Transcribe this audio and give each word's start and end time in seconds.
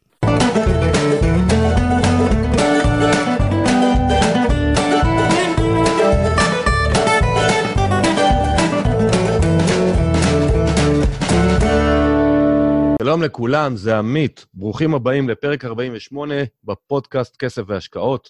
שלום 13.02 13.24
לכולם, 13.24 13.76
זה 13.76 13.98
עמית. 13.98 14.46
ברוכים 14.54 14.94
הבאים 14.94 15.30
לפרק 15.30 15.66
48 15.66 16.36
בפודקאסט 16.64 17.38
כסף 17.38 17.62
והשקעות. 17.68 18.30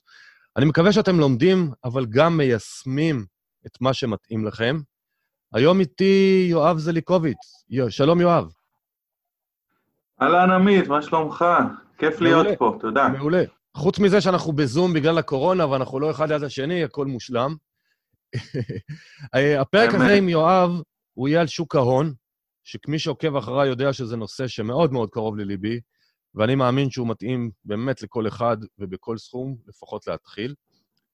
אני 0.58 0.66
מקווה 0.66 0.92
שאתם 0.92 1.20
לומדים, 1.20 1.72
אבל 1.84 2.06
גם 2.06 2.38
מיישמים 2.38 3.26
את 3.66 3.82
מה 3.82 3.94
שמתאים 3.94 4.46
לכם. 4.46 4.76
היום 5.54 5.80
איתי 5.80 6.48
יואב 6.50 6.78
זליקוביץ. 6.78 7.38
שלום, 7.90 8.22
יואב. 8.22 8.52
אהלן, 10.22 10.52
עמית, 10.52 10.88
מה 10.88 11.02
שלומך? 11.02 11.46
כיף 11.98 12.22
מעולה, 12.22 12.44
להיות 12.44 12.60
פה, 12.60 12.78
תודה. 12.80 13.08
מעולה. 13.08 13.44
חוץ 13.78 14.00
מזה 14.00 14.22
שאנחנו 14.22 14.54
בזום 14.54 14.94
בגלל 14.94 15.18
הקורונה 15.18 15.68
ואנחנו 15.68 16.00
לא 16.00 16.12
אחד 16.12 16.32
ליד 16.32 16.44
השני, 16.44 16.84
הכל 16.84 17.06
מושלם. 17.06 17.56
הפרק 19.62 19.94
הזה 19.94 20.14
עם 20.14 20.30
יואב, 20.30 20.72
הוא 21.14 21.28
יהיה 21.28 21.42
על 21.42 21.48
שוק 21.48 21.76
ההון, 21.76 22.14
שמי 22.64 23.00
שעוקב 23.00 23.36
אחריי 23.36 23.70
יודע 23.70 23.94
שזה 23.94 24.18
נושא 24.18 24.48
שמאוד 24.48 24.94
מאוד 24.94 25.10
קרוב 25.10 25.38
לליבי, 25.38 25.80
ואני 26.36 26.56
מאמין 26.56 26.90
שהוא 26.90 27.08
מתאים 27.08 27.52
באמת 27.66 28.02
לכל 28.02 28.28
אחד 28.28 28.58
ובכל 28.78 29.18
סכום, 29.18 29.58
לפחות 29.68 30.08
להתחיל. 30.08 30.56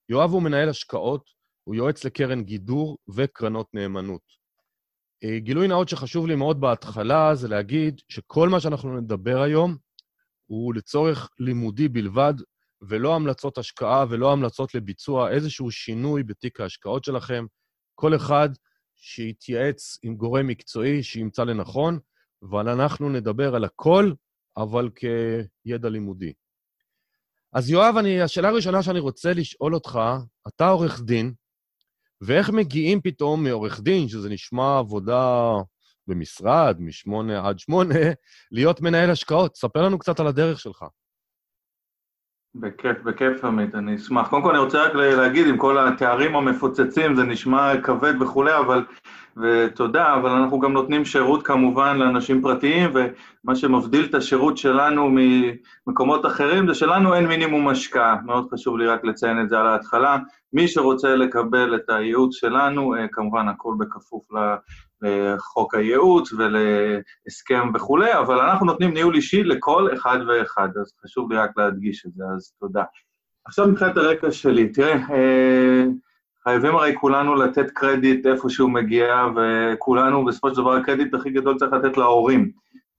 יואב 0.10 0.32
הוא 0.32 0.42
מנהל 0.42 0.70
השקעות, 0.70 1.30
הוא 1.64 1.76
יועץ 1.76 2.04
לקרן 2.06 2.44
גידור 2.44 2.98
וקרנות 3.16 3.68
נאמנות. 3.74 4.22
אה, 5.24 5.40
גילוי 5.40 5.68
נאות 5.68 5.90
שחשוב 5.90 6.28
לי 6.28 6.36
מאוד 6.36 6.62
בהתחלה 6.62 7.36
זה 7.36 7.48
להגיד 7.48 8.02
שכל 8.10 8.50
מה 8.50 8.60
שאנחנו 8.60 9.02
נדבר 9.02 9.42
היום 9.42 9.78
הוא 10.46 10.74
לצורך 10.76 11.30
לימודי 11.40 11.88
בלבד, 11.88 12.34
ולא 12.82 13.16
המלצות 13.16 13.58
השקעה 13.58 14.06
ולא 14.10 14.32
המלצות 14.32 14.76
לביצוע 14.76 15.32
איזשהו 15.32 15.72
שינוי 15.72 16.24
בתיק 16.24 16.60
ההשקעות 16.60 17.04
שלכם. 17.04 17.46
כל 17.96 18.16
אחד 18.16 18.50
שיתייעץ 18.96 20.00
עם 20.04 20.16
גורם 20.16 20.48
מקצועי 20.48 21.04
שימצא 21.04 21.44
לנכון, 21.44 22.00
אבל 22.50 22.70
אנחנו 22.70 23.10
נדבר 23.10 23.56
על 23.56 23.64
הכל, 23.64 24.12
אבל 24.58 24.90
כידע 24.96 25.90
לימודי. 25.90 26.34
אז 27.54 27.70
יואב, 27.70 27.96
אני, 27.98 28.22
השאלה 28.22 28.50
הראשונה 28.50 28.84
שאני 28.84 29.00
רוצה 29.00 29.34
לשאול 29.34 29.76
אותך, 29.76 30.00
אתה 30.48 30.70
עורך 30.70 31.02
דין, 31.02 31.34
ואיך 32.22 32.50
מגיעים 32.50 33.02
פתאום 33.02 33.44
מעורך 33.44 33.82
דין, 33.82 34.08
שזה 34.08 34.30
נשמע 34.30 34.78
עבודה 34.78 35.52
במשרד, 36.08 36.78
משמונה 36.80 37.48
עד 37.48 37.60
שמונה, 37.60 38.00
להיות 38.52 38.82
מנהל 38.82 39.10
השקעות? 39.10 39.56
ספר 39.56 39.82
לנו 39.82 40.00
קצת 40.00 40.20
על 40.20 40.28
הדרך 40.28 40.60
שלך. 40.60 40.86
בכיף, 42.60 43.04
בכיף, 43.04 43.46
עמית, 43.46 43.76
אני 43.76 43.96
אשמח. 43.96 44.28
קודם 44.28 44.44
כל 44.44 44.50
אני 44.50 44.60
רוצה 44.60 44.84
רק 44.84 44.96
להגיד, 44.96 45.48
עם 45.48 45.58
כל 45.58 45.78
התארים 45.88 46.36
המפוצצים, 46.36 47.16
זה 47.16 47.24
נשמע 47.24 47.82
כבד 47.82 48.22
וכולי, 48.22 48.58
אבל, 48.58 48.86
ותודה, 49.38 50.14
אבל 50.14 50.30
אנחנו 50.30 50.60
גם 50.60 50.74
נותנים 50.74 51.06
שירות 51.06 51.48
כמובן 51.48 51.98
לאנשים 51.98 52.42
פרטיים, 52.42 52.92
ומה 52.94 53.56
שמבדיל 53.56 54.06
את 54.06 54.16
השירות 54.16 54.58
שלנו 54.58 55.10
ממקומות 55.12 56.26
אחרים, 56.26 56.68
זה 56.68 56.74
שלנו 56.74 57.16
אין 57.16 57.26
מינימום 57.28 57.68
השקעה. 57.68 58.16
מאוד 58.26 58.48
חשוב 58.54 58.78
לי 58.78 58.88
רק 58.88 59.06
לציין 59.06 59.42
את 59.42 59.50
זה 59.50 59.60
על 59.60 59.68
ההתחלה. 59.68 60.18
מי 60.54 60.68
שרוצה 60.68 61.16
לקבל 61.16 61.76
את 61.76 61.90
הייעוץ 61.90 62.36
שלנו, 62.36 62.96
אה, 62.96 63.06
כמובן 63.12 63.48
הכל 63.48 63.74
בכפוף 63.80 64.26
לחוק 65.02 65.76
הייעוץ 65.76 66.34
ולהסכם 66.34 67.72
וכולי, 67.74 68.14
אבל 68.14 68.40
אנחנו 68.40 68.66
נותנים 68.66 68.94
ניהול 68.94 69.16
אישי 69.16 69.44
לכל 69.44 69.94
אחד 69.94 70.18
ואחד, 70.28 70.70
אז 70.82 70.94
חשוב 71.04 71.32
לי 71.32 71.38
רק 71.38 71.52
להדגיש 71.58 72.06
את 72.06 72.12
זה, 72.14 72.24
אז 72.36 72.54
תודה. 72.60 72.84
עכשיו 73.46 73.68
מבחינת 73.68 73.98
הרקע 73.98 74.32
שלי, 74.32 74.70
תראה, 74.70 74.94
אה, 74.94 75.84
חייבים 76.44 76.76
הרי 76.76 76.96
כולנו 77.00 77.36
לתת 77.36 77.72
קרדיט 77.72 78.26
איפה 78.26 78.50
שהוא 78.50 78.70
מגיע, 78.70 79.26
וכולנו, 79.36 80.26
בסופו 80.26 80.50
של 80.50 80.56
דבר 80.56 80.76
הקרדיט 80.76 81.14
הכי 81.14 81.30
גדול 81.30 81.58
צריך 81.58 81.74
לתת 81.74 81.98
להורים. 81.98 82.52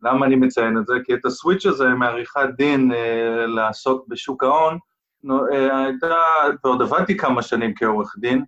למה 0.03 0.27
אני 0.27 0.37
מציין 0.37 0.79
את 0.79 0.87
זה? 0.87 0.95
כי 1.05 1.15
את 1.15 1.25
הסוויץ' 1.25 1.67
הזה 1.67 1.89
מעריכת 1.89 2.49
דין 2.57 2.93
אה, 2.93 3.47
לעסוק 3.47 4.05
בשוק 4.09 4.43
ההון, 4.43 4.79
אה, 5.53 5.85
הייתה, 5.85 6.15
ועוד 6.65 6.83
עבדתי 6.83 7.17
כמה 7.17 7.43
שנים 7.43 7.75
כעורך 7.77 8.15
דין, 8.19 8.45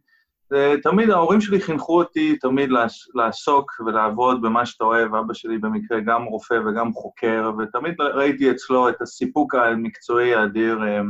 תמיד 0.83 1.11
ההורים 1.11 1.41
שלי 1.41 1.61
חינכו 1.61 1.99
אותי 1.99 2.37
תמיד 2.37 2.71
לעסוק 3.15 3.73
ולעבוד 3.87 4.43
במה 4.43 4.67
שאתה 4.67 4.85
אוהב, 4.85 5.15
אבא 5.15 5.35
שלי 5.35 5.59
במקרה 5.59 6.01
גם 6.01 6.25
רופא 6.25 6.59
וגם 6.67 6.93
חוקר, 6.93 7.51
ותמיד 7.59 7.95
ראיתי 8.01 8.51
אצלו 8.51 8.89
את 8.89 9.03
הסיפוק 9.03 9.55
המקצועי 9.55 10.35
האדיר 10.35 10.85
אה, 10.85 11.01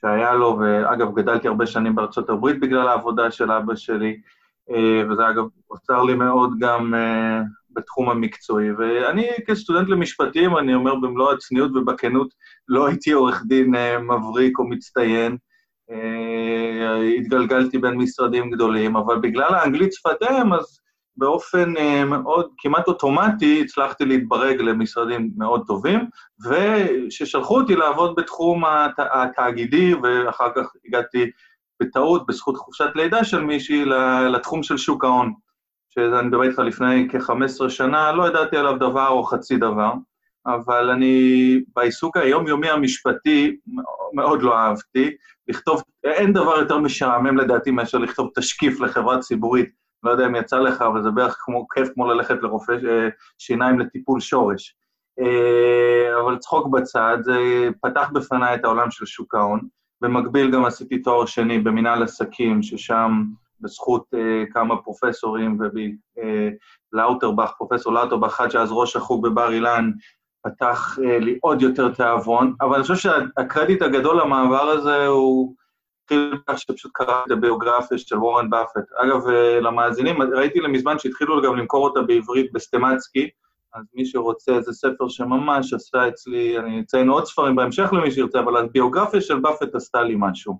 שהיה 0.00 0.34
לו, 0.34 0.58
ואגב, 0.60 1.14
גדלתי 1.14 1.48
הרבה 1.48 1.66
שנים 1.66 1.94
בארצות 1.94 2.30
הברית 2.30 2.60
בגלל 2.60 2.88
העבודה 2.88 3.30
של 3.30 3.52
אבא 3.52 3.74
שלי, 3.74 4.20
אה, 4.70 5.02
וזה 5.10 5.28
אגב 5.28 5.44
עוצר 5.66 6.02
לי 6.02 6.14
מאוד 6.14 6.50
גם 6.60 6.94
בתחום 7.70 8.10
המקצועי. 8.10 8.72
ואני 8.72 9.28
כסטודנט 9.46 9.88
למשפטים, 9.88 10.56
אני 10.56 10.74
אומר 10.74 10.94
במלוא 10.94 11.32
הצניעות 11.32 11.76
ובכנות, 11.76 12.28
לא 12.68 12.86
הייתי 12.86 13.12
עורך 13.12 13.42
דין 13.46 13.74
אה, 13.74 13.98
מבריק 13.98 14.58
או 14.58 14.68
מצטיין. 14.68 15.36
אה, 15.90 16.96
התגלגלתי 17.18 17.78
בין 17.78 17.94
משרדים 17.94 18.50
גדולים, 18.50 18.96
אבל 18.96 19.18
בגלל 19.18 19.54
האנגלית 19.54 19.92
שפת 19.92 20.22
אם, 20.22 20.52
אז 20.52 20.80
באופן 21.16 21.76
אה, 21.76 22.04
מאוד, 22.04 22.48
כמעט 22.58 22.88
אוטומטי, 22.88 23.60
הצלחתי 23.64 24.04
להתברג 24.04 24.60
למשרדים 24.60 25.30
מאוד 25.36 25.66
טובים, 25.66 26.00
וששלחו 26.48 27.60
אותי 27.60 27.76
לעבוד 27.76 28.14
בתחום 28.16 28.62
התאגידי, 28.98 29.94
ואחר 29.94 30.48
כך 30.56 30.66
הגעתי 30.86 31.30
בטעות, 31.82 32.26
בזכות 32.26 32.56
חופשת 32.56 32.90
לידה 32.94 33.24
של 33.24 33.40
מישהי, 33.40 33.84
לתחום 34.32 34.62
של 34.62 34.76
שוק 34.76 35.04
ההון. 35.04 35.32
שאני 35.90 36.26
מדבר 36.26 36.42
איתך 36.42 36.58
לפני 36.58 37.08
כ-15 37.10 37.68
שנה, 37.68 38.12
לא 38.12 38.28
ידעתי 38.28 38.56
עליו 38.56 38.76
דבר 38.76 39.08
או 39.08 39.24
חצי 39.24 39.56
דבר, 39.56 39.92
אבל 40.46 40.90
אני 40.90 41.60
בעיסוק 41.76 42.16
היומיומי 42.16 42.70
המשפטי 42.70 43.56
מאוד 44.14 44.42
לא 44.42 44.56
אהבתי. 44.58 45.10
לכתוב, 45.48 45.82
אין 46.04 46.32
דבר 46.32 46.56
יותר 46.58 46.78
משעמם 46.78 47.36
לדעתי 47.36 47.70
מאשר 47.70 47.98
לכתוב 47.98 48.30
תשקיף 48.34 48.80
לחברה 48.80 49.18
ציבורית. 49.18 49.70
לא 50.02 50.10
יודע 50.10 50.26
אם 50.26 50.34
יצא 50.34 50.58
לך, 50.58 50.82
אבל 50.82 51.02
זה 51.02 51.10
בערך 51.10 51.36
כמו, 51.40 51.66
כיף 51.68 51.88
כמו 51.94 52.06
ללכת 52.06 52.42
לרופא 52.42 52.72
אה, 52.72 53.08
שיניים 53.38 53.78
לטיפול 53.78 54.20
שורש. 54.20 54.76
אה, 55.20 56.20
אבל 56.20 56.38
צחוק 56.38 56.66
בצד, 56.66 57.18
זה 57.20 57.68
פתח 57.82 58.10
בפניי 58.14 58.54
את 58.54 58.64
העולם 58.64 58.90
של 58.90 59.06
שוק 59.06 59.34
ההון. 59.34 59.60
במקביל 60.00 60.50
גם 60.50 60.64
עשיתי 60.64 60.98
תואר 60.98 61.26
שני 61.26 61.58
במנהל 61.58 62.02
עסקים, 62.02 62.62
ששם 62.62 63.22
בזכות 63.60 64.04
uh, 64.14 64.52
כמה 64.52 64.82
פרופסורים, 64.82 65.58
ולאוטרבך, 66.92 67.50
uh, 67.50 67.54
פרופסור 67.58 67.92
לאוטרבך, 67.92 68.28
אחד 68.28 68.50
שאז 68.50 68.68
ראש 68.72 68.96
החוג 68.96 69.28
בבר 69.28 69.52
אילן, 69.52 69.90
פתח 70.42 70.98
uh, 70.98 71.24
לי 71.24 71.38
עוד 71.42 71.62
יותר 71.62 71.88
תיאבון, 71.88 72.54
אבל 72.60 72.74
אני 72.74 72.82
חושב 72.82 72.94
שהקרדיט 72.94 73.82
הגדול 73.82 74.20
למעבר 74.20 74.62
הזה 74.62 75.06
הוא 75.06 75.54
התחיל 76.04 76.38
כך 76.46 76.58
שפשוט 76.58 76.90
קראתי 76.94 77.22
את 77.26 77.30
הביוגרפיה 77.30 77.98
של 77.98 78.18
וורן 78.18 78.50
באפט. 78.50 78.84
אגב, 78.96 79.26
למאזינים, 79.60 80.22
ראיתי 80.22 80.60
למזמן 80.60 80.98
שהתחילו 80.98 81.42
גם 81.42 81.56
למכור 81.56 81.84
אותה 81.84 82.02
בעברית 82.02 82.52
בסטמצקי, 82.52 83.28
אז 83.74 83.84
מי 83.94 84.06
שרוצה, 84.06 84.52
איזה 84.52 84.72
ספר 84.72 85.08
שממש 85.08 85.72
עשה 85.72 86.08
אצלי, 86.08 86.58
אני 86.58 86.80
אציין 86.80 87.08
עוד 87.08 87.24
ספרים 87.24 87.56
בהמשך 87.56 87.92
למי 87.92 88.10
שירצה, 88.10 88.40
אבל 88.40 88.56
הביוגרפיה 88.56 89.20
של 89.20 89.38
באפט 89.38 89.74
עשתה 89.74 90.02
לי 90.02 90.14
משהו. 90.18 90.58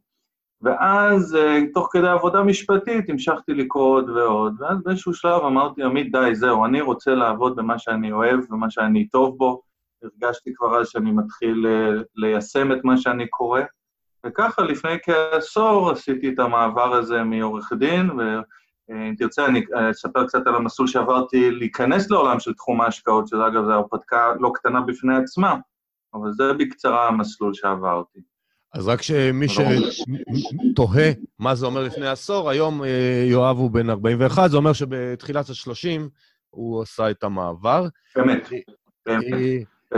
ואז, 0.62 1.38
תוך 1.75 1.88
כדי 1.93 2.09
עבודה 2.09 2.43
משפטית, 2.43 3.11
המשכתי 3.11 3.55
לקרוא 3.55 3.97
עוד 3.97 4.11
ועוד, 4.11 4.55
ואז 4.59 4.79
באיזשהו 4.85 5.15
שלב 5.15 5.43
אמרתי, 5.43 5.83
עמית, 5.83 6.12
די, 6.12 6.35
זהו, 6.35 6.65
אני 6.65 6.81
רוצה 6.81 7.15
לעבוד 7.15 7.56
במה 7.56 7.79
שאני 7.79 8.12
אוהב 8.12 8.41
ומה 8.50 8.71
שאני 8.71 9.09
טוב 9.09 9.38
בו. 9.38 9.70
הרגשתי 10.02 10.50
כבר 10.55 10.81
אז 10.81 10.88
שאני 10.88 11.11
מתחיל 11.12 11.67
ליישם 12.17 12.73
את 12.73 12.79
מה 12.85 12.97
שאני 12.97 13.29
קורא. 13.29 13.61
וככה, 14.26 14.62
לפני 14.62 14.97
כעשור 15.02 15.91
עשיתי 15.91 16.29
את 16.29 16.38
המעבר 16.38 16.94
הזה 16.94 17.23
מעורך 17.23 17.73
דין, 17.79 18.11
ואם 18.11 19.14
תרצה, 19.19 19.47
אני 19.47 19.64
אספר 19.91 20.26
קצת 20.26 20.47
על 20.47 20.55
המסלול 20.55 20.88
שעברתי 20.88 21.50
להיכנס 21.50 22.11
לעולם 22.11 22.41
של 22.41 22.55
תחום 22.55 22.81
ההשקעות, 22.81 23.29
שזה 23.29 23.47
אגב, 23.47 23.64
זו 23.64 23.73
הרפתקה 23.73 24.32
לא 24.41 24.50
קטנה 24.55 24.81
בפני 24.81 25.17
עצמה, 25.17 25.56
אבל 26.14 26.32
זה 26.32 26.52
בקצרה 26.52 27.08
המסלול 27.08 27.55
שעברתי. 27.55 28.20
אז 28.75 28.88
רק 28.88 29.02
שמי 29.02 29.47
שתוהה 29.49 31.11
מה 31.38 31.55
זה 31.55 31.67
אומר 31.67 31.82
לפני 31.82 32.08
עשור, 32.08 32.50
היום 32.50 32.82
יואב 33.31 33.56
הוא 33.56 33.70
בן 33.70 33.91
41, 33.91 34.50
זה 34.50 34.56
אומר 34.56 34.73
שבתחילת 34.73 35.49
ה-30 35.49 36.00
הוא 36.50 36.82
עשה 36.82 37.11
את 37.11 37.25
המעבר. 37.25 37.87
באמת, 38.17 38.49
באמת. 39.06 39.25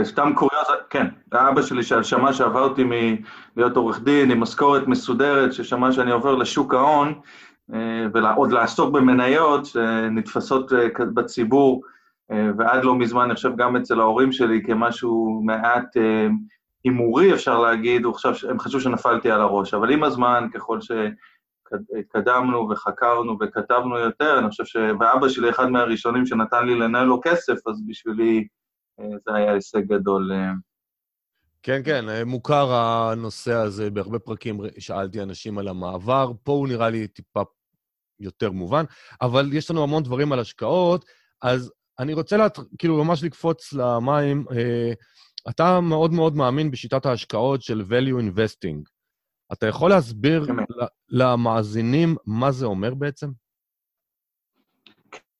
סתם 0.01 0.31
קוריוז, 0.35 0.67
כן, 0.89 1.07
אבא 1.33 1.61
שלי 1.61 1.83
שמע 2.03 2.33
שעברתי 2.33 2.83
מלהיות 2.83 3.77
עורך 3.77 3.99
דין 4.03 4.31
עם 4.31 4.39
משכורת 4.39 4.87
מסודרת, 4.87 5.53
ששמע 5.53 5.91
שאני 5.91 6.11
עובר 6.11 6.35
לשוק 6.35 6.73
ההון, 6.73 7.13
ועוד 8.13 8.51
לעסוק 8.51 8.93
במניות 8.93 9.65
שנתפסות 9.65 10.71
בציבור, 11.13 11.83
ועד 12.57 12.83
לא 12.83 12.95
מזמן, 12.95 13.23
אני 13.23 13.35
חושב 13.35 13.55
גם 13.55 13.75
אצל 13.75 13.99
ההורים 13.99 14.31
שלי, 14.31 14.63
כמשהו 14.65 15.41
מעט 15.45 15.97
הימורי, 16.83 17.33
אפשר 17.33 17.59
להגיד, 17.59 18.05
הם 18.49 18.59
חשבו 18.59 18.79
שנפלתי 18.79 19.31
על 19.31 19.41
הראש. 19.41 19.73
אבל 19.73 19.91
עם 19.91 20.03
הזמן, 20.03 20.47
ככל 20.53 20.79
שהתקדמנו 20.81 22.69
וחקרנו 22.69 23.37
וכתבנו 23.41 23.97
יותר, 23.97 24.39
אני 24.39 24.49
חושב 24.49 24.65
ש... 24.65 24.77
ואבא 24.99 25.29
שלי, 25.29 25.49
אחד 25.49 25.69
מהראשונים 25.69 26.25
שנתן 26.25 26.65
לי 26.65 26.75
לנהל 26.75 27.05
לו 27.05 27.19
כסף, 27.23 27.67
אז 27.67 27.81
בשבילי... 27.87 28.47
זה 28.97 29.35
היה 29.35 29.53
הישג 29.53 29.81
גדול. 29.81 30.31
כן, 31.63 31.81
כן, 31.85 32.05
מוכר 32.25 32.73
הנושא 32.73 33.53
הזה, 33.53 33.89
בהרבה 33.89 34.19
פרקים 34.19 34.59
שאלתי 34.79 35.21
אנשים 35.21 35.57
על 35.57 35.67
המעבר, 35.67 36.31
פה 36.43 36.51
הוא 36.51 36.67
נראה 36.67 36.89
לי 36.89 37.07
טיפה 37.07 37.41
יותר 38.19 38.51
מובן, 38.51 38.83
אבל 39.21 39.53
יש 39.53 39.71
לנו 39.71 39.83
המון 39.83 40.03
דברים 40.03 40.31
על 40.31 40.39
השקעות, 40.39 41.05
אז 41.41 41.71
אני 41.99 42.13
רוצה 42.13 42.37
לה, 42.37 42.47
כאילו 42.77 43.03
ממש 43.03 43.23
לקפוץ 43.23 43.73
למים. 43.73 44.45
אתה 45.49 45.79
מאוד 45.81 46.13
מאוד 46.13 46.35
מאמין 46.35 46.71
בשיטת 46.71 47.05
ההשקעות 47.05 47.61
של 47.61 47.83
value 47.89 48.21
investing. 48.21 48.89
אתה 49.53 49.67
יכול 49.67 49.89
להסביר 49.89 50.47
למאזינים 51.09 52.15
מה 52.25 52.51
זה 52.51 52.65
אומר 52.65 52.93
בעצם? 52.93 53.27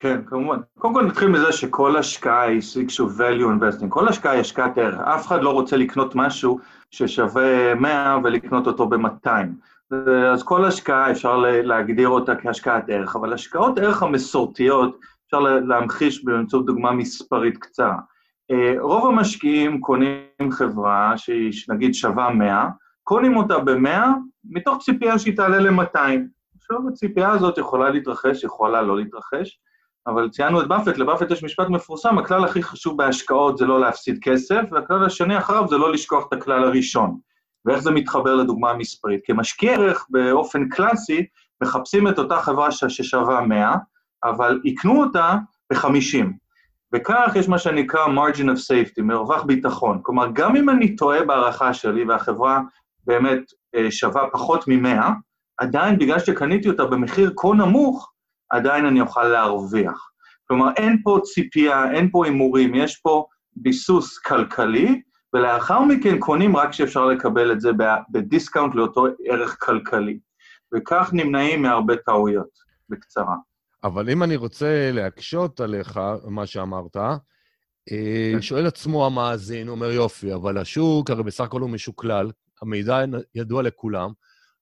כן, 0.03 0.21
כמובן. 0.25 0.57
קודם 0.79 0.93
כל 0.93 1.05
נתחיל 1.05 1.27
מזה 1.27 1.51
שכל 1.51 1.97
השקעה 1.97 2.41
היא 2.41 2.61
סוג 2.61 2.89
של 2.89 3.03
value 3.03 3.43
investing. 3.43 3.89
כל 3.89 4.07
השקעה 4.07 4.31
היא 4.31 4.41
השקעת 4.41 4.77
ערך. 4.77 4.99
אף 4.99 5.27
אחד 5.27 5.43
לא 5.43 5.49
רוצה 5.49 5.77
לקנות 5.77 6.15
משהו 6.15 6.59
ששווה 6.91 7.75
100 7.75 8.17
ולקנות 8.23 8.67
אותו 8.67 8.87
ב-200. 8.89 9.29
אז 10.33 10.43
כל 10.43 10.65
השקעה 10.65 11.11
אפשר 11.11 11.37
להגדיר 11.37 12.09
אותה 12.09 12.35
כהשקעת 12.35 12.83
ערך, 12.87 13.15
אבל 13.15 13.33
השקעות 13.33 13.79
ערך 13.79 14.03
המסורתיות 14.03 14.99
אפשר 15.25 15.39
להמחיש 15.39 16.25
באמצעות 16.25 16.65
דוגמה 16.65 16.91
מספרית 16.91 17.57
קצרה. 17.57 17.97
רוב 18.79 19.07
המשקיעים 19.07 19.81
קונים 19.81 20.51
חברה 20.51 21.13
שהיא 21.17 21.51
נגיד 21.69 21.93
שווה 21.93 22.29
100, 22.29 22.67
קונים 23.03 23.37
אותה 23.37 23.59
ב-100 23.59 24.07
מתוך 24.49 24.83
ציפייה 24.83 25.19
שהיא 25.19 25.37
תעלה 25.37 25.59
ל-200. 25.59 25.97
עכשיו 26.57 26.77
הציפייה 26.89 27.29
הזאת 27.29 27.57
יכולה 27.57 27.89
להתרחש, 27.89 28.43
יכולה 28.43 28.81
לא 28.81 28.97
להתרחש, 28.97 29.59
אבל 30.07 30.29
ציינו 30.29 30.61
את 30.61 30.67
באפט, 30.67 30.97
לבאפט 30.97 31.31
יש 31.31 31.43
משפט 31.43 31.69
מפורסם, 31.69 32.17
הכלל 32.17 32.45
הכי 32.45 32.63
חשוב 32.63 32.97
בהשקעות 32.97 33.57
זה 33.57 33.65
לא 33.65 33.79
להפסיד 33.81 34.19
כסף, 34.21 34.61
והכלל 34.71 35.05
השני 35.05 35.37
אחריו 35.37 35.67
זה 35.67 35.77
לא 35.77 35.91
לשכוח 35.91 36.27
את 36.27 36.33
הכלל 36.33 36.63
הראשון. 36.63 37.17
ואיך 37.65 37.79
זה 37.79 37.91
מתחבר 37.91 38.35
לדוגמה 38.35 38.71
המספרית? 38.71 39.21
כמשקיע 39.25 39.73
ערך 39.73 40.05
באופן 40.09 40.69
קלאסי, 40.69 41.25
מחפשים 41.63 42.07
את 42.07 42.19
אותה 42.19 42.41
חברה 42.41 42.71
ששווה 42.71 43.41
100, 43.41 43.75
אבל 44.23 44.61
יקנו 44.63 45.03
אותה 45.03 45.35
ב-50. 45.73 46.25
וכך 46.93 47.31
יש 47.35 47.49
מה 47.49 47.57
שנקרא 47.57 48.05
margin 48.05 48.45
of 48.45 48.59
safety, 48.71 49.01
מרווח 49.01 49.43
ביטחון. 49.43 49.99
כלומר, 50.01 50.27
גם 50.33 50.55
אם 50.55 50.69
אני 50.69 50.95
טועה 50.95 51.25
בהערכה 51.25 51.73
שלי 51.73 52.05
והחברה 52.05 52.61
באמת 53.05 53.41
שווה 53.89 54.23
פחות 54.33 54.67
מ-100, 54.67 55.11
עדיין 55.57 55.99
בגלל 55.99 56.19
שקניתי 56.19 56.69
אותה 56.69 56.85
במחיר 56.85 57.33
כה 57.37 57.47
נמוך, 57.47 58.12
עדיין 58.53 58.85
אני 58.85 59.01
אוכל 59.01 59.23
להרוויח. 59.23 60.09
כלומר, 60.47 60.67
אין 60.77 61.01
פה 61.03 61.19
ציפייה, 61.23 61.91
אין 61.91 62.09
פה 62.11 62.25
הימורים, 62.25 62.75
יש 62.75 62.97
פה 62.97 63.25
ביסוס 63.55 64.17
כלכלי, 64.17 65.01
ולאחר 65.33 65.81
מכן 65.81 66.19
קונים 66.19 66.57
רק 66.57 66.69
כשאפשר 66.69 67.05
לקבל 67.05 67.51
את 67.51 67.61
זה 67.61 67.69
בדיסקאונט 68.11 68.75
לאותו 68.75 69.05
ערך 69.25 69.57
כלכלי. 69.59 70.19
וכך 70.75 71.09
נמנעים 71.13 71.61
מהרבה 71.61 71.95
טעויות, 71.95 72.49
בקצרה. 72.89 73.35
אבל 73.83 74.09
אם 74.09 74.23
אני 74.23 74.35
רוצה 74.35 74.91
להקשות 74.93 75.59
עליך, 75.59 75.99
מה 76.27 76.45
שאמרת, 76.45 76.97
שואל 78.39 78.65
עצמו 78.65 79.05
המאזין, 79.05 79.67
אומר, 79.67 79.91
יופי, 79.91 80.33
אבל 80.33 80.57
השוק 80.57 81.09
הרי 81.09 81.23
בסך 81.23 81.43
הכל 81.43 81.61
הוא 81.61 81.69
משוקלל, 81.69 82.31
המידע 82.61 83.03
ידוע 83.35 83.63
לכולם, 83.63 84.11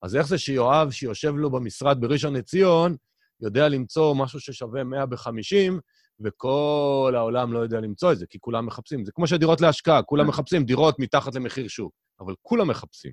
אז 0.03 0.15
איך 0.15 0.27
זה 0.27 0.37
שיואב, 0.37 0.91
שיושב 0.91 1.35
לו 1.35 1.49
במשרד 1.51 2.01
בראשון 2.01 2.35
לציון, 2.35 2.95
יודע 3.41 3.69
למצוא 3.69 4.15
משהו 4.15 4.39
ששווה 4.39 4.83
100 4.83 5.05
ב-50, 5.05 5.79
וכל 6.23 7.13
העולם 7.15 7.53
לא 7.53 7.59
יודע 7.59 7.79
למצוא 7.79 8.11
את 8.11 8.17
זה, 8.17 8.25
כי 8.29 8.37
כולם 8.39 8.65
מחפשים. 8.65 9.05
זה 9.05 9.11
כמו 9.11 9.27
שדירות 9.27 9.61
להשקעה, 9.61 10.03
כולם 10.03 10.27
מחפשים 10.27 10.63
דירות 10.63 10.99
מתחת 10.99 11.35
למחיר 11.35 11.67
שוק, 11.67 11.93
אבל 12.19 12.33
כולם 12.41 12.67
מחפשים. 12.67 13.11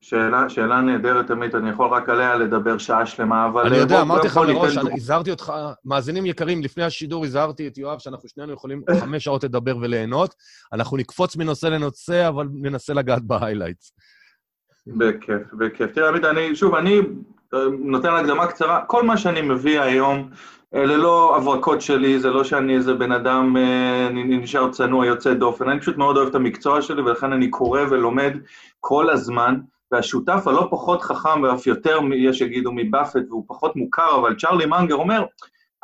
שאלה, 0.00 0.48
שאלה 0.48 0.80
נהדרת, 0.80 1.30
עמית, 1.30 1.54
אני 1.54 1.70
יכול 1.70 1.88
רק 1.88 2.08
עליה 2.08 2.36
לדבר 2.36 2.78
שעה 2.78 3.06
שלמה, 3.06 3.46
אבל... 3.46 3.66
אני 3.66 3.76
יודע, 3.76 4.00
אמרתי 4.00 4.26
לך 4.26 4.36
מראש, 4.36 4.76
הזהרתי 4.96 5.30
אותך, 5.30 5.52
מאזינים 5.84 6.26
יקרים, 6.26 6.62
לפני 6.62 6.84
השידור 6.84 7.24
הזהרתי 7.24 7.68
את 7.68 7.78
יואב 7.78 7.98
שאנחנו 7.98 8.28
שנינו 8.28 8.52
יכולים 8.52 8.82
חמש 9.00 9.24
שעות 9.24 9.44
לדבר 9.44 9.76
וליהנות. 9.76 10.34
אנחנו 10.72 10.96
נקפוץ 10.96 11.36
מנושא 11.36 11.66
לנושא, 11.66 12.28
אבל 12.28 12.48
ננסה 12.52 12.94
לגעת 12.94 13.22
ב 13.22 13.28
highlights. 13.28 13.92
בכיף, 14.86 15.54
בכיף. 15.54 15.92
תראה, 15.92 16.08
עמית, 16.08 16.24
אני, 16.24 16.56
שוב, 16.56 16.74
אני 16.74 17.00
נותן 17.78 18.08
הקדמה 18.08 18.46
קצרה, 18.46 18.84
כל 18.86 19.02
מה 19.02 19.16
שאני 19.16 19.42
מביא 19.42 19.80
היום, 19.80 20.30
אלה 20.74 20.96
לא 20.96 21.36
הברקות 21.36 21.80
שלי, 21.80 22.20
זה 22.20 22.30
לא 22.30 22.44
שאני 22.44 22.76
איזה 22.76 22.94
בן 22.94 23.12
אדם, 23.12 23.56
אני 24.10 24.38
נשאר 24.38 24.70
צנוע, 24.70 25.06
יוצא 25.06 25.34
דופן, 25.34 25.68
אני 25.68 25.80
פשוט 25.80 25.96
מאוד 25.96 26.16
אוהב 26.16 26.28
את 26.28 26.34
המקצוע 26.34 26.82
שלי, 26.82 27.02
ולכן 27.02 27.32
אני 27.32 27.50
קורא 27.50 27.80
ולומד 27.90 28.32
כל 28.80 29.10
הזמן, 29.10 29.60
והשותף 29.92 30.42
הלא 30.46 30.68
פחות 30.70 31.02
חכם, 31.02 31.42
ואף 31.42 31.66
יותר, 31.66 31.98
יש 32.16 32.38
שיגידו 32.38 32.72
מבאפט, 32.74 33.22
והוא 33.28 33.44
פחות 33.48 33.76
מוכר, 33.76 34.16
אבל 34.20 34.36
צ'רלי 34.36 34.66
מנגר 34.66 34.94
אומר, 34.94 35.24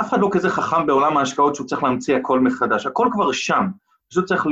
אף 0.01 0.09
אחד 0.09 0.21
לא 0.21 0.29
כזה 0.33 0.51
חכם 0.51 0.87
בעולם 0.87 1.17
ההשקעות 1.17 1.55
שהוא 1.55 1.67
צריך 1.67 1.83
להמציא 1.83 2.17
הכל 2.17 2.41
מחדש, 2.41 2.87
הכל 2.87 3.09
כבר 3.13 3.33
שם, 3.33 3.67
פשוט 4.11 4.25
צריך 4.25 4.47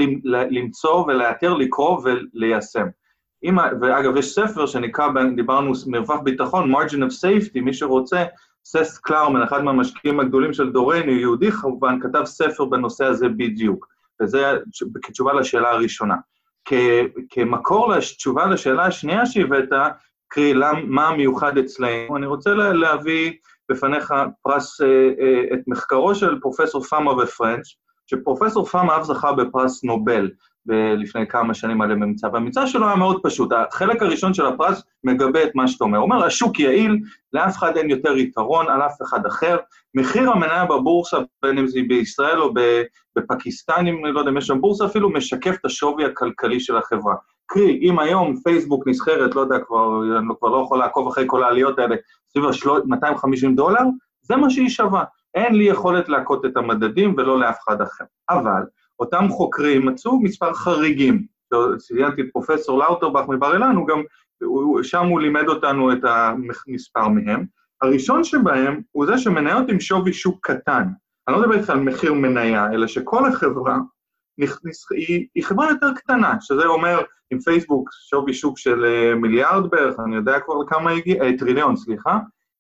למצוא 0.50 1.04
ולאתר, 1.06 1.54
לקרוא 1.54 2.00
וליישם. 2.04 2.86
אם, 3.44 3.56
ואגב, 3.80 4.16
יש 4.16 4.34
ספר 4.34 4.66
שנקרא, 4.66 5.08
דיברנו, 5.36 5.72
מרווח 5.86 6.20
ביטחון, 6.20 6.74
margin 6.74 6.98
of 6.98 7.12
safety, 7.24 7.60
מי 7.60 7.74
שרוצה, 7.74 8.24
סס 8.64 8.98
קלרמן, 8.98 9.42
אחד 9.42 9.64
מהמשקיעים 9.64 10.20
הגדולים 10.20 10.52
של 10.52 10.72
דורנו, 10.72 11.10
יהודי 11.10 11.50
כמובן, 11.52 12.00
כתב 12.00 12.24
ספר 12.24 12.64
בנושא 12.64 13.04
הזה 13.04 13.28
בדיוק, 13.28 13.86
וזה 14.22 14.58
כתשובה 15.02 15.32
לשאלה 15.32 15.70
הראשונה. 15.70 16.14
כמקור 17.30 17.88
לתשובה 17.88 18.46
לשאלה 18.46 18.86
השנייה 18.86 19.26
שהבאת, 19.26 19.68
קרי, 20.28 20.54
מה 20.84 21.08
המיוחד 21.08 21.58
אצלנו, 21.58 22.16
אני 22.16 22.26
רוצה 22.26 22.54
להביא 22.54 23.32
בפניך 23.70 24.14
פרס, 24.42 24.80
את 25.54 25.58
מחקרו 25.66 26.14
של 26.14 26.40
פרופסור 26.40 26.82
פאמה 26.82 27.12
ופרנץ', 27.12 27.66
שפרופסור 28.06 28.66
פאמה 28.66 28.96
אף 28.96 29.02
זכה 29.02 29.32
בפרס 29.32 29.84
נובל 29.84 30.30
לפני 30.97 31.26
כמה 31.26 31.54
שנים 31.54 31.83
על 31.83 31.92
הממצא, 31.92 32.26
והממצא 32.33 32.66
שלו 32.66 32.87
היה 32.87 32.97
מאוד 32.97 33.21
פשוט. 33.23 33.52
החלק 33.52 34.02
הראשון 34.02 34.35
של 34.35 34.47
הפרס 34.47 34.83
מגבה 35.04 35.42
את 35.42 35.54
מה 35.54 35.68
שאתה 35.68 35.85
אומר. 35.85 35.99
הוא 35.99 36.04
אומר, 36.04 36.25
השוק 36.25 36.61
יעיל, 36.61 36.99
לאף 37.33 37.56
אחד 37.56 37.76
אין 37.76 37.90
יותר 37.90 38.16
יתרון 38.16 38.68
על 38.68 38.83
אף 38.83 39.02
אחד 39.02 39.26
אחר. 39.26 39.56
מחיר 39.94 40.30
המניה 40.30 40.64
בבורסה, 40.64 41.16
בין 41.42 41.59
אם 41.59 41.66
זה 41.66 41.80
בישראל 41.88 42.42
או 42.42 42.54
בפקיסטן, 43.16 43.87
אם 43.87 44.04
לא 44.04 44.18
יודע 44.18 44.30
אם 44.30 44.37
יש 44.37 44.47
שם 44.47 44.61
בורסה, 44.61 44.85
אפילו 44.85 45.11
משקף 45.11 45.54
את 45.61 45.64
השווי 45.64 46.04
הכלכלי 46.04 46.61
של 46.61 46.76
החברה. 46.76 47.14
קרי, 47.47 47.78
אם 47.83 47.99
היום 47.99 48.37
פייסבוק 48.37 48.88
נסחרת, 48.88 49.35
לא 49.35 49.40
יודע, 49.40 49.59
כבר, 49.66 50.02
אני 50.18 50.26
כבר 50.38 50.49
לא 50.49 50.62
יכול 50.64 50.78
לעקוב 50.78 51.09
אחרי 51.09 51.25
כל 51.26 51.44
העליות 51.44 51.78
האלה, 51.78 51.97
סביב 52.28 52.44
ה-250 52.44 53.56
דולר, 53.56 53.83
זה 54.23 54.37
מה 54.37 54.50
שהיא 54.50 54.68
שווה. 54.68 55.04
אין 55.35 55.54
לי 55.54 55.64
יכולת 55.64 56.09
להכות 56.09 56.44
את 56.44 56.56
המדדים 56.56 57.14
ולא 57.16 57.40
לאף 57.40 57.59
אחד 57.64 57.80
אחר. 57.80 58.04
אבל 58.30 58.62
אותם 59.00 59.28
חוקרים 59.30 59.86
מצאו 59.86 60.20
מספר 60.20 60.54
חריגים. 60.54 61.26
ציינתי 61.78 62.22
את 62.22 62.26
פרופסור 62.32 62.78
לאוטרבך 62.78 63.28
מבר 63.28 63.54
אילן, 63.54 63.76
הוא 63.76 63.88
גם, 63.88 64.02
הוא, 64.42 64.82
שם 64.82 65.06
הוא 65.06 65.20
לימד 65.20 65.48
אותנו 65.48 65.92
את 65.92 65.98
המספר 66.04 67.08
מהם. 67.08 67.44
הראשון 67.82 68.24
שבהם 68.24 68.80
הוא 68.92 69.06
זה 69.06 69.18
שמניות 69.18 69.68
עם 69.68 69.80
שווי 69.80 70.12
שוק 70.12 70.46
קטן. 70.46 70.84
אני 71.28 71.36
לא 71.36 71.42
מדבר 71.42 71.54
איתך 71.54 71.70
על 71.70 71.80
מחיר 71.80 72.14
מניה, 72.14 72.72
אלא 72.72 72.86
שכל 72.86 73.26
החברה 73.26 73.78
היא, 74.38 75.26
היא 75.34 75.44
חברה 75.44 75.68
יותר 75.68 75.92
קטנה, 75.94 76.34
שזה 76.40 76.66
אומר, 76.66 77.00
עם 77.30 77.40
פייסבוק 77.40 77.88
שווי 77.92 78.34
שוק 78.34 78.58
של 78.58 78.84
אה, 78.84 79.14
מיליארד 79.14 79.70
בערך, 79.70 80.00
אני 80.06 80.16
יודע 80.16 80.40
כבר 80.40 80.54
כמה 80.66 80.90
הגיע, 80.90 81.22
אה, 81.22 81.38
טריליון, 81.38 81.76
סליחה, 81.76 82.18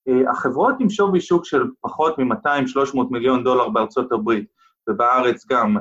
אה, 0.08 0.30
החברות 0.30 0.74
עם 0.80 0.90
שווי 0.90 1.20
שוק 1.20 1.44
של 1.44 1.62
פחות 1.80 2.18
מ-200-300 2.18 2.98
מיליון 3.10 3.44
דולר 3.44 3.68
בארצות 3.68 4.12
הברית, 4.12 4.44
ובארץ 4.88 5.46
גם 5.50 5.76
200-300 5.76 5.80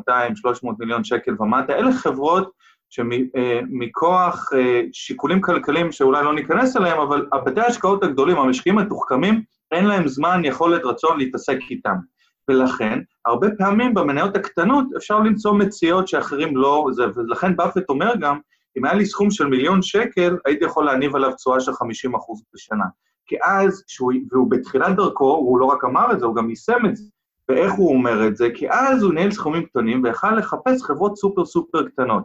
מיליון 0.79 1.03
שקל 1.03 1.35
ומטה, 1.39 1.73
אלה 1.73 1.93
חברות 1.93 2.51
שמכוח 2.89 4.49
שיקולים 4.91 5.41
כלכליים 5.41 5.91
שאולי 5.91 6.23
לא 6.23 6.33
ניכנס 6.33 6.77
אליהם, 6.77 6.99
אבל 6.99 7.25
בתי 7.45 7.61
ההשקעות 7.61 8.03
הגדולים, 8.03 8.37
המשקיעים 8.37 8.79
המתוחכמים, 8.79 9.43
אין 9.71 9.85
להם 9.85 10.07
זמן, 10.07 10.41
יכולת, 10.45 10.85
רצון 10.85 11.17
להתעסק 11.17 11.57
איתם. 11.69 11.95
ולכן, 12.47 12.99
הרבה 13.25 13.47
פעמים 13.57 13.93
במניות 13.93 14.35
הקטנות 14.35 14.85
אפשר 14.97 15.19
למצוא 15.19 15.53
מציאות 15.53 16.07
שאחרים 16.07 16.57
לא... 16.57 16.87
זה, 16.91 17.03
ולכן 17.15 17.55
באפט 17.55 17.89
אומר 17.89 18.13
גם, 18.19 18.39
אם 18.77 18.85
היה 18.85 18.93
לי 18.93 19.05
סכום 19.05 19.31
של 19.31 19.47
מיליון 19.47 19.81
שקל, 19.81 20.37
הייתי 20.45 20.65
יכול 20.65 20.85
להניב 20.85 21.15
עליו 21.15 21.33
תשואה 21.35 21.59
של 21.59 21.73
50 21.73 22.11
בשנה. 22.53 22.85
כי 23.25 23.35
אז, 23.43 23.83
שהוא, 23.87 24.13
והוא 24.31 24.51
בתחילת 24.51 24.95
דרכו, 24.95 25.35
הוא 25.35 25.59
לא 25.59 25.65
רק 25.65 25.83
אמר 25.83 26.11
את 26.11 26.19
זה, 26.19 26.25
הוא 26.25 26.35
גם 26.35 26.49
יישם 26.49 26.85
את 26.85 26.95
זה. 26.95 27.03
ואיך 27.49 27.73
הוא 27.73 27.93
אומר 27.93 28.27
את 28.27 28.37
זה? 28.37 28.47
כי 28.53 28.69
אז 28.71 29.03
הוא 29.03 29.13
ניהל 29.13 29.31
סכומים 29.31 29.65
קטנים 29.65 30.03
ויכל 30.03 30.35
לחפש 30.35 30.83
חברות 30.83 31.17
סופר 31.17 31.45
סופר 31.45 31.87
קטנות. 31.87 32.23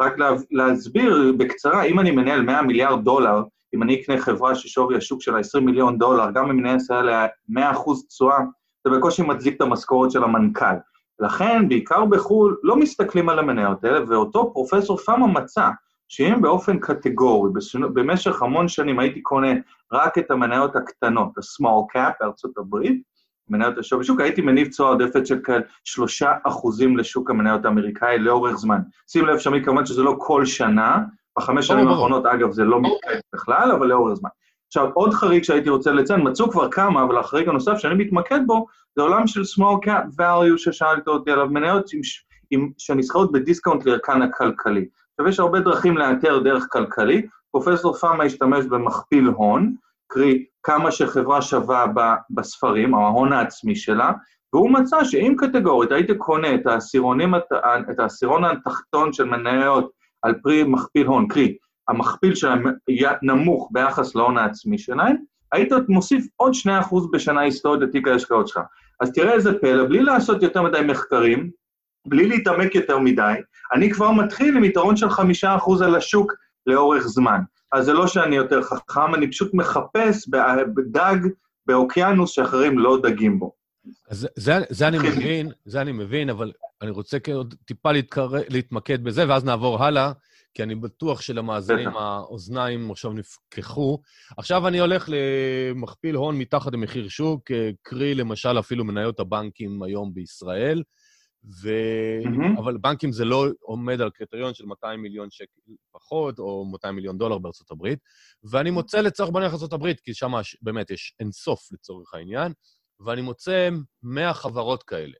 רק 0.00 0.18
לה, 0.18 0.30
להסביר 0.50 1.34
בקצרה, 1.38 1.82
אם 1.82 2.00
אני 2.00 2.10
מנהל 2.10 2.42
100 2.42 2.62
מיליארד 2.62 3.04
דולר, 3.04 3.42
אם 3.74 3.82
אני 3.82 4.00
אקנה 4.00 4.18
חברה 4.18 4.54
ששווי 4.54 4.96
השוק 4.96 5.22
שלה 5.22 5.38
20 5.38 5.64
מיליון 5.64 5.98
דולר, 5.98 6.30
גם 6.30 6.50
אם 6.50 6.60
אני 6.60 6.72
אעשה 6.72 6.98
עליה 6.98 7.26
100 7.48 7.70
אחוז 7.70 8.06
תשואה, 8.06 8.38
זה 8.84 8.90
בקושי 8.90 9.22
מצדיק 9.22 9.56
את 9.56 9.60
המשכורת 9.60 10.10
של 10.10 10.24
המנכ"ל. 10.24 10.76
לכן, 11.20 11.68
בעיקר 11.68 12.04
בחו"ל, 12.04 12.56
לא 12.62 12.76
מסתכלים 12.76 13.28
על 13.28 13.38
המניות 13.38 13.84
האלה, 13.84 14.00
ואותו 14.08 14.52
פרופסור 14.52 14.96
פאמה 14.96 15.26
מצא 15.26 15.68
שאם 16.08 16.42
באופן 16.42 16.78
קטגורי, 16.78 17.50
במשך 17.92 18.42
המון 18.42 18.68
שנים 18.68 18.98
הייתי 18.98 19.22
קונה 19.22 19.52
רק 19.92 20.18
את 20.18 20.30
המניות 20.30 20.76
הקטנות, 20.76 21.38
ה-small 21.38 21.96
cap 21.96 22.12
בארצות 22.20 22.58
הברית, 22.58 23.02
מניות 23.50 23.78
השווי 23.78 24.04
שוק, 24.04 24.20
הייתי 24.20 24.40
מניב 24.40 24.68
תשואה 24.68 24.88
עודפת 24.88 25.26
של 25.26 25.38
כאלה 25.44 25.60
שלושה 25.84 26.32
אחוזים 26.44 26.96
לשוק 26.96 27.30
המניות 27.30 27.64
האמריקאי 27.64 28.18
לאורך 28.18 28.56
זמן. 28.56 28.78
שים 29.08 29.26
לב, 29.26 29.38
שמי 29.38 29.64
כמובן 29.64 29.86
שזה 29.86 30.02
לא 30.02 30.16
כל 30.18 30.44
שנה, 30.44 30.98
בחמש 31.38 31.66
שנים 31.66 31.88
האחרונות, 31.88 32.26
אגב, 32.26 32.52
זה 32.52 32.64
לא 32.64 32.80
מתקיים 32.80 33.20
בכלל, 33.34 33.72
אבל 33.72 33.86
לאורך 33.86 34.14
זמן. 34.14 34.30
עכשיו, 34.66 34.90
עוד 34.94 35.14
חריג 35.14 35.42
שהייתי 35.42 35.70
רוצה 35.70 35.92
לציין, 35.92 36.28
מצאו 36.28 36.50
כבר 36.50 36.70
כמה, 36.70 37.02
אבל 37.02 37.18
החריג 37.18 37.48
הנוסף 37.48 37.78
שאני 37.78 37.94
מתמקד 37.94 38.40
בו, 38.46 38.66
זה 38.96 39.02
עולם 39.02 39.26
של 39.26 39.40
small 39.40 39.86
cap 39.86 40.20
value 40.20 40.56
ששאלת 40.58 41.08
אותי 41.08 41.30
עליו, 41.30 41.46
מניות 41.46 41.92
עם, 41.92 42.00
עם, 42.50 42.70
שנסחרות 42.78 43.32
בדיסקאונט 43.32 43.86
לערכן 43.86 44.22
הכלכלי. 44.22 44.86
עכשיו, 45.10 45.28
יש 45.28 45.40
הרבה 45.40 45.60
דרכים 45.60 45.98
לאתר 45.98 46.38
ערך 46.38 46.66
כלכלי, 46.70 47.26
פרופסור 47.50 47.94
פאמה 47.94 48.24
השתמש 48.24 48.64
במכפיל 48.64 49.26
הון, 49.26 49.74
קרי, 50.08 50.44
כמה 50.62 50.92
שחברה 50.92 51.42
שווה 51.42 51.86
בספרים, 52.30 52.94
ההון 52.94 53.32
העצמי 53.32 53.76
שלה, 53.76 54.12
והוא 54.52 54.70
מצא 54.70 55.04
שאם 55.04 55.34
קטגורית 55.38 55.92
הייתי 55.92 56.14
קונה 56.14 56.54
את 57.90 57.98
העשירון 57.98 58.44
התחתון 58.44 59.12
של 59.12 59.24
מניות 59.24 59.90
על 60.22 60.34
פרי 60.42 60.62
מכפיל 60.62 61.06
הון, 61.06 61.28
קרי, 61.28 61.56
המכפיל 61.88 62.34
שלהם 62.34 62.64
נמוך 63.22 63.68
ביחס 63.72 64.14
להון 64.14 64.38
העצמי 64.38 64.78
שלהם, 64.78 65.16
היית 65.52 65.72
מוסיף 65.88 66.26
עוד 66.36 66.52
2% 66.90 66.94
בשנה 67.12 67.40
היסטורית 67.40 67.80
לתיק 67.80 68.08
ההשקעות 68.08 68.48
שלך. 68.48 68.60
אז 69.00 69.12
תראה 69.12 69.32
איזה 69.32 69.58
פלא, 69.60 69.84
בלי 69.84 70.02
לעשות 70.02 70.42
יותר 70.42 70.62
מדי 70.62 70.80
מחקרים, 70.88 71.50
בלי 72.06 72.28
להתעמק 72.28 72.74
יותר 72.74 72.98
מדי, 72.98 73.34
אני 73.74 73.90
כבר 73.90 74.10
מתחיל 74.10 74.56
עם 74.56 74.64
יתרון 74.64 74.96
של 74.96 75.08
5% 75.08 75.84
על 75.84 75.94
השוק 75.94 76.32
לאורך 76.66 77.06
זמן. 77.06 77.40
אז 77.72 77.84
זה 77.84 77.92
לא 77.92 78.06
שאני 78.06 78.36
יותר 78.36 78.62
חכם, 78.62 79.14
אני 79.14 79.30
פשוט 79.30 79.54
מחפש 79.54 80.28
בדג 80.76 81.16
באוקיינוס 81.66 82.30
שאחרים 82.30 82.78
לא 82.78 82.98
דגים 83.02 83.38
בו. 83.38 83.52
אז 84.10 84.28
זה, 84.36 84.52
זה 84.70 84.88
אני 84.88 84.98
מבין, 84.98 85.52
זה 85.64 85.80
אני 85.80 85.92
מבין, 85.92 86.30
אבל 86.30 86.52
אני 86.82 86.90
רוצה 86.90 87.18
עוד 87.34 87.54
טיפה 87.64 87.92
להתקר... 87.92 88.28
להתמקד 88.48 89.04
בזה, 89.04 89.28
ואז 89.28 89.44
נעבור 89.44 89.84
הלאה, 89.84 90.12
כי 90.54 90.62
אני 90.62 90.74
בטוח 90.74 91.20
שלמאזינים 91.20 91.96
האוזניים 91.96 92.90
עכשיו 92.90 93.12
נפקחו. 93.12 93.98
עכשיו 94.36 94.68
אני 94.68 94.80
הולך 94.80 95.08
למכפיל 95.08 96.14
הון 96.14 96.38
מתחת 96.38 96.72
למחיר 96.72 97.08
שוק, 97.08 97.50
קרי 97.82 98.14
למשל 98.14 98.58
אפילו 98.58 98.84
מניות 98.84 99.20
הבנקים 99.20 99.82
היום 99.82 100.14
בישראל, 100.14 100.82
ו... 101.62 101.68
Mm-hmm. 102.24 102.60
אבל 102.60 102.76
בנקים 102.76 103.12
זה 103.12 103.24
לא 103.24 103.46
עומד 103.60 104.00
על 104.00 104.10
קריטריון 104.10 104.54
של 104.54 104.66
200 104.66 105.02
מיליון 105.02 105.30
שקל 105.30 105.60
פחות, 105.92 106.38
או 106.38 106.64
200 106.64 106.94
מיליון 106.94 107.18
דולר 107.18 107.38
בארצות 107.38 107.70
הברית, 107.70 107.98
ואני 108.50 108.70
מוצא 108.70 109.00
לצורך 109.00 109.30
בנק 109.30 109.52
ארצות 109.52 109.72
הברית, 109.72 110.00
כי 110.00 110.14
שם 110.14 110.32
באמת 110.62 110.90
יש 110.90 111.14
אינסוף 111.20 111.72
לצורך 111.72 112.14
העניין, 112.14 112.52
ואני 113.00 113.22
מוצא 113.22 113.68
100 114.02 114.34
חברות 114.34 114.82
כאלה. 114.82 115.14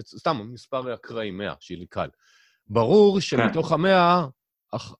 סתם, 0.00 0.50
מספר 0.52 0.94
אקראי, 0.94 1.30
100, 1.30 1.54
שיהיה 1.60 1.80
לי 1.80 1.86
קל. 1.86 2.08
ברור 2.66 3.14
כן. 3.14 3.20
שמתוך 3.20 3.72
המאה, 3.72 4.26
אח, 4.72 4.94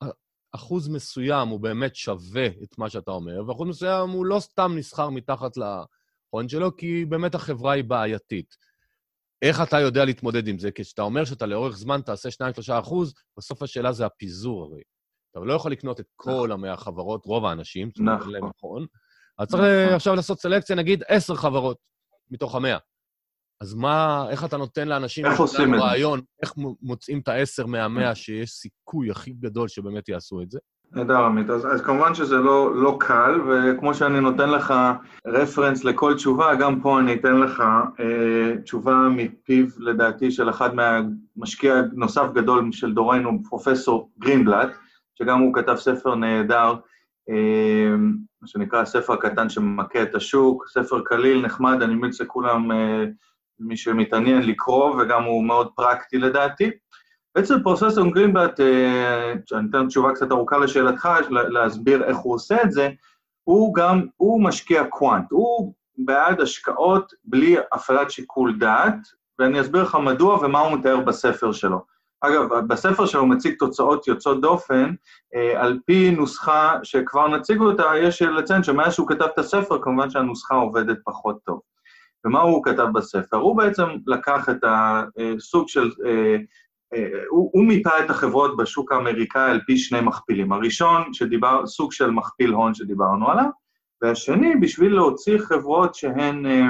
אחוז 0.53 0.89
מסוים 0.89 1.49
הוא 1.49 1.61
באמת 1.61 1.97
שווה 1.97 2.47
את 2.63 2.79
מה 2.79 2.91
שאתה 2.91 3.11
אומר, 3.11 3.49
ואחוז 3.49 3.69
מסוים 3.69 4.11
הוא 4.11 4.27
לא 4.27 4.41
סתם 4.41 4.73
נסחר 4.77 5.11
מתחת 5.11 5.57
להון 5.57 6.49
שלו, 6.49 6.77
כי 6.77 7.05
באמת 7.05 7.35
החברה 7.35 7.73
היא 7.73 7.85
בעייתית. 7.85 8.57
איך 9.43 9.63
אתה 9.63 9.81
יודע 9.81 10.05
להתמודד 10.05 10.49
עם 10.49 10.59
זה? 10.59 10.71
כשאתה 10.75 11.03
אומר 11.03 11.25
שאתה 11.25 11.47
לאורך 11.47 11.77
זמן 11.77 12.01
תעשה 12.01 12.29
2-3 12.77 12.81
אחוז, 12.81 13.15
בסוף 13.39 13.63
השאלה 13.63 13.93
זה 13.93 14.07
הפיזור 14.07 14.65
הרי. 14.65 14.83
אתה 15.31 15.41
לא 15.41 15.53
יכול 15.53 15.73
לקנות 15.73 16.01
את 16.01 16.07
כל 16.17 16.31
נכון. 16.31 16.51
המאה 16.51 16.77
חברות, 16.77 17.27
רוב 17.27 17.45
האנשים, 17.45 17.91
נכון. 17.99 18.37
נכון. 18.37 18.87
אז 19.39 19.49
צריך 19.49 19.63
נכון. 19.63 19.95
עכשיו 19.95 20.15
לעשות 20.15 20.41
סלקציה, 20.41 20.77
נגיד 20.77 21.03
10 21.09 21.35
חברות 21.35 21.79
מתוך 22.31 22.55
המאה. 22.55 22.79
אז 23.61 23.75
מה, 23.75 24.27
איך 24.31 24.45
אתה 24.45 24.57
נותן 24.57 24.89
לאנשים... 24.89 25.27
איך 25.27 25.41
עושים 25.41 25.75
את 25.75 25.81
זה? 25.81 25.85
רעיון, 25.85 26.21
איך 26.43 26.55
מוצאים 26.83 27.21
את 27.21 27.29
העשר 27.29 27.67
מהמאה 27.67 28.15
שיש 28.15 28.51
סיכוי 28.51 29.11
הכי 29.11 29.33
גדול 29.33 29.69
שבאמת 29.69 30.09
יעשו 30.09 30.43
את 30.43 30.51
זה? 30.51 30.59
נהדר, 30.93 31.25
עמית. 31.25 31.51
אז, 31.51 31.67
אז 31.67 31.81
כמובן 31.81 32.15
שזה 32.15 32.37
לא, 32.37 32.77
לא 32.77 32.97
קל, 33.01 33.41
וכמו 33.49 33.95
שאני 33.95 34.21
נותן 34.21 34.51
לך 34.51 34.75
רפרנס 35.27 35.85
לכל 35.85 36.15
תשובה, 36.15 36.55
גם 36.55 36.81
פה 36.81 37.01
אני 37.01 37.15
אתן 37.15 37.37
לך 37.37 37.63
אה, 38.01 38.57
תשובה 38.63 39.09
מפיו, 39.11 39.67
לדעתי, 39.79 40.31
של 40.31 40.51
אחד 40.51 40.71
מהמשקיע 40.75 41.75
נוסף 41.93 42.27
גדול 42.35 42.73
של 42.73 42.95
דורנו, 42.95 43.43
פרופסור 43.49 44.11
גרינבלט, 44.19 44.69
שגם 45.15 45.41
הוא 45.41 45.55
כתב 45.55 45.77
ספר 45.77 46.15
נהדר, 46.15 46.75
אה, 47.31 47.95
שנקרא 48.47 48.81
הספר 48.81 49.13
הקטן 49.13 49.49
שממקה 49.49 50.03
את 50.03 50.15
השוק, 50.15 50.69
ספר 50.69 51.01
קליל, 51.05 51.43
נחמד, 51.47 51.83
אני 51.83 51.95
ממליץ 51.95 52.21
לכולם, 52.21 52.73
אה, 52.73 53.05
מי 53.61 53.77
שמתעניין, 53.77 54.43
לקרוא, 54.43 55.03
וגם 55.03 55.25
הוא 55.25 55.45
מאוד 55.45 55.69
פרקטי 55.77 56.19
לדעתי. 56.19 56.71
בעצם 57.35 57.63
פרופסור 57.63 58.11
גרינבלט, 58.11 58.61
אה, 58.61 59.33
שאני 59.47 59.69
אתן 59.71 59.87
תשובה 59.89 60.13
קצת 60.13 60.33
ארוכה 60.33 60.59
לשאלתך, 60.59 61.09
להסביר 61.31 62.05
איך 62.05 62.17
הוא 62.17 62.35
עושה 62.35 62.63
את 62.63 62.73
זה, 62.73 62.89
הוא 63.45 63.75
גם, 63.75 64.07
הוא 64.17 64.43
משקיע 64.43 64.85
קוואנט, 64.85 65.27
הוא 65.31 65.73
בעד 65.99 66.41
השקעות 66.41 67.13
בלי 67.25 67.57
הפעלת 67.73 68.11
שיקול 68.11 68.59
דעת, 68.59 68.99
ואני 69.39 69.61
אסביר 69.61 69.83
לך 69.83 69.95
מדוע 69.95 70.45
ומה 70.45 70.61
הוא 70.61 70.79
מתאר 70.79 71.01
בספר 71.01 71.53
שלו. 71.53 71.81
אגב, 72.21 72.55
בספר 72.67 73.07
שלו 73.07 73.21
הוא 73.21 73.29
מציג 73.29 73.55
תוצאות 73.59 74.09
יוצאות 74.09 74.41
דופן, 74.41 74.95
אה, 75.35 75.63
על 75.63 75.79
פי 75.87 76.11
נוסחה 76.11 76.79
שכבר 76.83 77.29
נציג 77.29 77.61
אותה, 77.61 77.85
יש 78.03 78.23
לציין 78.23 78.63
שמאז 78.63 78.95
שהוא 78.95 79.09
כתב 79.09 79.25
את 79.35 79.39
הספר, 79.39 79.83
כמובן 79.83 80.11
שהנוסחה 80.11 80.55
עובדת 80.55 80.99
פחות 81.05 81.39
טוב. 81.45 81.61
ומה 82.25 82.41
הוא 82.41 82.65
כתב 82.65 82.87
בספר? 82.95 83.37
הוא 83.37 83.57
בעצם 83.57 83.87
לקח 84.07 84.49
את 84.49 84.65
הסוג 84.65 85.69
של 85.69 85.91
אה, 86.07 86.11
אה, 86.11 86.37
הוא, 87.29 87.51
הוא 87.53 87.65
מיפה 87.65 87.91
את 88.05 88.11
החברות 88.11 88.57
בשוק 88.57 88.93
האמריקאי 88.93 89.51
על 89.51 89.61
פי 89.67 89.77
שני 89.77 90.01
מכפילים. 90.01 90.53
הראשון, 90.53 91.13
שדיבר, 91.13 91.67
סוג 91.67 91.93
של 91.93 92.11
מכפיל 92.11 92.51
הון 92.51 92.75
שדיברנו 92.75 93.31
עליו, 93.31 93.51
והשני, 94.03 94.57
בשביל 94.57 94.95
להוציא 94.95 95.39
חברות 95.39 95.95
שהן 95.95 96.47
אה, 96.47 96.69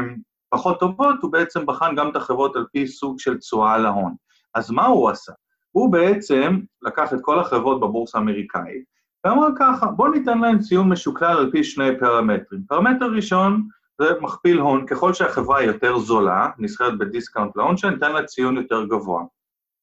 פחות 0.51 0.81
טובות, 0.81 1.17
הוא 1.23 1.33
בעצם 1.33 1.67
בחן 1.67 1.95
גם 1.97 2.11
את 2.11 2.17
החברות 2.17 2.57
על 2.57 2.65
פי 2.73 2.87
סוג 2.87 3.21
של 3.21 3.39
תשואה 3.39 3.79
להון. 3.79 4.15
אז 4.55 4.71
מה 4.71 4.87
הוא 4.87 5.11
עשה? 5.11 5.33
הוא 5.71 5.93
בעצם 5.93 6.61
לקח 6.83 7.13
את 7.13 7.19
כל 7.23 7.41
החברות 7.41 7.81
בבורסה 7.81 8.19
האמריקאית, 8.19 8.85
ואמר 9.25 9.47
ככה, 9.59 9.87
בואו 9.87 10.13
ניתן 10.13 10.39
להם 10.39 10.59
ציון 10.59 10.89
משוקלל 10.89 11.37
על 11.39 11.51
פי 11.51 11.65
שני 11.65 11.99
פרמטרים. 11.99 12.63
פרמטר 12.69 13.07
ראשון 13.07 13.63
זה 14.01 14.09
מכפיל 14.21 14.59
הון, 14.59 14.87
ככל 14.87 15.13
שהחברה 15.13 15.63
יותר 15.63 15.99
זולה, 15.99 16.49
נסחרת 16.59 16.99
בדיסקאונט 16.99 17.57
להון, 17.57 17.77
שניתן 17.77 18.13
לה 18.13 18.25
ציון 18.25 18.57
יותר 18.57 18.85
גבוה. 18.85 19.25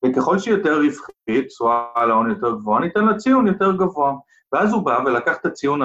וככל 0.06 0.40
שהיא 0.40 0.54
יותר 0.54 0.80
רווחית, 0.80 1.48
תשואה 1.48 1.86
על 1.96 2.12
ההון 2.12 2.30
יותר 2.30 2.52
גבוהה, 2.52 2.82
ניתן 2.82 3.06
לה 3.06 3.18
ציון 3.18 3.48
יותר 3.48 3.72
גבוה. 3.72 4.14
ואז 4.54 4.74
הוא 4.74 4.86
בא 4.86 5.00
ולקח 5.06 5.38
את 5.38 5.46
הציון, 5.46 5.82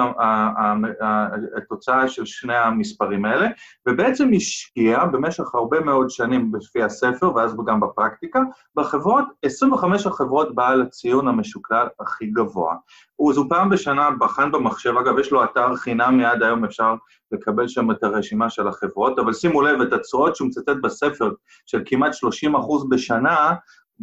התוצאה 1.57 2.07
של 2.07 2.25
שני 2.25 2.55
המספרים 2.55 3.25
האלה, 3.25 3.47
ובעצם 3.87 4.29
השקיע 4.35 5.05
במשך 5.05 5.55
הרבה 5.55 5.79
מאוד 5.79 6.09
שנים 6.09 6.51
לפי 6.55 6.83
הספר, 6.83 7.35
ואז 7.35 7.55
גם 7.67 7.79
בפרקטיקה, 7.79 8.39
בחברות, 8.75 9.25
25 9.45 10.07
החברות 10.07 10.55
בעל 10.55 10.81
הציון 10.81 11.27
המשוקלל 11.27 11.87
הכי 11.99 12.25
גבוה. 12.25 12.75
הוא, 13.15 13.33
זו 13.33 13.45
פעם 13.49 13.69
בשנה 13.69 14.09
בחן 14.19 14.51
במחשב, 14.51 14.97
אגב, 14.97 15.19
יש 15.19 15.31
לו 15.31 15.43
אתר 15.43 15.75
חינמי, 15.75 16.25
עד 16.25 16.43
היום 16.43 16.65
אפשר 16.65 16.95
לקבל 17.31 17.67
שם 17.67 17.91
את 17.91 18.03
הרשימה 18.03 18.49
של 18.49 18.67
החברות, 18.67 19.19
אבל 19.19 19.33
שימו 19.33 19.61
לב, 19.61 19.81
את 19.81 19.93
התשואות 19.93 20.35
שהוא 20.35 20.47
מצטט 20.47 20.75
בספר 20.83 21.31
של 21.65 21.81
כמעט 21.85 22.13
30 22.13 22.55
אחוז 22.55 22.89
בשנה, 22.89 23.53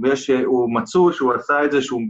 ויש, 0.03 0.31
מצאו 0.75 1.13
שהוא 1.13 1.35
עשה 1.35 1.65
את 1.65 1.73
זה, 1.73 1.83
שהוא 1.83 2.03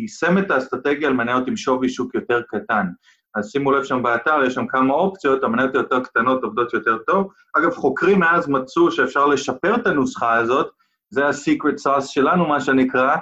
יישם 0.00 0.38
את 0.38 0.50
האסטרטגיה 0.50 1.08
על 1.08 1.14
מניות 1.14 1.48
עם 1.48 1.56
שווי 1.56 1.88
שוק 1.88 2.14
יותר 2.14 2.42
קטן. 2.48 2.86
אז 3.34 3.50
שימו 3.50 3.72
לב 3.72 3.84
שם 3.84 4.02
באתר, 4.02 4.44
יש 4.46 4.54
שם 4.54 4.66
כמה 4.66 4.94
אופציות, 4.94 5.44
המניות 5.44 5.74
היותר 5.74 6.00
קטנות 6.00 6.42
עובדות 6.42 6.74
יותר 6.74 6.98
טוב. 6.98 7.32
אגב, 7.56 7.74
חוקרים 7.74 8.20
מאז 8.20 8.48
מצאו 8.48 8.90
שאפשר 8.90 9.26
לשפר 9.26 9.74
את 9.74 9.86
הנוסחה 9.86 10.34
הזאת, 10.34 10.70
זה 11.10 11.26
ה-secret 11.26 11.86
sauce 11.86 12.06
שלנו, 12.06 12.48
מה 12.48 12.60
שנקרא. 12.60 13.16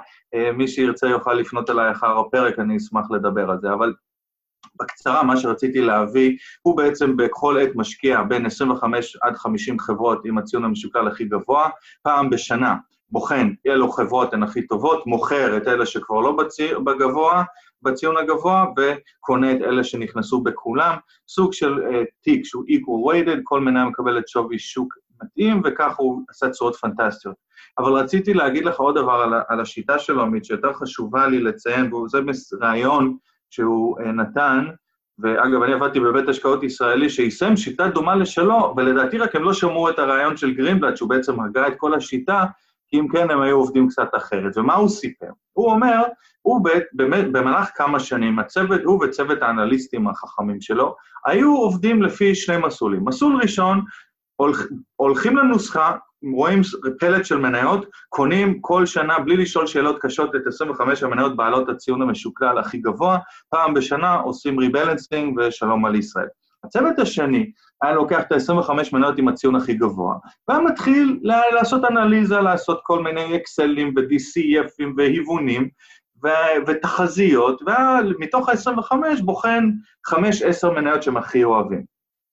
מי 0.53 0.67
שירצה 0.67 1.07
יוכל 1.07 1.33
לפנות 1.33 1.69
אליי 1.69 1.91
אחר 1.91 2.19
הפרק, 2.19 2.59
אני 2.59 2.77
אשמח 2.77 3.11
לדבר 3.11 3.49
על 3.49 3.57
זה. 3.61 3.73
אבל 3.73 3.93
בקצרה, 4.79 5.23
מה 5.23 5.37
שרציתי 5.37 5.81
להביא, 5.81 6.37
הוא 6.61 6.77
בעצם 6.77 7.17
בכל 7.17 7.57
עת 7.59 7.69
משקיע 7.75 8.23
בין 8.23 8.45
25 8.45 9.17
עד 9.21 9.35
50 9.35 9.79
חברות 9.79 10.25
עם 10.25 10.37
הציון 10.37 10.63
המשוקל 10.65 11.07
הכי 11.07 11.25
גבוה, 11.25 11.69
פעם 12.03 12.29
בשנה. 12.29 12.75
בוחן 13.11 13.49
אילו 13.65 13.91
חברות 13.91 14.33
הן 14.33 14.43
הכי 14.43 14.67
טובות, 14.67 15.07
מוכר 15.07 15.57
את 15.57 15.67
אלה 15.67 15.85
שכבר 15.85 16.19
לא 16.19 16.31
בציר, 16.31 16.79
בגבוה, 16.79 17.43
בציון 17.81 18.17
הגבוה, 18.17 18.65
וקונה 18.77 19.51
את 19.51 19.61
אלה 19.61 19.83
שנכנסו 19.83 20.41
בכולם. 20.41 20.95
סוג 21.27 21.53
של 21.53 21.73
uh, 21.73 22.05
תיק 22.21 22.45
שהוא 22.45 22.63
equal 22.63 23.11
weighted, 23.11 23.39
כל 23.43 23.61
מניה 23.61 23.85
מקבלת 23.85 24.27
שווי 24.27 24.59
שוק 24.59 24.93
מתאים, 25.23 25.61
וכך 25.65 25.95
הוא 25.97 26.21
עשה 26.29 26.49
צורות 26.49 26.75
פנטסטיות. 26.75 27.35
אבל 27.77 27.91
רציתי 27.91 28.33
להגיד 28.33 28.65
לך 28.65 28.79
עוד 28.79 28.95
דבר 28.95 29.11
על, 29.11 29.33
על 29.49 29.59
השיטה 29.59 29.99
שלו, 29.99 30.21
עמית, 30.21 30.45
שיותר 30.45 30.73
חשובה 30.73 31.27
לי 31.27 31.39
לציין, 31.39 31.93
וזה 31.93 32.19
רעיון 32.61 33.17
שהוא 33.49 33.99
uh, 33.99 34.03
נתן, 34.03 34.65
ואגב, 35.19 35.61
אני 35.61 35.73
עבדתי 35.73 35.99
בבית 35.99 36.29
השקעות 36.29 36.63
ישראלי 36.63 37.09
שיישם 37.09 37.57
שיטה 37.57 37.87
דומה 37.87 38.15
לשלו, 38.15 38.73
ולדעתי 38.77 39.17
רק 39.17 39.35
הם 39.35 39.43
לא 39.43 39.53
שמעו 39.53 39.89
את 39.89 39.99
הרעיון 39.99 40.37
של 40.37 40.53
גרינבלט, 40.53 40.97
שהוא 40.97 41.09
בעצם 41.09 41.39
הגה 41.39 41.67
את 41.67 41.73
כל 41.77 41.93
השיטה, 41.93 42.45
כי 42.89 42.99
אם 42.99 43.07
כן, 43.07 43.31
הם 43.31 43.41
היו 43.41 43.57
עובדים 43.57 43.87
קצת 43.87 44.09
אחרת. 44.17 44.57
ומה 44.57 44.75
הוא 44.75 44.89
סיפר? 44.89 45.29
הוא 45.53 45.71
אומר, 45.71 46.03
הוא 46.41 46.65
באמת, 46.93 47.31
במהלך 47.31 47.69
כמה 47.75 47.99
שנים, 47.99 48.39
הצוות, 48.39 48.81
הוא 48.83 49.05
וצוות 49.05 49.41
האנליסטים 49.41 50.07
החכמים 50.07 50.61
שלו, 50.61 50.95
היו 51.25 51.55
עובדים 51.55 52.01
לפי 52.01 52.35
שני 52.35 52.57
מסלולים. 52.57 53.05
מסלול 53.05 53.41
ראשון, 53.41 53.81
הולכ, 54.35 54.65
הולכים 54.95 55.37
לנוסחה, 55.37 55.95
רואים 56.35 56.61
פלט 56.99 57.25
של 57.25 57.37
מניות, 57.37 57.85
קונים 58.09 58.61
כל 58.61 58.85
שנה, 58.85 59.19
בלי 59.19 59.37
לשאול 59.37 59.67
שאלות 59.67 59.97
קשות, 60.01 60.35
את 60.35 60.47
25 60.47 61.03
המניות 61.03 61.35
בעלות 61.35 61.69
הציון 61.69 62.01
המשוקלל 62.01 62.57
הכי 62.57 62.77
גבוה, 62.77 63.17
פעם 63.49 63.73
בשנה 63.73 64.13
עושים 64.13 64.59
ריבלנסינג 64.59 65.39
ושלום 65.39 65.85
על 65.85 65.95
ישראל. 65.95 66.27
הצוות 66.63 66.99
השני 66.99 67.51
היה 67.81 67.93
לוקח 67.93 68.21
את 68.21 68.31
ה-25 68.31 68.71
מניות 68.93 69.17
עם 69.17 69.27
הציון 69.27 69.55
הכי 69.55 69.73
גבוה, 69.73 70.15
והיה 70.47 70.61
מתחיל 70.61 71.19
לעשות 71.53 71.83
אנליזה, 71.85 72.39
לעשות 72.39 72.79
כל 72.83 73.03
מיני 73.03 73.35
אקסלים 73.35 73.93
ו-DCFים 73.95 74.93
והיוונים 74.97 75.69
ו- 76.23 76.67
ותחזיות, 76.67 77.61
ומתוך 78.09 78.49
ה-25 78.49 79.23
בוחן 79.23 79.69
5-10 80.07 80.69
מניות 80.75 81.03
שהם 81.03 81.17
הכי 81.17 81.43
אוהבים. 81.43 81.83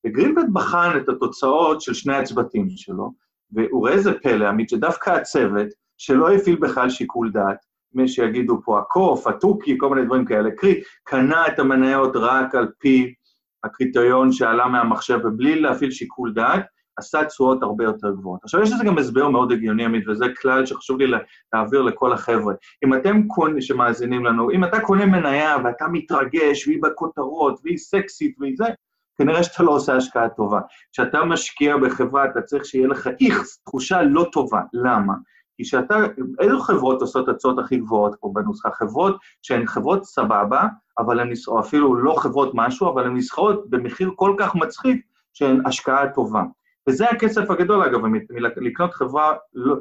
וגרינבט 0.07 0.47
בחן 0.53 0.91
את 0.97 1.09
התוצאות 1.09 1.81
של 1.81 1.95
שני 1.95 2.17
הצוותים 2.17 2.69
שלו, 2.77 3.13
והוא 3.53 3.87
ראה 3.87 3.95
איזה 3.95 4.13
פלא, 4.23 4.49
עמית, 4.49 4.69
שדווקא 4.69 5.11
הצוות, 5.11 5.67
שלא 5.99 6.35
הפעיל 6.35 6.57
בכלל 6.57 6.91
שיקול 6.91 7.31
דעת, 7.33 7.57
מי 7.95 8.09
שיגידו 8.09 8.61
פה 8.65 8.79
הקוף, 8.79 9.27
התוכי, 9.27 9.79
כל 9.79 9.95
מיני 9.95 10.07
דברים 10.07 10.25
כאלה, 10.25 10.51
קרי, 10.51 10.81
קנה 11.05 11.47
את 11.47 11.59
המניות 11.59 12.13
רק 12.17 12.55
על 12.55 12.69
פי 12.79 13.15
הקריטריון 13.65 14.33
שעלה 14.33 14.67
מהמחשב, 14.67 15.19
ובלי 15.25 15.61
להפעיל 15.61 15.91
שיקול 15.91 16.33
דעת, 16.33 16.65
עשה 16.97 17.25
תשואות 17.25 17.63
הרבה 17.63 17.85
יותר 17.85 18.11
גבוהות. 18.11 18.41
עכשיו, 18.43 18.63
יש 18.63 18.73
לזה 18.73 18.85
גם 18.85 18.99
הסבר 18.99 19.29
מאוד 19.29 19.53
הגיוני, 19.53 19.85
עמית, 19.85 20.09
וזה 20.09 20.27
כלל 20.41 20.67
שחשוב 20.67 20.99
לי 20.99 21.19
להעביר 21.53 21.83
לכל 21.83 22.13
החבר'ה. 22.13 22.55
אם 22.85 22.95
אתם 22.95 23.27
קונים, 23.27 23.61
שמאזינים 23.61 24.25
לנו, 24.25 24.51
אם 24.51 24.65
אתה 24.65 24.81
קונה 24.81 25.07
מניה 25.07 25.57
ואתה 25.65 25.87
מתרגש, 25.89 26.67
והיא 26.67 26.83
בכותרות, 26.83 27.61
והיא 27.65 27.79
סקסית 27.79 28.37
והיא 28.41 28.55
זה, 28.57 28.67
כנראה 29.19 29.43
שאתה 29.43 29.63
לא 29.63 29.71
עושה 29.71 29.97
השקעה 29.97 30.29
טובה. 30.29 30.61
כשאתה 30.93 31.25
משקיע 31.25 31.77
בחברה, 31.77 32.25
אתה 32.25 32.43
צריך 32.43 32.65
שיהיה 32.65 32.89
לך 32.89 33.09
איכס, 33.21 33.63
תחושה 33.65 34.03
לא 34.03 34.27
טובה. 34.33 34.61
למה? 34.73 35.15
כי 35.57 35.65
שאתה, 35.65 35.95
איזה 36.41 36.55
חברות 36.61 37.01
עושות 37.01 37.29
הצעות 37.29 37.59
הכי 37.59 37.77
גבוהות 37.77 38.17
פה 38.21 38.31
בנוסחה? 38.35 38.71
חברות 38.71 39.17
שהן 39.43 39.67
חברות 39.67 40.05
סבבה, 40.05 40.67
אבל 40.99 41.21
הן, 41.21 41.33
או 41.49 41.61
אפילו 41.61 41.95
לא 41.95 42.15
חברות 42.19 42.51
משהו, 42.55 42.89
אבל 42.89 43.05
הן 43.07 43.17
נסחרות 43.17 43.71
במחיר 43.71 44.11
כל 44.17 44.35
כך 44.39 44.55
מצחיק 44.55 45.07
שהן 45.33 45.61
השקעה 45.67 46.09
טובה. 46.09 46.43
וזה 46.89 47.09
הכסף 47.09 47.51
הגדול, 47.51 47.83
אגב, 47.83 48.01
לקנות 48.57 48.95
חברה 48.95 49.33
לא, 49.55 49.77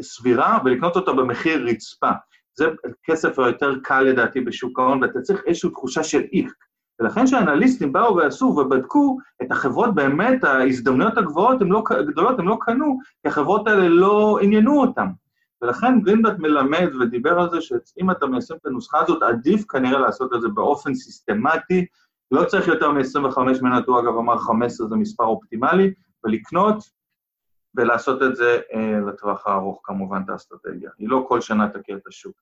סבירה 0.00 0.58
ולקנות 0.64 0.96
אותה 0.96 1.12
במחיר 1.12 1.66
רצפה. 1.66 2.10
זה 2.54 2.66
כסף 3.04 3.38
היותר 3.38 3.74
קל 3.82 4.00
לדעתי 4.00 4.40
בשוק 4.40 4.78
ההון, 4.78 5.02
ואתה 5.02 5.20
צריך 5.20 5.42
איזושהי 5.46 5.70
תחושה 5.70 6.02
של 6.02 6.22
איך. 6.32 6.52
ולכן 7.00 7.24
כשהאנליסטים 7.24 7.92
באו 7.92 8.16
ועשו 8.16 8.44
ובדקו 8.44 9.18
את 9.42 9.52
החברות 9.52 9.94
באמת, 9.94 10.44
ההזדמנויות 10.44 11.18
הגבוהות, 11.18 11.62
הם 11.62 11.72
לא, 11.72 11.82
הגדולות, 11.90 12.38
הם 12.38 12.48
לא 12.48 12.58
קנו, 12.60 12.98
כי 13.22 13.28
החברות 13.28 13.68
האלה 13.68 13.88
לא 13.88 14.38
עניינו 14.42 14.80
אותם. 14.80 15.06
ולכן 15.62 16.00
גרינבט 16.00 16.38
מלמד 16.38 16.88
ודיבר 17.00 17.40
על 17.40 17.50
זה 17.50 17.60
שאם 17.60 18.10
אתה 18.10 18.26
מיישם 18.26 18.54
את 18.54 18.66
הנוסחה 18.66 18.98
הזאת, 19.02 19.22
עדיף 19.22 19.64
כנראה 19.68 19.98
לעשות 19.98 20.34
את 20.34 20.40
זה 20.40 20.48
באופן 20.48 20.94
סיסטמטי, 20.94 21.86
לא 22.30 22.44
צריך 22.44 22.68
יותר 22.68 22.90
מ-25 22.90 23.62
מניות, 23.62 23.86
הוא 23.86 24.00
אגב 24.00 24.16
אמר 24.16 24.38
15 24.38 24.88
זה 24.88 24.96
מספר 24.96 25.24
אופטימלי, 25.24 25.94
ולקנות 26.24 26.84
ולעשות 27.74 28.22
את 28.22 28.36
זה 28.36 28.60
אה, 28.74 29.00
לטווח 29.08 29.46
הארוך, 29.46 29.80
כמובן, 29.84 30.22
את 30.24 30.28
האסטרטגיה. 30.28 30.90
היא 30.98 31.08
לא 31.08 31.24
כל 31.28 31.40
שנה 31.40 31.68
תכיר 31.68 31.96
את 31.96 32.06
השוק. 32.06 32.36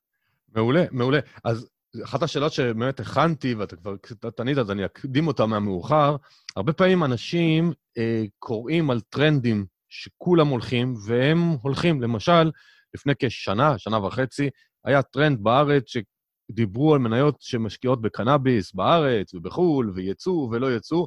מעולה, 0.54 0.84
מעולה. 0.90 1.18
אז 1.44 1.70
אחת 2.04 2.22
השאלות 2.22 2.52
שבאמת 2.52 3.00
הכנתי, 3.00 3.54
ואתה 3.54 3.76
כבר 3.76 3.96
קצת 3.96 4.40
ענית, 4.40 4.58
אז 4.58 4.70
אני 4.70 4.84
אקדים 4.84 5.26
אותה 5.26 5.46
מהמאוחר, 5.46 6.16
הרבה 6.56 6.72
פעמים 6.72 7.04
אנשים 7.04 7.72
אה, 7.98 8.24
קוראים 8.38 8.90
על 8.90 9.00
טרנדים 9.00 9.66
שכולם 9.88 10.48
הולכים, 10.48 10.94
והם 11.06 11.38
הולכים. 11.62 12.02
למשל, 12.02 12.50
לפני 12.94 13.12
כשנה, 13.18 13.78
שנה 13.78 13.98
וחצי, 13.98 14.50
היה 14.84 15.02
טרנד 15.02 15.38
בארץ 15.42 15.84
שדיברו 15.86 16.94
על 16.94 17.00
מניות 17.00 17.36
שמשקיעות 17.40 18.02
בקנאביס 18.02 18.74
בארץ 18.74 19.34
ובחו"ל, 19.34 19.92
ויצוא 19.94 20.48
ולא 20.50 20.76
יצוא, 20.76 21.06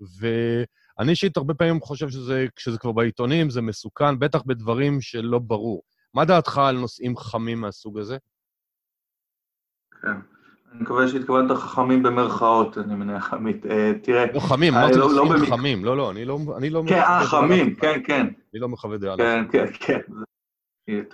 ואני 0.00 1.10
אישית 1.10 1.36
הרבה 1.36 1.54
פעמים 1.54 1.80
חושב 1.80 2.08
שזה, 2.08 2.46
כשזה 2.56 2.78
כבר 2.78 2.92
בעיתונים, 2.92 3.50
זה 3.50 3.62
מסוכן, 3.62 4.18
בטח 4.18 4.42
בדברים 4.46 5.00
שלא 5.00 5.38
ברור. 5.38 5.82
מה 6.14 6.24
דעתך 6.24 6.58
על 6.58 6.76
נושאים 6.78 7.16
חמים 7.16 7.60
מהסוג 7.60 7.98
הזה? 7.98 8.16
כן. 10.02 10.36
אני 10.72 10.82
מקווה 10.82 11.08
שהתכוונת 11.08 11.50
חכמים 11.50 12.02
במרכאות, 12.02 12.78
אני 12.78 12.94
מניח, 12.94 13.34
עמית. 13.34 13.66
אה, 13.66 13.92
תראה... 14.02 14.24
לא 14.34 14.40
חמים, 14.40 14.74
אמרתי 14.74 14.98
לא, 14.98 15.14
לא 15.14 15.46
חמים. 15.50 15.84
לא, 15.84 15.96
לא, 15.96 16.10
אני 16.10 16.24
לא... 16.24 16.38
לא 16.70 16.82
כן, 16.88 16.98
אה, 16.98 17.24
חמים, 17.26 17.74
כן, 17.74 18.00
כן. 18.06 18.26
אני 18.26 18.60
לא 18.60 18.68
מחווה 18.68 18.98
דעה. 18.98 19.16
כן, 19.16 19.44
כן, 19.52 19.66
כן. 19.80 20.00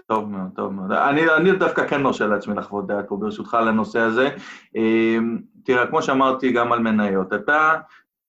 טוב 0.07 0.31
מאוד, 0.31 0.51
טוב 0.57 0.73
מאוד. 0.73 0.93
אני, 0.93 1.35
אני 1.37 1.53
דווקא 1.53 1.87
כן 1.87 2.03
מרשה 2.03 2.27
לעצמי 2.27 2.55
לחוות 2.55 2.87
דעת 2.87 3.09
פה, 3.09 3.17
ברשותך, 3.17 3.55
על 3.55 3.69
הנושא 3.69 3.99
הזה. 3.99 4.29
אמ, 4.77 5.39
תראה, 5.65 5.87
כמו 5.87 6.03
שאמרתי 6.03 6.53
גם 6.53 6.73
על 6.73 6.79
מניות, 6.79 7.33
אתה, 7.33 7.75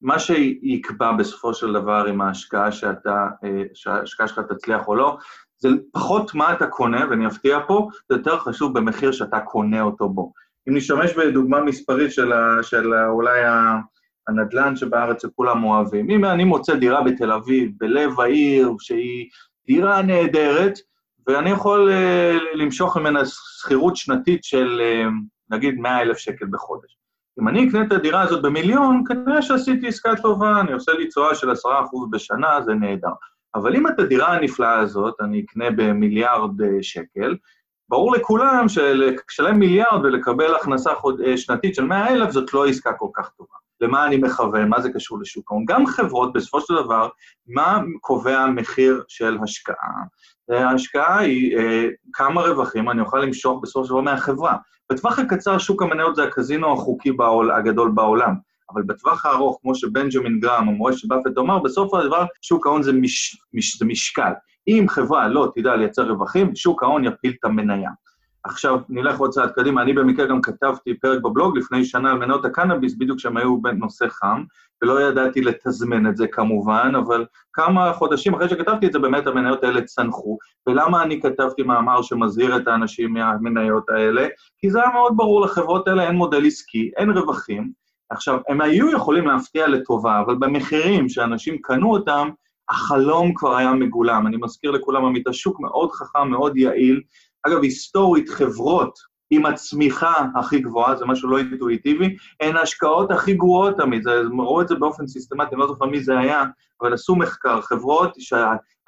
מה 0.01 0.19
שיקבע 0.19 1.11
בסופו 1.11 1.53
של 1.53 1.73
דבר 1.73 2.05
עם 2.07 2.21
ההשקעה 2.21 2.71
שאתה, 2.71 3.27
אה, 3.43 3.63
שההשקעה 3.73 4.27
שלך 4.27 4.39
תצליח 4.39 4.87
או 4.87 4.95
לא, 4.95 5.17
זה 5.57 5.69
פחות 5.91 6.35
מה 6.35 6.53
אתה 6.53 6.67
קונה, 6.67 7.05
ואני 7.09 7.27
אפתיע 7.27 7.59
פה, 7.67 7.87
זה 8.09 8.15
יותר 8.15 8.39
חשוב 8.39 8.79
במחיר 8.79 9.11
שאתה 9.11 9.39
קונה 9.39 9.81
אותו 9.81 10.09
בו. 10.09 10.33
אם 10.69 10.77
נשתמש 10.77 11.13
בדוגמה 11.13 11.61
מספרית 11.61 12.11
של, 12.11 12.33
ה, 12.33 12.63
של 12.63 12.93
ה, 12.93 13.07
אולי 13.07 13.39
הנדל"ן 14.27 14.75
שבארץ 14.75 15.21
שכולם 15.21 15.63
אוהבים, 15.63 16.09
אם 16.09 16.25
אני 16.25 16.43
מוצא 16.43 16.75
דירה 16.75 17.03
בתל 17.03 17.31
אביב, 17.31 17.71
בלב 17.77 18.19
העיר, 18.19 18.71
שהיא 18.79 19.29
דירה 19.67 20.01
נהדרת, 20.01 20.79
ואני 21.27 21.49
יכול 21.49 21.91
למשוך 22.53 22.97
ממנה 22.97 23.19
שכירות 23.25 23.95
שנתית 23.95 24.43
של 24.43 24.81
נגיד 25.49 25.75
100 25.79 26.01
אלף 26.01 26.17
שקל 26.17 26.45
בחודש. 26.51 26.97
אם 27.39 27.47
אני 27.47 27.69
אקנה 27.69 27.81
את 27.81 27.91
הדירה 27.91 28.21
הזאת 28.21 28.41
במיליון, 28.41 29.03
כנראה 29.07 29.41
שעשיתי 29.41 29.87
עסקה 29.87 30.15
טובה, 30.21 30.61
אני 30.61 30.71
עושה 30.71 30.91
לי 30.91 31.07
תשואה 31.07 31.35
של 31.35 31.51
10% 31.51 31.53
בשנה, 32.11 32.61
זה 32.61 32.73
נהדר. 32.73 33.13
אבל 33.55 33.75
אם 33.75 33.87
את 33.87 33.99
הדירה 33.99 34.33
הנפלאה 34.33 34.79
הזאת 34.79 35.15
אני 35.21 35.41
אקנה 35.45 35.71
במיליארד 35.71 36.81
שקל, 36.81 37.35
ברור 37.89 38.15
לכולם 38.15 38.65
שלשלם 38.69 39.59
מיליארד 39.59 40.05
ולקבל 40.05 40.55
הכנסה 40.55 40.95
חוד, 40.95 41.21
אה, 41.21 41.37
שנתית 41.37 41.75
של 41.75 41.85
100 41.85 42.07
אלף 42.07 42.31
זאת 42.31 42.53
לא 42.53 42.65
עסקה 42.65 42.93
כל 42.93 43.07
כך 43.13 43.29
טובה. 43.29 43.55
למה 43.81 44.05
אני 44.05 44.17
מכוון? 44.17 44.69
מה 44.69 44.81
זה 44.81 44.93
קשור 44.93 45.19
לשוק 45.19 45.51
ההון? 45.51 45.65
גם 45.67 45.85
חברות, 45.85 46.33
בסופו 46.33 46.61
של 46.61 46.73
דבר, 46.73 47.09
מה 47.47 47.81
קובע 48.01 48.39
המחיר 48.39 49.03
של 49.07 49.37
השקעה? 49.43 50.03
ההשקעה 50.49 51.19
היא 51.19 51.57
אה, 51.57 51.87
כמה 52.13 52.41
רווחים 52.41 52.89
אני 52.89 53.01
אוכל 53.01 53.19
למשוך 53.19 53.59
בסופו 53.63 53.85
של 53.85 53.89
דבר 53.89 54.01
מהחברה. 54.01 54.57
בטווח 54.91 55.19
הקצר 55.19 55.57
שוק 55.57 55.81
המניות 55.81 56.15
זה 56.15 56.23
הקזינו 56.23 56.73
החוקי 56.73 57.11
בעול, 57.11 57.51
הגדול 57.51 57.91
בעולם. 57.95 58.35
אבל 58.71 58.81
בטווח 58.83 59.25
הארוך, 59.25 59.59
כמו 59.61 59.75
שבנג'מין 59.75 60.39
גרם, 60.39 60.69
המורה 60.69 60.93
של 60.93 61.07
באפט 61.07 61.37
אמר, 61.37 61.59
בסוף 61.59 61.93
הדבר 61.93 62.25
שוק 62.41 62.67
ההון 62.67 62.83
זה, 62.83 62.93
מש, 62.93 63.37
מש, 63.53 63.77
זה 63.77 63.85
משקל. 63.85 64.31
אם 64.67 64.85
חברה 64.89 65.27
לא 65.27 65.51
תדע 65.55 65.75
לייצר 65.75 66.09
רווחים, 66.09 66.55
שוק 66.55 66.83
ההון 66.83 67.05
יפיל 67.05 67.33
את 67.39 67.45
המניה. 67.45 67.89
עכשיו, 68.45 68.79
נלך 68.89 69.19
עוד 69.19 69.29
צעד 69.29 69.51
קדימה, 69.51 69.81
אני 69.81 69.93
במקרה 69.93 70.25
גם 70.25 70.41
כתבתי 70.41 70.99
פרק 70.99 71.21
בבלוג 71.21 71.57
לפני 71.57 71.85
שנה 71.85 72.11
על 72.11 72.17
מניות 72.17 72.45
הקנאביס, 72.45 72.95
בדיוק 72.97 73.17
כשהם 73.17 73.37
היו 73.37 73.61
בנושא 73.61 74.05
חם, 74.09 74.43
ולא 74.81 75.01
ידעתי 75.01 75.41
לתזמן 75.41 76.07
את 76.07 76.17
זה 76.17 76.27
כמובן, 76.27 76.91
אבל 76.95 77.25
כמה 77.53 77.93
חודשים 77.93 78.33
אחרי 78.33 78.49
שכתבתי 78.49 78.87
את 78.87 78.91
זה, 78.93 78.99
באמת 78.99 79.27
המניות 79.27 79.63
האלה 79.63 79.81
צנחו. 79.81 80.37
ולמה 80.67 81.03
אני 81.03 81.21
כתבתי 81.21 81.63
מאמר 81.63 82.01
שמזהיר 82.01 82.57
את 82.57 82.67
האנשים 82.67 83.13
מהמניות 83.13 83.89
האלה? 83.89 84.27
כי 84.57 84.69
זה 84.69 84.81
היה 84.81 84.89
מאוד 84.93 85.13
ברור, 85.15 85.41
לחברות 85.41 85.87
האלה 85.87 86.07
אין 86.07 86.15
מודל 86.15 86.45
עסקי, 86.45 86.91
אין 86.97 87.09
רווחים. 87.09 87.82
עכשיו, 88.13 88.39
הם 88.49 88.61
היו 88.61 88.91
יכולים 88.91 89.27
להפתיע 89.27 89.67
לטובה, 89.67 90.19
אבל 90.19 90.35
במחירים 90.35 91.09
שאנשים 91.09 91.57
קנו 91.61 91.91
אותם, 91.91 92.29
החלום 92.69 93.33
כבר 93.33 93.55
היה 93.55 93.73
מגולם. 93.73 94.27
אני 94.27 94.37
מזכיר 94.41 94.71
לכולם, 94.71 95.05
עמית, 95.05 95.27
השוק 95.27 95.59
מאוד 95.59 95.91
חכם, 95.91 96.29
מאוד 96.29 96.57
יעיל. 96.57 97.01
אגב, 97.47 97.63
היסטורית, 97.63 98.29
חברות 98.29 99.13
עם 99.29 99.45
הצמיחה 99.45 100.13
הכי 100.35 100.59
גבוהה, 100.59 100.95
זה 100.95 101.05
משהו 101.05 101.29
לא 101.29 101.37
אינטואיטיבי, 101.37 102.15
הן 102.41 102.55
ההשקעות 102.55 103.11
הכי 103.11 103.33
גרועות 103.33 103.77
תמיד, 103.77 104.07
ראו 104.07 104.61
את 104.61 104.67
זה 104.67 104.75
באופן 104.75 105.07
סיסטמטי, 105.07 105.55
אני 105.55 105.61
לא 105.61 105.67
זוכר 105.67 105.85
מי 105.85 106.03
זה 106.03 106.19
היה, 106.19 106.43
אבל 106.81 106.93
עשו 106.93 107.15
מחקר, 107.15 107.61
חברות 107.61 108.13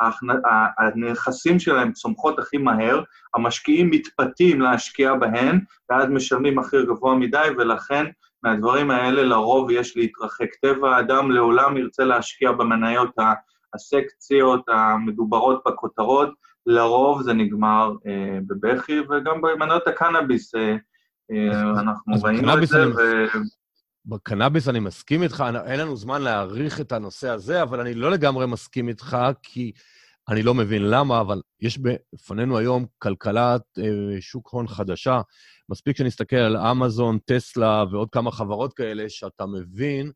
שהנכסים 0.02 1.60
שלהם 1.60 1.92
צומחות 1.92 2.40
הכי 2.40 2.58
מהר, 2.58 3.02
המשקיעים 3.36 3.90
מתפתים 3.90 4.62
להשקיע 4.62 5.16
בהן, 5.16 5.60
ואז 5.90 6.10
משלמים 6.10 6.56
מחיר 6.56 6.86
גבוה 6.86 7.16
מדי, 7.16 7.48
ולכן 7.58 8.06
מהדברים 8.46 8.92
האלה 8.92 9.24
לרוב 9.24 9.72
יש 9.72 9.98
להתרחק. 9.98 10.56
טבע 10.62 10.96
האדם 10.96 11.32
לעולם 11.32 11.78
ירצה 11.78 12.04
להשקיע 12.04 12.52
במניות 12.52 13.10
הסקציות 13.74 14.62
המדוברות 14.68 15.64
בכותרות, 15.68 16.30
לרוב 16.66 17.22
זה 17.22 17.34
נגמר 17.34 17.92
אה, 18.08 18.40
בבכי, 18.48 19.00
וגם 19.00 19.42
במנות 19.42 19.88
הקנאביס 19.88 20.56
אה, 20.56 20.76
אה, 21.32 21.80
אנחנו 21.80 22.14
ראינו 22.24 22.64
את 22.64 22.68
זה. 22.68 22.88
ו... 22.88 23.26
בקנאביס 24.06 24.70
אני 24.70 24.80
מסכים 24.80 25.24
איתך, 25.24 25.44
אין 25.66 25.80
לנו 25.80 25.96
זמן 25.96 26.22
להעריך 26.22 26.82
את 26.82 26.92
הנושא 26.92 27.30
הזה, 27.30 27.62
אבל 27.62 27.80
אני 27.80 27.94
לא 27.94 28.12
לגמרי 28.12 28.48
מסכים 28.48 28.88
איתך, 28.88 29.18
כי 29.44 29.72
אני 30.30 30.44
לא 30.44 30.54
מבין 30.54 30.82
למה, 30.82 31.22
אבל 31.22 31.42
יש 31.62 31.78
בפנינו 31.78 32.58
היום 32.58 32.86
כלכלת 32.98 33.62
אה, 33.80 34.22
שוק 34.22 34.50
הון 34.50 34.68
חדשה. 34.68 35.22
מספיק 35.70 35.98
שנסתכל 35.98 36.36
על 36.36 36.58
אמזון, 36.58 37.18
טסלה 37.26 37.84
ועוד 37.92 38.10
כמה 38.12 38.32
חברות 38.32 38.74
כאלה, 38.74 39.10
שאתה 39.10 39.46
מבין 39.46 40.12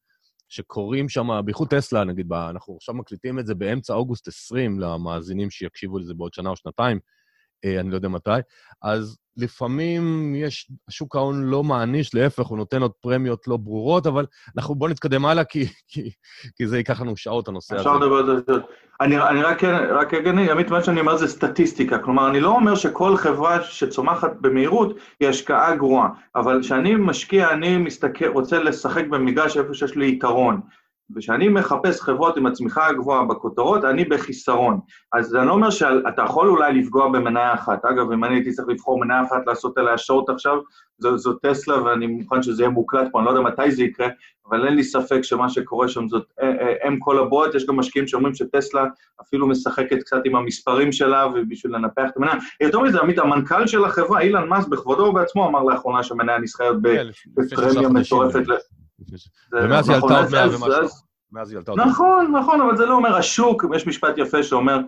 שקורים 0.49 1.09
שם, 1.09 1.27
בייחוד 1.45 1.67
טסלה, 1.67 2.03
נגיד, 2.03 2.33
אנחנו 2.33 2.75
עכשיו 2.75 2.95
מקליטים 2.95 3.39
את 3.39 3.47
זה 3.47 3.55
באמצע 3.55 3.93
אוגוסט 3.93 4.27
20 4.27 4.79
למאזינים 4.79 5.49
שיקשיבו 5.49 5.99
לזה 5.99 6.13
בעוד 6.13 6.33
שנה 6.33 6.49
או 6.49 6.55
שנתיים, 6.55 6.99
אה, 7.65 7.79
אני 7.79 7.89
לא 7.89 7.95
יודע 7.95 8.07
מתי, 8.07 8.39
אז 8.81 9.17
לפעמים 9.41 10.35
יש, 10.35 10.71
שוק 10.89 11.15
ההון 11.15 11.43
לא 11.43 11.63
מעניש, 11.63 12.15
להפך, 12.15 12.45
הוא 12.45 12.57
נותן 12.57 12.81
עוד 12.81 12.91
פרמיות 13.01 13.47
לא 13.47 13.57
ברורות, 13.57 14.07
אבל 14.07 14.25
אנחנו 14.57 14.75
בואו 14.75 14.91
נתקדם 14.91 15.25
הלאה, 15.25 15.43
כי, 15.43 15.65
כי, 15.87 16.11
כי 16.57 16.67
זה 16.67 16.77
ייקח 16.77 17.01
לנו 17.01 17.17
שעות, 17.17 17.47
הנושא 17.47 17.75
הזה. 17.75 17.81
אפשר 17.81 17.97
לדבר 17.97 18.15
על 18.15 18.43
זה. 18.47 18.53
אני, 19.01 19.21
אני 19.21 19.41
רק, 19.41 19.63
רק 19.89 20.13
אגיד, 20.13 20.49
עמית, 20.51 20.69
מה 20.69 20.83
שאני 20.83 20.99
אומר 20.99 21.17
זה 21.17 21.27
סטטיסטיקה. 21.27 21.99
כלומר, 21.99 22.29
אני 22.29 22.39
לא 22.39 22.49
אומר 22.49 22.75
שכל 22.75 23.17
חברה 23.17 23.63
שצומחת 23.63 24.31
במהירות 24.41 24.97
היא 25.19 25.29
השקעה 25.29 25.75
גרועה, 25.75 26.09
אבל 26.35 26.59
כשאני 26.61 26.95
משקיע, 26.95 27.51
אני 27.51 27.77
מסתכל, 27.77 28.27
רוצה 28.27 28.59
לשחק 28.59 29.05
במגרש 29.07 29.57
איפה 29.57 29.73
שיש 29.73 29.95
לי 29.95 30.11
יתרון. 30.11 30.61
וכשאני 31.15 31.49
מחפש 31.49 32.01
חברות 32.01 32.37
עם 32.37 32.45
הצמיחה 32.45 32.87
הגבוהה 32.87 33.25
בכותרות, 33.25 33.85
אני 33.85 34.05
בחיסרון. 34.05 34.79
אז 35.13 35.35
אני 35.35 35.47
לא 35.47 35.51
אומר 35.51 35.69
שאתה 35.69 36.21
יכול 36.21 36.47
אולי 36.47 36.73
לפגוע 36.73 37.09
במניה 37.09 37.53
אחת. 37.53 37.85
אגב, 37.85 38.11
אם 38.11 38.23
אני 38.23 38.35
הייתי 38.35 38.51
צריך 38.51 38.67
לבחור 38.67 38.99
מניה 38.99 39.23
אחת 39.23 39.47
לעשות 39.47 39.77
עליה 39.77 39.97
שורט 39.97 40.29
עכשיו, 40.29 40.57
זו, 40.97 41.17
זו 41.17 41.33
טסלה, 41.33 41.83
ואני 41.83 42.07
מוכן 42.07 42.43
שזה 42.43 42.63
יהיה 42.63 42.69
מוקלט 42.69 43.07
פה, 43.11 43.19
אני 43.19 43.25
לא 43.25 43.31
יודע 43.31 43.41
מתי 43.41 43.71
זה 43.71 43.83
יקרה, 43.83 44.07
אבל 44.49 44.65
אין 44.65 44.75
לי 44.75 44.83
ספק 44.83 45.21
שמה 45.21 45.49
שקורה 45.49 45.87
שם 45.87 46.07
זאת 46.07 46.23
אם 46.87 46.99
כל 46.99 47.19
הבועות, 47.19 47.55
יש 47.55 47.65
גם 47.65 47.75
משקיעים 47.75 48.07
שאומרים 48.07 48.33
שטסלה 48.33 48.85
אפילו 49.21 49.47
משחקת 49.47 49.97
קצת 49.99 50.21
עם 50.25 50.35
המספרים 50.35 50.91
שלה 50.91 51.27
ובשביל 51.27 51.75
לנפח 51.75 52.09
את 52.11 52.17
המניה. 52.17 52.33
יותר 52.61 52.79
מזה, 52.79 52.99
עמית, 52.99 53.19
המנכ"ל 53.19 53.67
של 53.67 53.85
החברה, 53.85 54.21
אילן 54.21 54.47
מאס, 54.47 54.67
בכבודו 54.67 55.03
ובעצמו 55.03 55.47
אמר 55.47 55.63
לאחרונה 55.63 56.03
שהמניה 56.03 56.37
נסחרת 56.37 56.75
כן, 56.83 57.07
בפרמיה 57.35 57.89
מטורפת. 57.89 58.43
ומאז 59.53 59.89
היא 59.89 59.95
עלתה 59.95 60.19
עוד 60.19 60.31
מאה 60.31 60.47
ומשהו. 60.47 61.09
מאז 61.31 61.51
היא 61.51 61.57
עלתה 61.57 61.71
עוד 61.71 61.79
נכון, 61.79 62.35
נכון, 62.35 62.61
אבל 62.61 62.77
זה 62.77 62.85
לא 62.85 62.95
אומר 62.95 63.15
השוק, 63.15 63.65
יש 63.75 63.87
משפט 63.87 64.17
יפה 64.17 64.43
שאומר, 64.43 64.79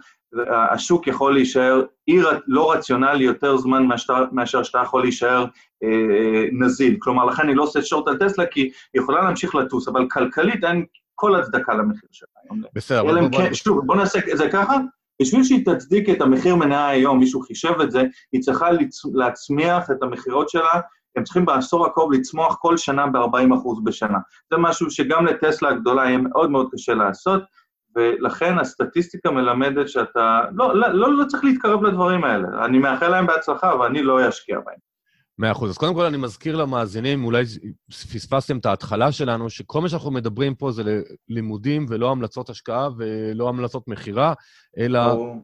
השוק 0.72 1.08
יכול 1.08 1.34
להישאר 1.34 1.82
אי 2.08 2.20
לא 2.48 2.72
רציונלי 2.72 3.24
יותר 3.24 3.58
זמן 3.58 3.88
מאשר 4.32 4.64
שאתה 4.64 4.82
יכול 4.84 5.02
להישאר 5.02 5.46
אה, 5.84 6.46
נזיל. 6.52 6.98
כלומר, 7.00 7.26
לכן 7.26 7.44
אני 7.44 7.56
לא 7.56 7.64
עושה 7.64 7.82
שורט 7.82 8.08
על 8.08 8.18
טסלה, 8.18 8.46
כי 8.46 8.62
היא 8.62 9.02
יכולה 9.02 9.22
להמשיך 9.22 9.56
לטוס, 9.56 9.88
אבל 9.88 10.08
כלכלית 10.12 10.64
אין 10.64 10.86
כל 11.16 11.36
הצדקה 11.36 11.74
למחיר 11.74 12.10
שלה 12.12 12.28
בסדר, 12.74 13.02
אבל 13.02 13.28
בוא... 13.28 13.40
כן, 13.40 13.54
שוב, 13.54 13.86
בוא 13.86 13.96
נעשה 13.96 14.20
את 14.32 14.38
זה 14.38 14.50
ככה, 14.52 14.78
בשביל 15.22 15.44
שהיא 15.44 15.66
תצדיק 15.66 16.10
את 16.10 16.22
המחיר 16.22 16.56
מניה 16.56 16.88
היום, 16.88 17.20
מישהו 17.20 17.42
חישב 17.42 17.82
את 17.84 17.92
זה, 17.92 18.04
היא 18.32 18.42
צריכה 18.42 18.68
להצמיח 19.14 19.92
את 19.92 20.04
המכירות 20.04 20.50
שלה 20.50 20.80
הם 21.16 21.24
צריכים 21.24 21.46
בעשור 21.46 21.86
הקרוב 21.86 22.14
לצמוח 22.14 22.58
כל 22.62 22.78
שנה 22.78 23.08
ב-40% 23.08 23.84
בשנה. 23.84 24.18
זה 24.52 24.58
משהו 24.58 24.92
שגם 24.92 25.26
לטסלה 25.26 25.70
הגדולה 25.70 26.06
יהיה 26.06 26.18
מאוד 26.18 26.52
מאוד 26.52 26.68
קשה 26.72 26.94
לעשות, 26.94 27.44
ולכן 27.96 28.60
הסטטיסטיקה 28.60 29.32
מלמדת 29.32 29.90
שאתה... 29.90 30.42
לא, 30.54 30.76
לא, 30.76 30.88
לא, 30.88 31.18
לא 31.18 31.26
צריך 31.26 31.44
להתקרב 31.44 31.84
לדברים 31.84 32.24
האלה. 32.24 32.66
אני 32.66 32.80
מאחל 32.80 33.08
להם 33.08 33.28
בהצלחה, 33.28 33.74
אבל 33.74 33.86
אני 33.86 34.04
לא 34.04 34.30
אשקיע 34.30 34.60
בהם. 34.66 34.92
מאה 35.40 35.52
אחוז. 35.52 35.70
אז 35.70 35.78
קודם 35.78 35.94
כל 35.94 36.06
אני 36.06 36.18
מזכיר 36.18 36.56
למאזינים, 36.56 37.24
אולי 37.24 37.44
פספסתם 37.90 38.58
את 38.58 38.66
ההתחלה 38.66 39.12
שלנו, 39.12 39.50
שכל 39.50 39.82
מה 39.82 39.90
שאנחנו 39.90 40.12
מדברים 40.12 40.56
פה 40.56 40.72
זה 40.72 41.02
לימודים 41.30 41.86
ולא 41.90 42.12
המלצות 42.12 42.50
השקעה 42.50 42.90
ולא 42.98 43.50
המלצות 43.50 43.88
מכירה, 43.88 44.34
אלא 44.78 45.12
או... 45.12 45.36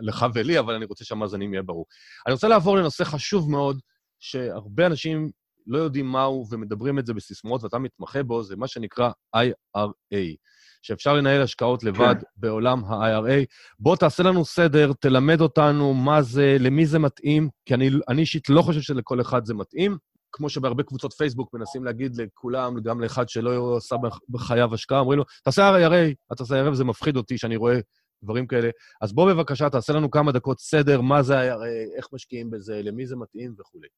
לך 0.00 0.26
ולי, 0.34 0.58
אבל 0.58 0.74
אני 0.74 0.84
רוצה 0.84 1.04
שהמאזינים 1.04 1.54
יהיה 1.54 1.62
ברור. 1.62 1.86
אני 2.26 2.32
רוצה 2.32 2.48
לעבור 2.48 2.76
לנושא 2.76 3.04
חשוב 3.04 3.50
מאוד, 3.50 3.80
שהרבה 4.20 4.86
אנשים 4.86 5.30
לא 5.66 5.78
יודעים 5.78 6.06
מהו 6.06 6.46
ומדברים 6.50 6.98
את 6.98 7.06
זה 7.06 7.14
בסיסמאות, 7.14 7.64
ואתה 7.64 7.78
מתמחה 7.78 8.22
בו, 8.22 8.42
זה 8.42 8.56
מה 8.56 8.68
שנקרא 8.68 9.10
IRA, 9.36 10.36
שאפשר 10.82 11.14
לנהל 11.14 11.42
השקעות 11.42 11.84
לבד 11.84 12.14
כן. 12.20 12.26
בעולם 12.36 12.84
ה-IRA. 12.84 13.44
בוא 13.78 13.96
תעשה 13.96 14.22
לנו 14.22 14.44
סדר, 14.44 14.92
תלמד 15.00 15.40
אותנו 15.40 15.94
מה 15.94 16.22
זה, 16.22 16.56
למי 16.60 16.86
זה 16.86 16.98
מתאים, 16.98 17.48
כי 17.66 17.74
אני, 17.74 17.90
אני 18.08 18.20
אישית 18.20 18.48
לא 18.48 18.62
חושב 18.62 18.80
שלכל 18.80 19.20
אחד 19.20 19.44
זה 19.44 19.54
מתאים. 19.54 19.96
כמו 20.32 20.48
שבהרבה 20.48 20.82
קבוצות 20.82 21.12
פייסבוק 21.12 21.54
מנסים 21.54 21.84
להגיד 21.84 22.16
לכולם, 22.16 22.80
גם 22.80 23.00
לאחד 23.00 23.28
שלא 23.28 23.76
עשה 23.76 23.96
בחייו 24.28 24.74
השקעה, 24.74 24.98
אומרים 25.00 25.18
לו, 25.18 25.24
תעשה 25.44 25.86
IRA, 25.86 26.14
אתה 26.26 26.34
תעשה 26.34 26.64
IRA, 26.64 26.70
וזה 26.70 26.84
מפחיד 26.84 27.16
אותי 27.16 27.38
שאני 27.38 27.56
רואה 27.56 27.78
דברים 28.22 28.46
כאלה. 28.46 28.70
אז 29.00 29.12
בוא 29.12 29.32
בבקשה, 29.32 29.70
תעשה 29.70 29.92
לנו 29.92 30.10
כמה 30.10 30.32
דקות 30.32 30.60
סדר, 30.60 31.00
מה 31.00 31.22
זה 31.22 31.34
IRA, 31.34 31.96
איך 31.96 32.08
משקיעים 32.12 32.50
בזה, 32.50 32.80
למי 32.82 33.06
זה 33.06 33.16
מתאים 33.16 33.54
וכולי. 33.58 33.88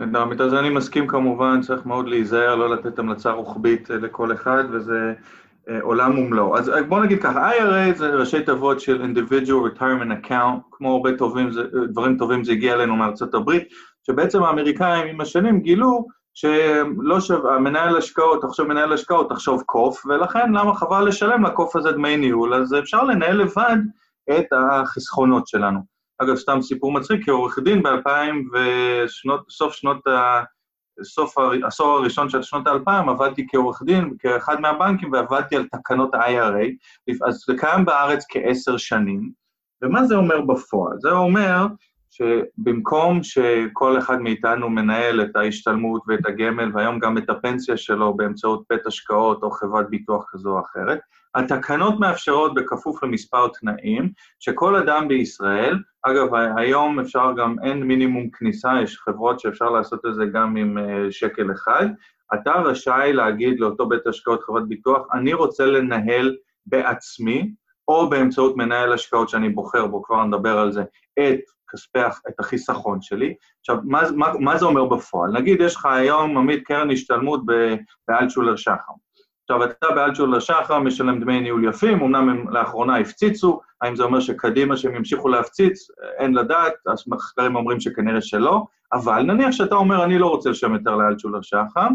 נהדר, 0.00 0.44
אז 0.44 0.54
אני 0.54 0.70
מסכים 0.70 1.06
כמובן, 1.06 1.60
צריך 1.60 1.86
מאוד 1.86 2.08
להיזהר, 2.08 2.54
לא 2.54 2.70
לתת 2.70 2.98
המלצה 2.98 3.30
רוחבית 3.30 3.90
אה, 3.90 3.96
לכל 3.96 4.32
אחד, 4.32 4.64
וזה 4.70 5.14
אה, 5.68 5.80
עולם 5.82 6.18
ומלואו. 6.18 6.58
אז 6.58 6.68
אה, 6.68 6.82
בואו 6.82 7.02
נגיד 7.02 7.22
ככה, 7.22 7.50
IRA 7.52 7.96
זה 7.96 8.14
ראשי 8.14 8.42
תיבות 8.42 8.80
של 8.80 9.02
individual 9.02 9.78
retirement 9.78 10.26
account, 10.26 10.60
כמו 10.70 10.92
הרבה 10.92 11.16
טובים, 11.16 11.50
דברים 11.88 12.18
טובים 12.18 12.44
זה 12.44 12.52
הגיע 12.52 12.74
אלינו 12.74 12.96
מארצות 12.96 13.34
הברית, 13.34 13.68
שבעצם 14.06 14.42
האמריקאים 14.42 15.06
עם 15.06 15.20
השנים 15.20 15.60
גילו 15.60 16.06
שלא 16.34 17.20
שווה, 17.20 17.58
מנהל 17.58 17.96
השקעות, 17.96 18.42
תחשוב 18.42 18.68
מנהל 18.68 18.92
השקעות, 18.92 19.30
תחשוב 19.30 19.62
קוף, 19.66 20.06
ולכן 20.06 20.52
למה 20.52 20.74
חבל 20.74 21.08
לשלם 21.08 21.44
לקוף 21.44 21.76
הזה 21.76 21.92
דמי 21.92 22.16
ניהול, 22.16 22.54
אז 22.54 22.74
אפשר 22.74 23.04
לנהל 23.04 23.36
לבד 23.36 23.76
את 24.30 24.46
החסכונות 24.52 25.48
שלנו. 25.48 25.91
אגב, 26.18 26.36
סתם 26.36 26.62
סיפור 26.62 26.92
מצחיק, 26.92 27.26
כעורך 27.26 27.58
דין 27.58 27.82
ב-2000 27.82 28.58
וסוף 29.46 29.72
שנות 29.72 30.06
ה... 30.06 30.42
סוף 31.02 31.38
העשור 31.38 31.98
הראשון 31.98 32.28
של 32.28 32.42
שנות 32.42 32.66
האלפיים 32.66 33.08
עבדתי 33.08 33.46
כעורך 33.50 33.82
דין, 33.82 34.14
כאחד 34.18 34.60
מהבנקים, 34.60 35.12
ועבדתי 35.12 35.56
על 35.56 35.66
תקנות 35.72 36.14
ה-IRA, 36.14 36.66
אז 37.26 37.44
זה 37.46 37.54
קיים 37.58 37.84
בארץ 37.84 38.24
כעשר 38.28 38.76
שנים, 38.76 39.30
ומה 39.82 40.04
זה 40.04 40.14
אומר 40.14 40.40
בפועל? 40.40 40.96
זה 41.00 41.10
אומר 41.10 41.66
שבמקום 42.10 43.22
שכל 43.22 43.98
אחד 43.98 44.20
מאיתנו 44.20 44.70
מנהל 44.70 45.22
את 45.22 45.36
ההשתלמות 45.36 46.02
ואת 46.08 46.26
הגמל, 46.26 46.70
והיום 46.74 46.98
גם 46.98 47.18
את 47.18 47.30
הפנסיה 47.30 47.76
שלו 47.76 48.16
באמצעות 48.16 48.64
בית 48.70 48.86
השקעות 48.86 49.42
או 49.42 49.50
חברת 49.50 49.90
ביטוח 49.90 50.24
כזו 50.32 50.50
או 50.50 50.60
אחרת, 50.60 50.98
התקנות 51.34 52.00
מאפשרות 52.00 52.54
בכפוף 52.54 53.02
למספר 53.02 53.48
תנאים, 53.48 54.12
שכל 54.40 54.76
אדם 54.76 55.08
בישראל, 55.08 55.78
אגב, 56.02 56.28
היום 56.56 57.00
אפשר 57.00 57.32
גם, 57.36 57.56
אין 57.62 57.82
מינימום 57.82 58.30
כניסה, 58.30 58.72
יש 58.82 58.98
חברות 58.98 59.40
שאפשר 59.40 59.70
לעשות 59.70 60.06
את 60.06 60.14
זה 60.14 60.24
גם 60.32 60.56
עם 60.56 60.78
אה, 60.78 61.06
שקל 61.10 61.52
אחד, 61.52 61.86
אתה 62.34 62.52
רשאי 62.52 63.12
להגיד 63.12 63.60
לאותו 63.60 63.88
בית 63.88 64.06
השקעות, 64.06 64.42
חברת 64.42 64.68
ביטוח, 64.68 65.06
אני 65.12 65.32
רוצה 65.32 65.66
לנהל 65.66 66.36
בעצמי, 66.66 67.52
או 67.88 68.10
באמצעות 68.10 68.56
מנהל 68.56 68.92
השקעות 68.92 69.28
שאני 69.28 69.48
בוחר 69.48 69.86
בו, 69.86 70.02
כבר 70.02 70.24
נדבר 70.24 70.58
על 70.58 70.72
זה, 70.72 70.82
את 71.18 71.40
כספי, 71.72 71.98
את 72.28 72.40
החיסכון 72.40 73.02
שלי. 73.02 73.34
עכשיו, 73.60 73.76
מה, 73.84 74.02
מה, 74.16 74.32
מה 74.40 74.58
זה 74.58 74.64
אומר 74.64 74.84
בפועל? 74.84 75.32
נגיד 75.32 75.60
יש 75.60 75.76
לך 75.76 75.86
היום, 75.86 76.38
עמית, 76.38 76.66
קרן 76.66 76.90
השתלמות 76.90 77.42
באלטשולר 78.08 78.56
שחם. 78.56 78.92
עכשיו, 79.52 79.64
אתה 79.64 79.86
באלטשולר 79.94 80.40
שחר 80.40 80.78
משלם 80.78 81.20
דמי 81.20 81.40
ניהול 81.40 81.64
יפים, 81.64 82.02
אמנם 82.02 82.28
הם 82.28 82.48
לאחרונה 82.50 82.96
הפציצו, 82.96 83.60
האם 83.82 83.96
זה 83.96 84.02
אומר 84.02 84.20
שקדימה 84.20 84.76
שהם 84.76 84.94
ימשיכו 84.94 85.28
להפציץ? 85.28 85.88
אין 86.18 86.34
לדעת, 86.34 86.72
אז 86.86 87.04
מחקרים 87.06 87.56
אומרים 87.56 87.80
שכנראה 87.80 88.20
שלא, 88.20 88.64
אבל 88.92 89.22
נניח 89.22 89.50
שאתה 89.50 89.74
אומר, 89.74 90.04
אני 90.04 90.18
לא 90.18 90.26
רוצה 90.26 90.50
לשלם 90.50 90.74
יותר 90.74 90.96
לאלטשולר 90.96 91.42
שחר, 91.42 91.88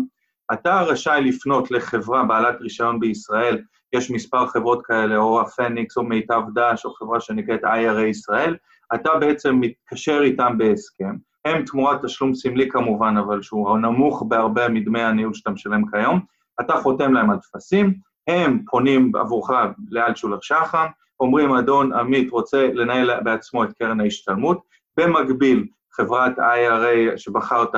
אתה 0.53 0.81
רשאי 0.81 1.21
לפנות 1.21 1.71
לחברה 1.71 2.23
בעלת 2.23 2.61
רישיון 2.61 2.99
בישראל, 2.99 3.61
יש 3.93 4.11
מספר 4.11 4.47
חברות 4.47 4.85
כאלה, 4.85 5.17
או 5.17 5.41
הפניקס, 5.41 5.97
או 5.97 6.03
מיטב 6.03 6.41
דש, 6.53 6.85
או 6.85 6.93
חברה 6.93 7.19
שנקראת 7.19 7.63
IRA 7.63 8.05
ישראל, 8.09 8.55
אתה 8.95 9.09
בעצם 9.19 9.55
מתקשר 9.59 10.21
איתם 10.23 10.57
בהסכם, 10.57 11.15
הם 11.45 11.65
תמורת 11.65 12.05
תשלום 12.05 12.35
סמלי 12.35 12.69
כמובן, 12.69 13.17
אבל 13.17 13.41
שהוא 13.41 13.77
נמוך 13.77 14.23
בהרבה 14.27 14.69
מדמי 14.69 15.01
הניהול 15.01 15.33
שאתה 15.33 15.49
משלם 15.49 15.81
כיום, 15.91 16.36
אתה 16.61 16.73
חותם 16.73 17.13
להם 17.13 17.29
על 17.29 17.37
טפסים, 17.37 17.93
הם 18.27 18.63
פונים 18.69 19.15
עבורך 19.15 19.49
לאלטשולר 19.91 20.37
שחם, 20.41 20.87
אומרים, 21.19 21.51
אדון 21.53 21.93
עמית 21.93 22.31
רוצה 22.31 22.67
לנהל 22.73 23.21
בעצמו 23.23 23.63
את 23.63 23.73
קרן 23.73 23.99
ההשתלמות, 23.99 24.61
במקביל, 24.97 25.67
חברת 25.91 26.39
IRA 26.39 27.17
שבחרת 27.17 27.75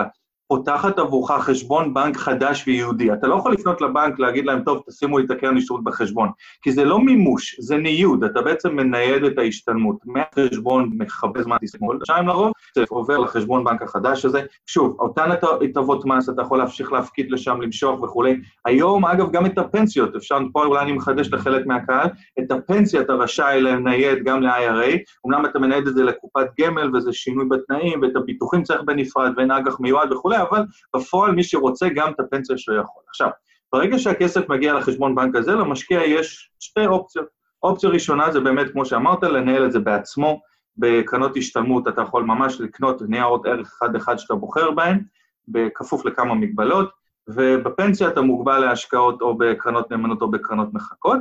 פותחת 0.52 1.00
עבורך 1.00 1.32
חשבון 1.32 1.94
בנק 1.94 2.18
חדש 2.18 2.64
וייעודי. 2.68 3.14
אתה 3.14 3.28
לא 3.28 3.36
יכול 3.36 3.54
לפנות 3.54 3.82
לבנק, 3.82 4.20
להגיד 4.20 4.46
להם, 4.46 4.64
טוב, 4.64 4.84
תשימו 4.88 5.18
לי 5.18 5.26
את 5.26 5.32
הקרן 5.32 5.58
השתלמות 5.58 5.84
בחשבון, 5.84 6.30
כי 6.62 6.72
זה 6.72 6.86
לא 6.86 7.00
מימוש, 7.00 7.56
זה 7.60 7.78
ניוד, 7.78 8.24
אתה 8.24 8.42
בעצם 8.42 8.76
מנייד 8.76 9.24
את 9.24 9.38
ההשתלמות 9.38 9.98
מהחשבון, 10.06 10.90
מכבה 10.98 11.44
זמן 11.44 11.58
תשמאל, 11.62 11.98
שם 12.04 12.28
לרוב, 12.28 12.52
זה 12.76 12.84
עובר 12.90 13.18
לחשבון 13.18 13.64
בנק 13.64 13.82
החדש 13.82 14.26
הזה. 14.26 14.42
שוב, 14.68 14.96
אותן 15.00 15.30
הטבות 15.62 16.06
מס, 16.06 16.30
אתה 16.30 16.42
יכול 16.42 16.58
להמשיך 16.58 16.92
להפקיד 16.92 17.32
לשם, 17.32 17.62
למשוך 17.62 18.02
וכולי. 18.04 18.40
היום, 18.66 19.06
אגב, 19.06 19.32
גם 19.32 19.46
את 19.46 19.58
הפנסיות, 19.58 20.16
אפשר, 20.16 20.38
פה 20.54 20.66
אולי 20.66 20.82
אני 20.82 20.92
מחדש 20.92 21.34
לחלק 21.34 21.66
מהקהל, 21.66 22.08
את 22.40 22.52
הפנסיה 22.52 23.02
אתה 23.02 23.14
רשאי 23.14 23.62
לנייד 23.62 24.24
גם 24.24 24.42
ל-IRA, 24.42 24.98
אמנם 25.28 25.46
אתה 25.46 25.60
מנייד 25.60 25.88
את 25.88 25.96
זה 25.96 26.04
לקופת 26.04 26.48
גמל 26.60 26.96
וזה 26.96 27.14
שינוי 27.14 27.46
בתנאים, 27.50 28.02
ואת 28.02 28.16
הביטוחים 28.16 28.64
צריך 28.64 28.82
בנפרד, 28.86 29.32
ואין 29.38 29.52
אג"ח 29.52 29.80
מיועד 29.80 30.12
וכולי, 30.12 30.39
אבל 30.42 30.64
בפועל 30.96 31.32
מי 31.32 31.44
שרוצה 31.44 31.88
גם 31.96 32.12
את 32.12 32.20
הפנסיה 32.20 32.58
שלו 32.58 32.76
יכול. 32.76 33.04
עכשיו, 33.10 33.30
ברגע 33.74 34.00
שהכסף 34.00 34.50
מגיע 34.50 34.74
לחשבון 34.74 35.16
בנק 35.16 35.36
הזה, 35.36 35.52
למשקיע 35.52 36.04
יש 36.04 36.52
שתי 36.60 36.86
אופציות. 36.86 37.26
אופציה 37.64 37.90
ראשונה 37.90 38.32
זה 38.32 38.40
באמת, 38.40 38.72
כמו 38.72 38.86
שאמרת, 38.86 39.24
לנהל 39.24 39.66
את 39.66 39.72
זה 39.72 39.80
בעצמו. 39.80 40.42
בקרנות 40.78 41.38
השתלמות 41.38 41.88
אתה 41.88 42.02
יכול 42.02 42.24
ממש 42.24 42.62
לקנות 42.62 43.02
ניירות 43.02 43.46
ערך 43.46 43.68
אחד-אחד 43.78 44.18
שאתה 44.18 44.36
בוחר 44.36 44.72
בהן, 44.72 45.04
בכפוף 45.48 46.06
לכמה 46.06 46.34
מגבלות, 46.34 46.90
ובפנסיה 47.28 48.08
אתה 48.08 48.22
מוגבל 48.22 48.60
להשקעות 48.60 49.22
או 49.22 49.38
בקרנות 49.38 49.92
נאמנות 49.92 50.22
או 50.22 50.32
בקרנות 50.32 50.74
מחכות. 50.74 51.20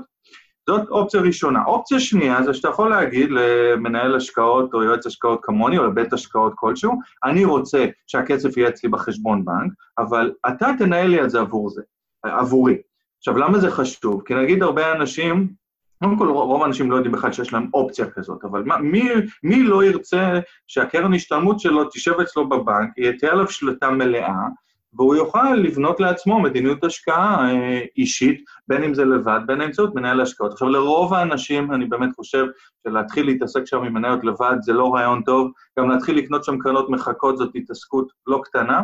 זאת 0.68 0.88
אופציה 0.88 1.20
ראשונה. 1.20 1.64
אופציה 1.64 2.00
שנייה 2.00 2.42
זה 2.42 2.54
שאתה 2.54 2.68
יכול 2.68 2.90
להגיד 2.90 3.30
למנהל 3.30 4.16
השקעות 4.16 4.74
או 4.74 4.82
יועץ 4.82 5.06
השקעות 5.06 5.38
כמוני 5.42 5.78
או 5.78 5.86
לבית 5.86 6.12
השקעות 6.12 6.52
כלשהו, 6.56 6.92
אני 7.24 7.44
רוצה 7.44 7.86
שהכסף 8.06 8.56
יהיה 8.56 8.68
אצלי 8.68 8.88
בחשבון 8.88 9.44
בנק, 9.44 9.72
אבל 9.98 10.32
אתה 10.48 10.68
תנהל 10.78 11.06
לי 11.06 11.22
את 11.22 11.30
זה 11.30 11.40
עבור 11.40 11.70
זה, 11.70 11.82
עבורי. 12.22 12.76
עכשיו, 13.18 13.38
למה 13.38 13.58
זה 13.58 13.70
חשוב? 13.70 14.22
כי 14.26 14.34
נגיד 14.34 14.62
הרבה 14.62 14.92
אנשים, 14.92 15.48
קודם 16.02 16.18
כל 16.18 16.28
רוב 16.28 16.62
האנשים 16.62 16.90
לא 16.90 16.96
יודעים 16.96 17.12
בכלל 17.12 17.32
שיש 17.32 17.52
להם 17.52 17.70
אופציה 17.74 18.10
כזאת, 18.10 18.44
אבל 18.44 18.62
מה, 18.62 18.78
מי, 18.78 19.08
מי 19.42 19.62
לא 19.62 19.84
ירצה 19.84 20.40
שהקרן 20.66 21.14
השתלמות 21.14 21.60
שלו 21.60 21.84
תשב 21.84 22.20
אצלו 22.20 22.48
בבנק, 22.48 22.90
תהיה 23.18 23.32
עליו 23.32 23.50
שלטה 23.50 23.90
מלאה, 23.90 24.46
והוא 24.92 25.16
יוכל 25.16 25.54
לבנות 25.54 26.00
לעצמו 26.00 26.40
מדיניות 26.40 26.84
השקעה 26.84 27.50
אה, 27.50 27.80
אישית, 27.96 28.44
בין 28.68 28.84
אם 28.84 28.94
זה 28.94 29.04
לבד, 29.04 29.40
בין 29.46 29.58
באמצעות 29.58 29.94
מנהל 29.94 30.20
השקעות. 30.20 30.52
עכשיו, 30.52 30.68
לרוב 30.68 31.14
האנשים, 31.14 31.72
אני 31.72 31.84
באמת 31.84 32.10
חושב 32.16 32.44
שלהתחיל 32.86 33.26
להתעסק 33.26 33.64
שם 33.64 33.82
עם 33.82 33.94
מניות 33.94 34.24
לבד 34.24 34.56
זה 34.60 34.72
לא 34.72 34.94
רעיון 34.94 35.22
טוב, 35.22 35.50
גם 35.78 35.90
להתחיל 35.90 36.18
לקנות 36.18 36.44
שם 36.44 36.58
קרנות 36.58 36.90
מחכות 36.90 37.38
זאת 37.38 37.50
התעסקות 37.54 38.12
לא 38.26 38.40
קטנה, 38.44 38.82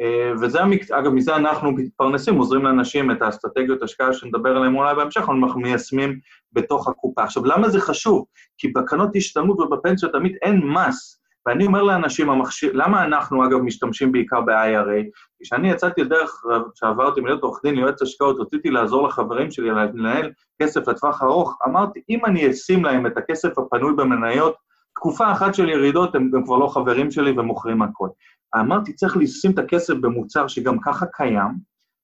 אה, 0.00 0.32
וזה. 0.40 0.58
אגב, 0.90 1.12
מזה 1.12 1.36
אנחנו 1.36 1.72
מתפרנסים, 1.72 2.34
עוזרים 2.34 2.64
לאנשים 2.64 3.10
את 3.10 3.22
האסטרטגיות 3.22 3.82
השקעה 3.82 4.12
שנדבר 4.12 4.56
עליהן 4.56 4.74
אולי 4.74 4.94
בהמשך, 4.94 5.20
אנחנו 5.28 5.60
מיישמים 5.60 6.18
בתוך 6.52 6.88
הקופה. 6.88 7.22
עכשיו, 7.22 7.44
למה 7.44 7.68
זה 7.68 7.80
חשוב? 7.80 8.24
כי 8.58 8.68
בקרנות 8.68 9.10
השתלמות 9.16 9.60
ובפנסיות 9.60 10.12
תמיד 10.12 10.36
אין 10.42 10.60
מס. 10.64 11.23
ואני 11.46 11.66
אומר 11.66 11.82
לאנשים, 11.82 12.30
המכשיר, 12.30 12.70
למה 12.74 13.04
אנחנו 13.04 13.44
אגב 13.44 13.58
משתמשים 13.58 14.12
בעיקר 14.12 14.40
ב-IRA? 14.40 15.04
כשאני 15.42 15.70
יצאתי 15.70 16.02
לדרך, 16.02 16.42
כשעברתי 16.74 17.20
מלהיות 17.20 17.42
עורך 17.42 17.60
דין 17.64 17.74
ליועץ 17.74 18.02
השקעות, 18.02 18.40
רציתי 18.40 18.70
לעזור 18.70 19.08
לחברים 19.08 19.50
שלי 19.50 19.70
לנהל 19.70 20.32
כסף 20.62 20.88
לטווח 20.88 21.22
ארוך, 21.22 21.58
אמרתי, 21.66 22.00
אם 22.10 22.26
אני 22.26 22.50
אשים 22.50 22.84
להם 22.84 23.06
את 23.06 23.16
הכסף 23.18 23.58
הפנוי 23.58 23.94
במניות, 23.96 24.54
תקופה 24.94 25.32
אחת 25.32 25.54
של 25.54 25.68
ירידות, 25.68 26.14
הם 26.14 26.30
גם 26.30 26.44
כבר 26.44 26.56
לא 26.56 26.66
חברים 26.66 27.10
שלי 27.10 27.30
ומוכרים 27.30 27.82
הכול. 27.82 28.10
אמרתי, 28.56 28.92
צריך 28.92 29.16
לשים 29.16 29.50
את 29.50 29.58
הכסף 29.58 29.94
במוצר 29.94 30.48
שגם 30.48 30.80
ככה 30.80 31.06
קיים, 31.06 31.50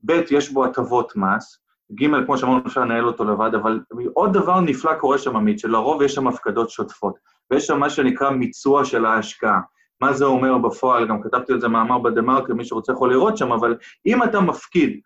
ב', 0.04 0.20
יש 0.30 0.52
בו 0.52 0.64
הטבות 0.64 1.16
מס, 1.16 1.58
ג', 1.94 2.24
כמו 2.26 2.38
שאמרנו, 2.38 2.60
אפשר 2.66 2.80
לנהל 2.80 3.06
אותו 3.06 3.24
לבד, 3.24 3.50
אבל 3.54 3.80
עוד 4.14 4.32
דבר 4.32 4.60
נפלא 4.60 4.94
קורה 4.94 5.18
שם, 5.18 5.36
עמית, 5.36 5.58
שלרוב 5.58 6.02
יש 6.02 6.14
שם 6.14 6.26
הפקדות 6.26 6.70
שוטפות. 6.70 7.14
ויש 7.50 7.66
שם 7.66 7.80
מה 7.80 7.90
שנקרא 7.90 8.30
מיצוע 8.30 8.84
של 8.84 9.04
ההשקעה. 9.04 9.60
מה 10.00 10.12
זה 10.12 10.24
אומר 10.24 10.58
בפועל? 10.58 11.08
גם 11.08 11.22
כתבתי 11.22 11.52
על 11.52 11.60
זה 11.60 11.68
מאמר 11.68 11.98
בדה-מרקר, 11.98 12.54
מי 12.54 12.64
שרוצה 12.64 12.92
יכול 12.92 13.12
לראות 13.12 13.36
שם, 13.36 13.52
אבל 13.52 13.76
אם 14.06 14.22
אתה 14.22 14.40
מפקיד 14.40 15.00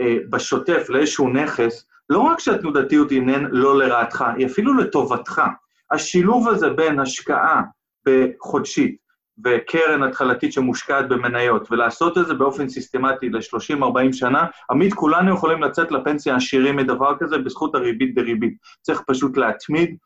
אה, 0.00 0.16
בשוטף 0.30 0.86
לאיזשהו 0.88 1.28
נכס, 1.28 1.86
לא 2.10 2.18
רק 2.18 2.40
שהתנודתיות 2.40 3.10
היא 3.10 3.22
לא 3.50 3.78
לרעתך, 3.78 4.24
היא 4.36 4.46
אפילו 4.46 4.74
לטובתך. 4.74 5.42
השילוב 5.90 6.48
הזה 6.48 6.70
בין 6.70 7.00
השקעה 7.00 7.62
בחודשית 8.06 8.96
וקרן 9.44 10.02
התחלתית 10.02 10.52
שמושקעת 10.52 11.08
במניות, 11.08 11.72
ולעשות 11.72 12.18
את 12.18 12.26
זה 12.26 12.34
באופן 12.34 12.68
סיסטמטי 12.68 13.28
ל-30-40 13.28 14.12
שנה, 14.12 14.46
עמית, 14.70 14.94
כולנו 14.94 15.34
יכולים 15.34 15.62
לצאת 15.62 15.92
לפנסיה 15.92 16.36
עשירים 16.36 16.76
מדבר 16.76 17.14
כזה 17.18 17.38
בזכות 17.38 17.74
הריבית 17.74 18.14
דריבית. 18.14 18.54
צריך 18.82 19.02
פשוט 19.06 19.36
להתמיד, 19.36 19.96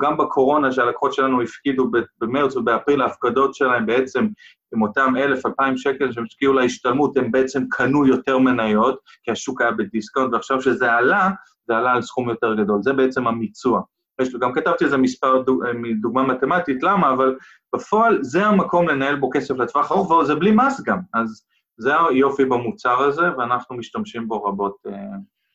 גם 0.00 0.16
בקורונה 0.16 0.72
שהלקוחות 0.72 1.12
שלנו 1.12 1.42
הפקידו 1.42 1.90
במרץ 2.20 2.56
ובאפריל, 2.56 3.02
ההפקדות 3.02 3.54
שלהם 3.54 3.86
בעצם 3.86 4.26
עם 4.74 4.82
אותם 4.82 5.14
אלף, 5.16 5.46
אלפיים 5.46 5.76
שקל 5.76 6.12
שהם 6.12 6.24
השקיעו 6.24 6.52
להשתלמות, 6.52 7.16
הם 7.16 7.32
בעצם 7.32 7.62
קנו 7.70 8.06
יותר 8.06 8.38
מניות, 8.38 8.98
כי 9.22 9.30
השוק 9.30 9.60
היה 9.60 9.70
בדיסקאונט, 9.70 10.32
ועכשיו 10.32 10.60
שזה 10.62 10.92
עלה, 10.92 11.30
זה 11.66 11.76
עלה 11.76 11.92
על 11.92 12.02
סכום 12.02 12.28
יותר 12.28 12.54
גדול. 12.54 12.82
זה 12.82 12.92
בעצם 12.92 13.26
המיצוע. 13.26 13.80
יש, 14.20 14.34
גם 14.40 14.52
כתבתי 14.52 14.84
איזה 14.84 14.96
מספר 14.96 15.42
דוג, 15.42 15.64
דוגמה 16.00 16.22
מתמטית, 16.22 16.82
למה? 16.82 17.12
אבל 17.12 17.36
בפועל 17.74 18.18
זה 18.22 18.46
המקום 18.46 18.88
לנהל 18.88 19.16
בו 19.16 19.30
כסף 19.32 19.54
לטווח 19.54 19.92
ארוך, 19.92 20.10
וזה 20.10 20.34
בלי 20.34 20.50
מס 20.50 20.82
גם. 20.86 20.98
אז 21.14 21.44
זה 21.76 21.92
היופי 22.08 22.44
במוצר 22.44 23.00
הזה, 23.02 23.22
ואנחנו 23.38 23.76
משתמשים 23.76 24.28
בו 24.28 24.44
רבות. 24.44 24.76
אה. 24.86 24.92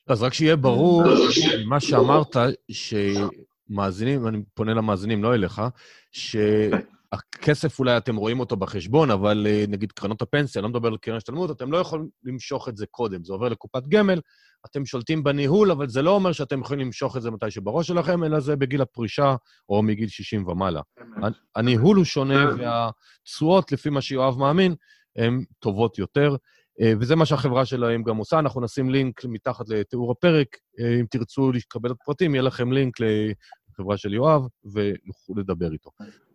אז 0.08 0.24
רק 0.24 0.34
שיהיה 0.34 0.56
ברור, 0.56 1.04
מה 1.68 1.80
שאמרת, 1.80 2.36
ש... 2.72 2.94
מאזינים, 3.70 4.28
אני 4.28 4.42
פונה 4.54 4.74
למאזינים, 4.74 5.24
לא 5.24 5.34
אליך, 5.36 5.62
שהכסף 6.12 7.80
אולי 7.80 7.98
אתם 7.98 8.16
רואים 8.16 8.40
אותו 8.40 8.56
בחשבון, 8.56 9.12
אבל 9.12 9.48
אה, 9.50 9.66
נגיד 9.68 9.92
קרנות 9.92 10.22
הפנסיה, 10.22 10.62
לא 10.62 10.70
מדבר 10.70 10.88
על 10.88 10.98
קרן 10.98 11.16
השתלמות, 11.16 11.52
אתם 11.52 11.72
לא 11.72 11.78
יכולים 11.78 12.10
למשוך 12.24 12.70
את 12.70 12.78
זה 12.78 12.86
קודם. 12.86 13.24
זה 13.24 13.34
עובר 13.34 13.50
לקופת 13.50 13.88
גמל, 13.88 14.22
אתם 14.66 14.86
שולטים 14.86 15.24
בניהול, 15.24 15.72
אבל 15.72 15.90
זה 15.90 16.02
לא 16.02 16.12
אומר 16.12 16.32
שאתם 16.32 16.60
יכולים 16.60 16.86
למשוך 16.86 17.18
את 17.18 17.22
זה 17.22 17.32
מתי 17.32 17.52
שבראש 17.52 17.88
שלכם, 17.88 18.24
אלא 18.24 18.40
זה 18.40 18.56
בגיל 18.56 18.82
הפרישה 18.82 19.36
או 19.70 19.84
מגיל 19.84 20.08
60 20.10 20.48
ומעלה. 20.48 20.82
הניהול 21.56 21.98
הוא 21.98 22.06
שונה, 22.06 22.46
והתשואות, 22.58 23.72
לפי 23.72 23.90
מה 23.90 24.02
שיואב 24.02 24.38
מאמין, 24.38 24.76
הן 25.16 25.44
טובות 25.60 25.98
יותר. 25.98 26.36
אה, 26.82 26.94
וזה 27.00 27.16
מה 27.16 27.26
שהחברה 27.26 27.66
שלהם 27.66 28.04
גם 28.04 28.18
עושה. 28.18 28.40
אנחנו 28.40 28.62
נשים 28.62 28.90
לינק 28.90 29.26
מתחת 29.26 29.70
לתיאור 29.70 30.12
הפרק. 30.12 30.48
אה, 30.80 31.00
אם 31.00 31.06
תרצו 31.10 31.52
לקבל 31.52 31.92
את 31.92 31.96
הפרטים, 32.02 32.36
יהיה 32.36 32.42
לכם 32.42 32.72
לינק 32.72 32.96
לחברה 33.80 33.98
של 33.98 34.14
יואב, 34.14 34.48
ויוכלו 34.66 35.36
לדבר 35.36 35.72
איתו. 35.72 35.90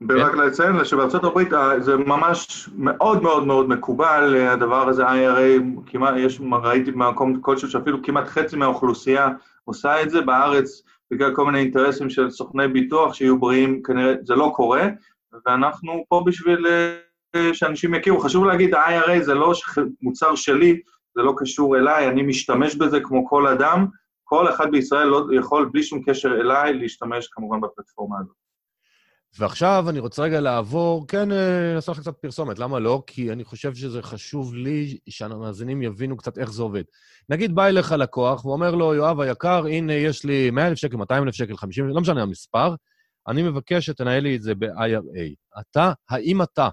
ורק 0.09 0.33
כן? 0.33 0.39
לציין 0.39 0.85
שבארצות 0.85 1.25
הברית 1.25 1.53
אה, 1.53 1.81
זה 1.81 1.97
ממש 1.97 2.69
מאוד 2.77 3.23
מאוד 3.23 3.47
מאוד 3.47 3.69
מקובל, 3.69 4.37
הדבר 4.37 4.89
הזה, 4.89 5.07
IRA, 5.07 5.63
כמעט, 5.87 6.15
יש, 6.19 6.41
ראיתי 6.63 6.91
במקום 6.91 7.41
כלשהו 7.41 7.71
שאפילו 7.71 8.03
כמעט 8.03 8.27
חצי 8.27 8.57
מהאוכלוסייה 8.57 9.29
עושה 9.65 10.03
את 10.03 10.11
זה, 10.11 10.21
בארץ, 10.21 10.83
בגלל 11.11 11.35
כל 11.35 11.47
מיני 11.47 11.59
אינטרסים 11.59 12.11
של 12.11 12.31
סוכני 12.31 12.69
ביטוח 12.69 13.15
שיהיו 13.15 13.39
בריאים, 13.39 13.83
כנראה 13.83 14.15
זה 14.23 14.35
לא 14.35 14.53
קורה, 14.57 14.89
ואנחנו 15.47 16.05
פה 16.09 16.23
בשביל 16.27 16.67
שאנשים 17.53 17.95
יכירו. 17.95 18.21
חשוב 18.21 18.45
להגיד, 18.45 18.75
ה-IRA 18.75 19.23
זה 19.23 19.35
לא 19.35 19.53
מוצר 20.03 20.35
שלי, 20.35 20.81
זה 21.15 21.23
לא 21.23 21.35
קשור 21.37 21.77
אליי, 21.77 22.09
אני 22.09 22.23
משתמש 22.23 22.77
בזה 22.77 23.01
כמו 23.01 23.29
כל 23.29 23.47
אדם. 23.47 23.87
כל 24.25 24.49
אחד 24.55 24.71
בישראל 24.71 25.07
לא 25.07 25.27
יכול, 25.39 25.71
בלי 25.73 25.83
שום 25.83 26.03
קשר 26.07 26.29
אליי, 26.29 26.75
להשתמש 26.75 27.29
כמובן 27.33 27.61
בפלטפורמה 27.61 28.17
הזאת. 28.21 28.35
ועכשיו 29.39 29.85
אני 29.89 29.99
רוצה 29.99 30.23
רגע 30.23 30.41
לעבור, 30.41 31.09
כן, 31.09 31.29
נעשה 31.75 31.93
לך 31.93 32.01
קצת 32.01 32.17
פרסומת, 32.17 32.59
למה 32.59 32.79
לא? 32.79 33.03
כי 33.07 33.33
אני 33.33 33.45
חושב 33.45 33.75
שזה 33.75 34.03
חשוב 34.03 34.55
לי 34.55 34.99
שהמאזינים 35.09 35.83
יבינו 35.83 36.17
קצת 36.17 36.39
איך 36.39 36.53
זה 36.53 36.63
עובד. 36.63 36.83
נגיד 37.29 37.55
בא 37.55 37.67
אליך 37.67 37.93
לקוח 37.93 38.45
ואומר 38.45 38.75
לו, 38.75 38.95
יואב 38.95 39.21
היקר, 39.21 39.67
הנה, 39.67 39.93
יש 39.93 40.25
לי 40.25 40.51
100,000 40.51 40.79
שקל, 40.79 40.97
200,000 40.97 41.35
שקל, 41.35 41.57
50, 41.57 41.89
לא 41.89 42.01
משנה 42.01 42.23
המספר, 42.23 42.75
אני 43.29 43.43
מבקש 43.43 43.87
שתנהל 43.87 44.23
לי 44.23 44.37
את 44.37 44.43
זה 44.43 44.55
ב-IRA. 44.55 45.61
אתה, 45.61 45.93
האם 46.11 46.43
אתה 46.43 46.69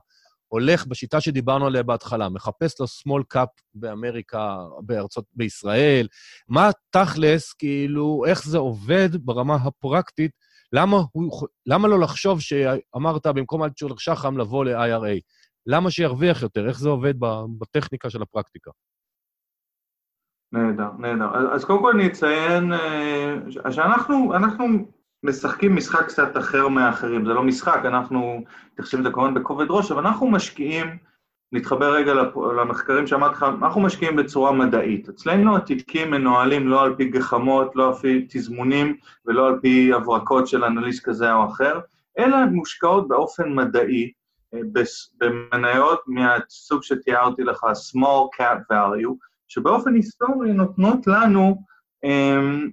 הולך 0.52 0.88
בשיטה 0.88 1.22
שדיברנו 1.22 1.68
עליה 1.68 1.84
בהתחלה, 1.84 2.30
מחפש 2.30 2.80
לו 2.80 2.86
small 2.86 3.24
cap 3.34 3.48
באמריקה, 3.74 4.58
בארצות, 4.82 5.26
בישראל, 5.34 6.08
מה 6.48 6.70
תכלס, 6.90 7.54
כאילו, 7.54 8.24
איך 8.28 8.46
זה 8.46 8.58
עובד 8.58 9.10
ברמה 9.26 9.56
הפרקטית, 9.56 10.32
למה, 10.74 10.98
הוא, 11.12 11.48
למה 11.66 11.88
לא 11.88 12.00
לחשוב 12.00 12.42
שאמרת 12.42 13.28
במקום 13.28 13.64
אלטשולר 13.64 13.96
שחם 13.98 14.38
לבוא 14.38 14.66
ל-IRA? 14.66 15.20
למה 15.66 15.92
שירוויח 15.92 16.42
יותר? 16.42 16.68
איך 16.68 16.80
זה 16.80 16.90
עובד 16.90 17.14
בטכניקה 17.60 18.10
של 18.10 18.22
הפרקטיקה? 18.22 18.72
נהדר, 20.52 20.90
נהדר. 21.00 21.54
אז 21.54 21.66
קודם 21.66 21.82
כל 21.82 21.92
אני 21.96 22.08
אציין 22.08 22.74
אה, 22.74 23.72
שאנחנו 23.72 24.34
אנחנו 24.36 24.66
משחקים 25.24 25.76
משחק 25.76 26.08
קצת 26.08 26.38
אחר 26.38 26.68
מהאחרים, 26.68 27.26
זה 27.26 27.34
לא 27.34 27.44
משחק, 27.44 27.82
אנחנו 27.86 28.44
מתייחסים 28.74 29.00
לזה 29.00 29.10
כמובן 29.12 29.34
בכובד 29.34 29.66
ראש, 29.70 29.92
אבל 29.92 30.08
אנחנו 30.08 30.28
משקיעים, 30.28 30.98
נתחבר 31.52 31.94
רגע 31.94 32.14
למחקרים 32.58 33.08
שאמרתי 33.08 33.36
לך, 33.36 33.46
אנחנו 33.62 33.82
משקיעים 33.82 34.16
בצורה 34.16 34.52
מדעית. 34.52 35.10
אצלנו 35.10 35.58
התיקים 35.58 36.12
מנוהלים 36.12 36.68
לא 36.68 36.84
על 36.84 36.96
פי 36.96 37.06
גחמות, 37.06 37.76
לא 37.76 37.88
על 37.88 37.94
פי 37.94 38.26
תזמונים 38.30 38.98
ולא 39.26 39.48
על 39.48 39.60
פי 39.62 39.94
הברקות 39.94 40.48
של 40.48 40.64
אנליסט 40.64 41.06
כזה 41.06 41.34
או 41.34 41.46
אחר, 41.46 41.80
אלא 42.20 42.46
מושקעות 42.46 43.08
באופן 43.08 43.54
מדעי 43.56 44.12
אה, 44.54 44.60
במניות 45.18 46.02
מהסוג 46.08 46.84
שתיארתי 46.84 47.44
לך, 47.44 47.64
small 47.64 48.42
cap 48.42 48.74
value, 48.74 49.16
שבאופן 49.48 49.94
היסטורי 49.94 50.54
נותנות 50.54 51.08
לנו 51.08 51.64
אמ, 52.04 52.70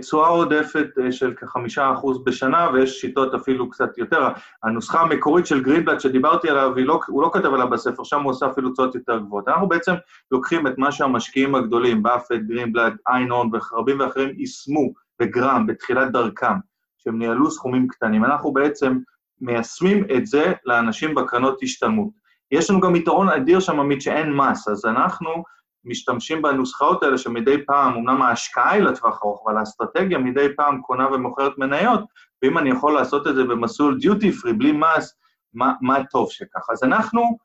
תשואה 0.00 0.28
עודפת 0.28 0.86
אה, 1.00 1.12
של 1.12 1.34
כחמישה 1.34 1.92
אחוז 1.92 2.24
בשנה, 2.24 2.68
ויש 2.72 3.00
שיטות 3.00 3.34
אפילו 3.34 3.70
קצת 3.70 3.98
יותר. 3.98 4.28
הנוסחה 4.62 5.00
המקורית 5.00 5.46
של 5.46 5.62
גרינבלט 5.62 6.00
שדיברתי 6.00 6.50
עליו, 6.50 6.72
לא, 6.76 7.00
הוא 7.08 7.22
לא 7.22 7.30
כתב 7.32 7.54
עליה 7.54 7.66
בספר, 7.66 8.04
שם 8.04 8.22
הוא 8.22 8.30
עושה 8.30 8.46
אפילו 8.50 8.70
תשואות 8.70 8.94
יותר 8.94 9.18
גבוהות. 9.18 9.48
אנחנו 9.48 9.68
בעצם 9.68 9.94
לוקחים 10.30 10.66
את 10.66 10.78
מה 10.78 10.92
שהמשקיעים 10.92 11.54
הגדולים, 11.54 12.02
באפט, 12.02 12.40
גרינבלט, 12.48 12.92
איינון 13.08 13.50
ורבים 13.52 14.00
ואחרים, 14.00 14.30
יישמו 14.38 14.92
בגרם 15.20 15.66
בתחילת 15.66 16.12
דרכם, 16.12 16.54
שהם 16.98 17.18
ניהלו 17.18 17.50
סכומים 17.50 17.88
קטנים. 17.88 18.24
אנחנו 18.24 18.52
בעצם 18.52 18.98
מיישמים 19.40 20.04
את 20.16 20.26
זה 20.26 20.52
לאנשים 20.64 21.14
בקרנות 21.14 21.58
השתלמות. 21.62 22.10
יש 22.50 22.70
לנו 22.70 22.80
גם 22.80 22.96
יתרון 22.96 23.28
אדיר 23.28 23.60
שם, 23.60 23.80
עמית, 23.80 24.02
שאין 24.02 24.32
מס, 24.32 24.68
אז 24.68 24.86
אנחנו 24.86 25.44
משתמשים 25.84 26.42
בנוסחאות 26.42 27.02
האלה 27.02 27.18
שמדי 27.18 27.66
פעם, 27.66 27.94
אמנם 27.94 28.22
ההשקעה 28.22 28.70
היא 28.70 28.82
לטווח 28.82 29.22
ארוך, 29.22 29.42
אבל 29.46 29.58
האסטרטגיה 29.58 30.18
מדי 30.18 30.46
פעם 30.56 30.80
קונה 30.80 31.08
ומוכרת 31.12 31.58
מניות, 31.58 32.00
ואם 32.42 32.58
אני 32.58 32.70
יכול 32.70 32.92
לעשות 32.92 33.26
את 33.26 33.34
זה 33.34 33.44
במסלול 33.44 33.98
דיוטי 33.98 34.32
פרי, 34.32 34.52
בלי 34.52 34.72
מס, 34.72 35.14
מה, 35.54 35.72
מה 35.80 36.04
טוב 36.10 36.30
שככה. 36.30 36.72
אז 36.72 36.82
אנחנו 36.82 37.38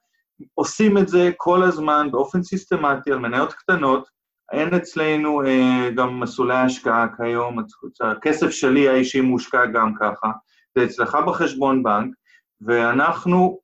עושים 0.53 0.97
את 0.97 1.07
זה 1.07 1.31
כל 1.37 1.63
הזמן 1.63 2.07
באופן 2.11 2.43
סיסטמטי 2.43 3.11
על 3.11 3.19
מניות 3.19 3.53
קטנות, 3.53 4.09
אין 4.51 4.73
אצלנו 4.73 5.45
אה, 5.45 5.89
גם 5.95 6.19
מסלולי 6.19 6.55
השקעה 6.55 7.07
כיום, 7.17 7.59
הכסף 8.01 8.49
שלי 8.49 8.89
האישי 8.89 9.21
מושקע 9.21 9.65
גם 9.65 9.93
ככה, 9.99 10.31
זה 10.77 10.83
אצלך 10.83 11.17
בחשבון 11.27 11.83
בנק, 11.83 12.13
ואנחנו 12.61 13.59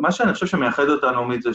מה 0.00 0.12
שאני 0.12 0.34
חושב 0.34 0.46
שמייחד 0.46 0.88
אותנו, 0.88 1.20
עמית, 1.20 1.42
זה 1.42 1.50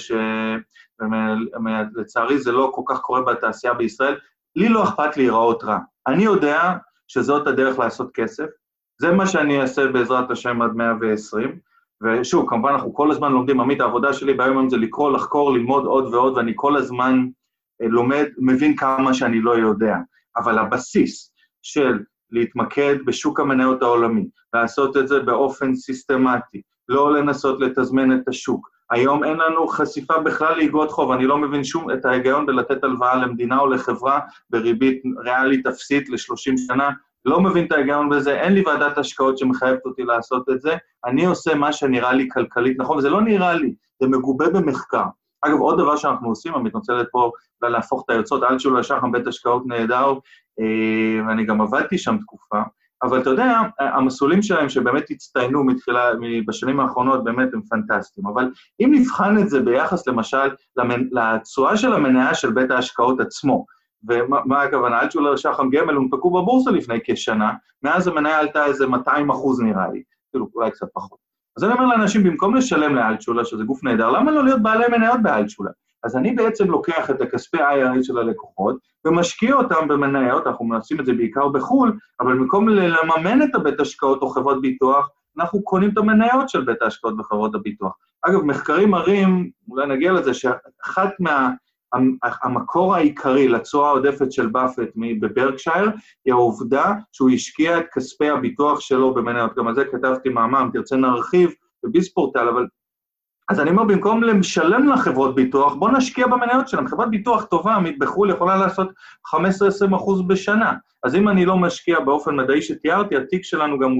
שלצערי 1.00 2.40
זה 2.40 2.52
לא 2.52 2.72
כל 2.74 2.82
כך 2.86 3.00
קורה 3.00 3.22
בתעשייה 3.22 3.74
בישראל, 3.74 4.16
לי 4.56 4.70
לא 4.70 4.84
אכפת 4.84 5.18
להיראות 5.18 5.64
רע. 5.64 5.80
אני 6.08 6.24
יודע 6.24 6.74
שזאת 7.08 7.48
הדרך 7.48 7.80
לעשות 7.80 8.12
כסף, 8.14 8.46
זה 9.02 9.12
מה 9.12 9.28
שאני 9.28 9.62
אעשה 9.62 9.88
בעזרת 9.88 10.32
השם 10.32 10.62
עד 10.62 10.72
120, 10.76 11.60
ושוב, 12.04 12.50
כמובן 12.50 12.72
אנחנו 12.72 12.94
כל 12.94 13.12
הזמן 13.12 13.32
לומדים, 13.32 13.60
עמית, 13.60 13.82
העבודה 13.82 14.14
שלי 14.14 14.34
ביום 14.34 14.58
היום 14.58 14.70
זה 14.70 14.78
לקרוא, 14.78 15.12
לחקור, 15.12 15.54
ללמוד 15.54 15.86
עוד 15.86 16.14
ועוד, 16.14 16.38
ואני 16.38 16.52
כל 16.56 16.78
הזמן 16.78 17.26
אה, 17.82 17.88
לומד, 17.88 18.26
מבין 18.38 18.76
כמה 18.76 19.14
שאני 19.14 19.42
לא 19.42 19.58
יודע. 19.58 19.96
אבל 20.38 20.60
הבסיס 20.60 21.34
של 21.62 22.00
להתמקד 22.32 22.96
בשוק 23.06 23.40
המניות 23.40 23.82
העולמי, 23.82 24.28
לעשות 24.54 24.98
את 24.98 25.08
זה 25.08 25.20
באופן 25.20 25.76
סיסטמטי, 25.76 26.62
לא 26.90 27.14
לנסות 27.14 27.60
לתזמן 27.60 28.18
את 28.18 28.28
השוק. 28.28 28.70
היום 28.92 29.24
אין 29.24 29.38
לנו 29.38 29.68
חשיפה 29.68 30.20
בכלל 30.20 30.58
לאגרות 30.58 30.92
חוב, 30.92 31.12
אני 31.12 31.26
לא 31.26 31.38
מבין 31.38 31.64
שום, 31.64 31.92
את 31.92 32.06
ההיגיון 32.06 32.46
בלתת 32.46 32.84
הלוואה 32.84 33.16
למדינה 33.16 33.60
או 33.60 33.68
לחברה 33.68 34.20
בריבית 34.50 35.04
ריאלית 35.24 35.68
אפסית 35.68 36.10
ל-30 36.10 36.58
שנה, 36.68 36.90
לא 37.26 37.42
מבין 37.42 37.66
את 37.66 37.72
ההיגיון 37.72 38.10
בזה, 38.10 38.40
אין 38.42 38.54
לי 38.54 38.64
ועדת 38.66 38.98
השקעות 38.98 39.38
שמחייבת 39.38 39.86
אותי 39.86 40.04
לעשות 40.04 40.50
את 40.50 40.62
זה, 40.62 40.76
אני 41.06 41.26
עושה 41.26 41.56
מה 41.56 41.74
שנראה 41.74 42.14
לי 42.14 42.28
כלכלית 42.34 42.78
נכון, 42.80 42.98
וזה 42.98 43.10
לא 43.10 43.22
נראה 43.22 43.54
לי, 43.54 43.74
זה 44.02 44.08
מגובה 44.08 44.50
במחקר. 44.50 45.04
אגב, 45.42 45.60
עוד 45.60 45.78
דבר 45.78 45.96
שאנחנו 45.96 46.30
עושים, 46.30 46.56
אני 46.56 46.64
מתנצלת 46.64 47.08
פה 47.12 47.32
להפוך 47.62 48.04
את 48.06 48.10
היוצאות, 48.10 48.44
אלטשולר 48.44 48.82
שחם 48.82 49.12
בית 49.12 49.28
השקעות 49.28 49.64
נהדר, 49.66 50.14
אה, 50.60 51.28
ואני 51.28 51.46
גם 51.46 51.62
עבדתי 51.62 51.98
שם 51.98 52.18
תקופה, 52.18 52.62
אבל 53.06 53.22
אתה 53.22 53.30
יודע, 53.30 53.62
המסלולים 53.80 54.42
שלהם 54.42 54.70
שבאמת 54.70 55.04
הצטיינו 55.10 55.64
מתחילה, 55.64 56.12
בשנים 56.48 56.80
האחרונות, 56.80 57.24
באמת 57.24 57.54
הם 57.54 57.62
פנטסטיים. 57.62 58.28
אבל 58.28 58.52
אם 58.80 58.90
נבחן 58.94 59.38
את 59.38 59.50
זה 59.50 59.62
ביחס 59.62 60.08
למשל 60.08 60.50
לתשואה 61.12 61.78
של 61.78 61.94
המניה 61.94 62.34
של 62.34 62.52
בית 62.52 62.72
ההשקעות 62.72 63.20
עצמו, 63.20 63.66
ומה 64.10 64.62
הכוונה? 64.62 65.02
אלטשולר 65.02 65.36
שחם 65.36 65.70
גמל 65.70 65.94
הונפקו 65.94 66.32
בבורסה 66.32 66.72
לפני 66.72 67.00
כשנה, 67.06 67.54
מאז 67.84 68.08
המניה 68.08 68.40
עלתה 68.40 68.66
איזה 68.66 68.88
200 68.88 69.30
אחוז 69.30 69.62
נראה 69.62 69.88
לי, 69.92 70.04
אפילו 70.30 70.48
אולי 70.56 70.72
קצת 70.72 70.88
פחות. 70.94 71.18
אז 71.58 71.64
אני 71.64 71.74
אומר 71.74 71.86
לאנשים, 71.86 72.24
במקום 72.24 72.56
לשלם 72.56 72.96
לאלטשולר, 72.96 73.44
שזה 73.44 73.64
גוף 73.64 73.84
נהדר, 73.84 74.10
למה 74.10 74.32
לא 74.32 74.44
להיות 74.44 74.62
בעלי 74.62 74.86
מניות 74.88 75.22
באלטשולר? 75.24 75.72
אז 76.06 76.16
אני 76.16 76.32
בעצם 76.32 76.72
לוקח 76.72 77.10
את 77.10 77.22
הכספי 77.22 77.58
IRA 77.58 78.04
של 78.04 78.18
הלקוחות 78.18 78.78
ומשקיע 79.06 79.56
אותם 79.56 79.88
במניות, 79.88 80.48
אנחנו 80.48 80.66
מנסים 80.66 81.00
את 81.00 81.06
זה 81.06 81.14
בעיקר 81.14 81.48
בחו"ל, 81.48 81.98
אבל 82.20 82.34
במקום 82.34 82.70
לממן 82.70 83.42
את 83.42 83.56
הבית 83.56 83.80
השקעות 83.80 84.22
או 84.22 84.30
חברות 84.30 84.62
ביטוח, 84.62 85.10
אנחנו 85.38 85.64
קונים 85.64 85.90
את 85.90 85.98
המניות 85.98 86.50
של 86.50 86.64
בית 86.64 86.82
ההשקעות 86.82 87.18
בחברות 87.18 87.56
הביטוח. 87.56 87.94
אגב, 88.22 88.42
מחקרים 88.42 88.90
מראים, 88.90 89.50
אולי 89.70 89.88
נגיע 89.88 90.12
לזה, 90.12 90.34
שאחת 90.34 91.14
מה... 91.20 91.50
המקור 92.44 92.96
העיקרי 92.96 93.48
לתשואה 93.48 93.90
העודפת 93.90 94.32
של 94.32 94.48
באפט 94.48 94.90
בברקשייר 95.20 95.90
היא 96.26 96.34
העובדה 96.34 96.94
שהוא 97.12 97.30
השקיע 97.30 97.78
את 97.78 97.86
כספי 97.94 98.30
הביטוח 98.30 98.80
שלו 98.80 99.14
במניות. 99.14 99.56
גם 99.56 99.68
על 99.68 99.76
זה 99.76 99.86
כתבתי 99.86 100.30
מאמר, 100.30 100.62
אם 100.62 100.70
תרצה 100.74 100.96
נרחיב, 100.96 101.50
בביספורטל, 101.84 102.48
אבל 102.48 102.68
אז 103.50 103.60
אני 103.60 103.70
אומר, 103.70 103.84
במקום 103.84 104.24
לשלם 104.24 104.90
לחברות 104.90 105.36
ביטוח, 105.36 105.74
בואו 105.74 105.92
נשקיע 105.92 106.28
במניות 106.28 106.68
שלהם. 106.68 106.88
חברת 106.88 107.10
ביטוח 107.10 107.44
טובה 107.44 107.78
בחו"ל 108.00 108.30
יכולה 108.30 108.56
לעשות 108.56 108.90
15-20 109.36 109.96
אחוז 109.96 110.22
בשנה. 110.28 110.74
אז 111.04 111.16
אם 111.16 111.30
אני 111.30 111.46
לא 111.46 111.58
משקיע 111.58 112.00
באופן 112.00 112.36
מדעי 112.36 112.62
שתיארתי, 112.62 113.16
התיק 113.18 113.44
שלנו 113.44 113.80
גם 113.80 114.00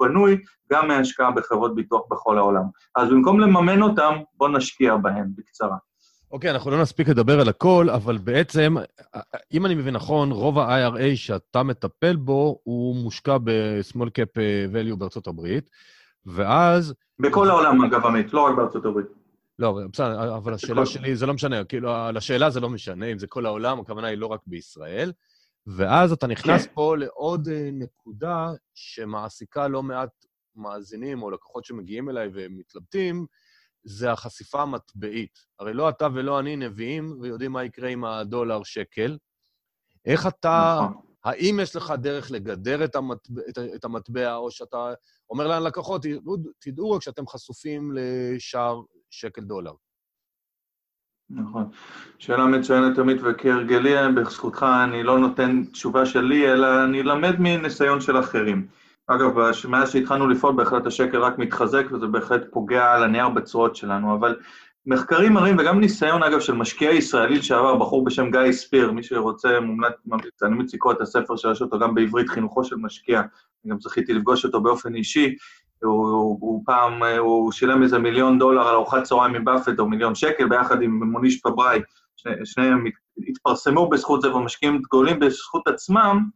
בנוי 0.00 0.36
גם 0.72 0.88
מהשקעה 0.88 1.30
בחברות 1.30 1.74
ביטוח 1.74 2.02
בכל 2.10 2.38
העולם. 2.38 2.62
אז 2.96 3.08
במקום 3.08 3.40
לממן 3.40 3.82
אותם, 3.82 4.14
בואו 4.36 4.52
נשקיע 4.52 4.96
בהם, 4.96 5.26
בקצרה. 5.36 5.76
אוקיי, 6.30 6.50
אנחנו 6.50 6.70
לא 6.70 6.82
נספיק 6.82 7.08
לדבר 7.08 7.40
על 7.40 7.48
הכל, 7.48 7.86
אבל 7.90 8.18
בעצם, 8.18 8.74
אם 9.52 9.66
אני 9.66 9.74
מבין 9.74 9.94
נכון, 9.94 10.30
רוב 10.30 10.58
ה-IRA 10.58 11.16
שאתה 11.16 11.62
מטפל 11.62 12.16
בו, 12.16 12.58
הוא 12.64 12.96
מושקע 12.96 13.38
ב-small 13.38 14.06
cap 14.06 14.38
value 14.72 14.96
בארצות 14.96 15.26
הברית, 15.26 15.70
ואז... 16.26 16.94
בכל 17.18 17.50
העולם, 17.50 17.84
אגב, 17.84 18.06
עמית, 18.06 18.32
לא 18.32 18.40
רק 18.40 18.56
בארצות 18.56 18.84
הברית. 18.84 19.06
לא, 19.58 19.78
בסדר, 19.92 20.36
אבל 20.36 20.54
השאלה 20.54 20.86
שלי, 20.86 21.16
זה 21.16 21.26
לא 21.26 21.34
משנה, 21.34 21.64
כאילו, 21.64 21.92
לשאלה 22.12 22.50
זה 22.50 22.60
לא 22.60 22.70
משנה, 22.70 23.06
אם 23.06 23.18
זה 23.18 23.26
כל 23.26 23.46
העולם, 23.46 23.80
הכוונה 23.80 24.06
היא 24.06 24.18
לא 24.18 24.26
רק 24.26 24.40
בישראל. 24.46 25.12
ואז 25.66 26.12
אתה 26.12 26.26
נכנס 26.26 26.66
כן. 26.66 26.72
פה 26.74 26.96
לעוד 26.96 27.48
אה, 27.48 27.68
נקודה 27.72 28.52
שמעסיקה 28.74 29.68
לא 29.68 29.82
מעט 29.82 30.10
מאזינים 30.56 31.22
או 31.22 31.30
לקוחות 31.30 31.64
שמגיעים 31.64 32.10
אליי 32.10 32.28
ומתלבטים, 32.32 33.26
זה 33.84 34.12
החשיפה 34.12 34.62
המטבעית. 34.62 35.38
הרי 35.58 35.74
לא 35.74 35.88
אתה 35.88 36.08
ולא 36.14 36.40
אני 36.40 36.56
נביאים 36.56 37.18
ויודעים 37.20 37.52
מה 37.52 37.64
יקרה 37.64 37.88
עם 37.88 38.04
הדולר 38.04 38.62
שקל. 38.62 39.18
איך 40.06 40.26
אתה, 40.26 40.80
נכון. 40.82 41.02
האם 41.24 41.60
יש 41.62 41.76
לך 41.76 41.90
דרך 41.90 42.30
לגדר 42.30 42.84
את 42.84 42.96
המטבע, 42.96 43.42
את, 43.48 43.58
את 43.74 43.84
המטבע, 43.84 44.34
או 44.34 44.50
שאתה 44.50 44.94
אומר 45.30 45.46
ללקוחות, 45.46 46.02
תדעו, 46.02 46.36
תדעו 46.58 46.90
רק 46.90 47.02
שאתם 47.02 47.26
חשופים 47.26 47.92
לשער 47.94 48.80
שקל 49.10 49.42
דולר. 49.42 49.72
נכון. 51.30 51.70
שאלה 52.18 52.46
מצוינת 52.46 52.96
תמיד, 52.96 53.16
וכהרגלי, 53.22 53.94
בזכותך 54.16 54.66
אני 54.84 55.02
לא 55.02 55.18
נותן 55.18 55.64
תשובה 55.72 56.06
שלי, 56.06 56.52
אלא 56.52 56.84
אני 56.84 57.02
למד 57.02 57.34
מניסיון 57.38 58.00
של 58.00 58.18
אחרים. 58.18 58.66
אגב, 59.06 59.38
מאז 59.68 59.90
שהתחלנו 59.90 60.28
לפעול, 60.28 60.54
בהחלט 60.56 60.86
השקל 60.86 61.18
רק 61.22 61.38
מתחזק, 61.38 61.84
וזה 61.92 62.06
בהחלט 62.06 62.42
פוגע 62.50 62.92
על 62.92 63.02
הנייר 63.02 63.28
בצורות 63.28 63.76
שלנו, 63.76 64.14
אבל 64.14 64.36
מחקרים 64.86 65.32
מראים, 65.32 65.56
וגם 65.58 65.80
ניסיון, 65.80 66.22
אגב, 66.22 66.40
של 66.40 66.54
משקיע 66.54 66.90
ישראלי 66.90 67.38
לשעבר, 67.38 67.76
בחור 67.76 68.04
בשם 68.04 68.30
גיא 68.30 68.52
ספיר, 68.52 68.92
מי 68.92 69.02
שרוצה, 69.02 69.60
מומלץ, 69.60 69.92
אני 70.42 70.54
ממליץ 70.54 70.74
לקרוא 70.74 70.92
את 70.92 71.00
הספר 71.00 71.36
של 71.36 71.48
אותו 71.60 71.78
גם 71.78 71.94
בעברית, 71.94 72.28
חינוכו 72.28 72.64
של 72.64 72.76
משקיע, 72.76 73.20
אני 73.20 73.72
גם 73.72 73.80
זכיתי 73.80 74.12
לפגוש 74.12 74.44
אותו 74.44 74.60
באופן 74.60 74.94
אישי, 74.94 75.34
הוא, 75.82 76.08
הוא, 76.08 76.38
הוא 76.40 76.62
פעם, 76.66 77.02
הוא 77.18 77.52
שילם 77.52 77.82
איזה 77.82 77.98
מיליון 77.98 78.38
דולר 78.38 78.68
על 78.68 78.74
ארוחת 78.74 79.02
צהריים 79.02 79.34
עם 79.34 79.44
באפט, 79.44 79.78
או 79.78 79.88
מיליון 79.88 80.14
שקל, 80.14 80.48
ביחד 80.48 80.82
עם 80.82 81.12
מוניש 81.12 81.40
פבראי, 81.40 81.80
שניהם 82.44 82.84
התפרסמו 83.28 83.88
בזכות 83.88 84.22
זה, 84.22 84.34
ומשקיעים 84.34 84.82
גדולים 84.82 85.20
בזכות 85.20 85.68
עצמם, 85.68 86.28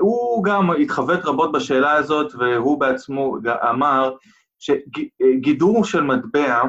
הוא 0.00 0.44
גם 0.44 0.70
התחוות 0.70 1.24
רבות 1.24 1.52
בשאלה 1.52 1.92
הזאת, 1.92 2.34
והוא 2.34 2.80
בעצמו 2.80 3.36
אמר 3.70 4.12
שגידור 4.58 5.84
של 5.84 6.02
מטבע 6.02 6.62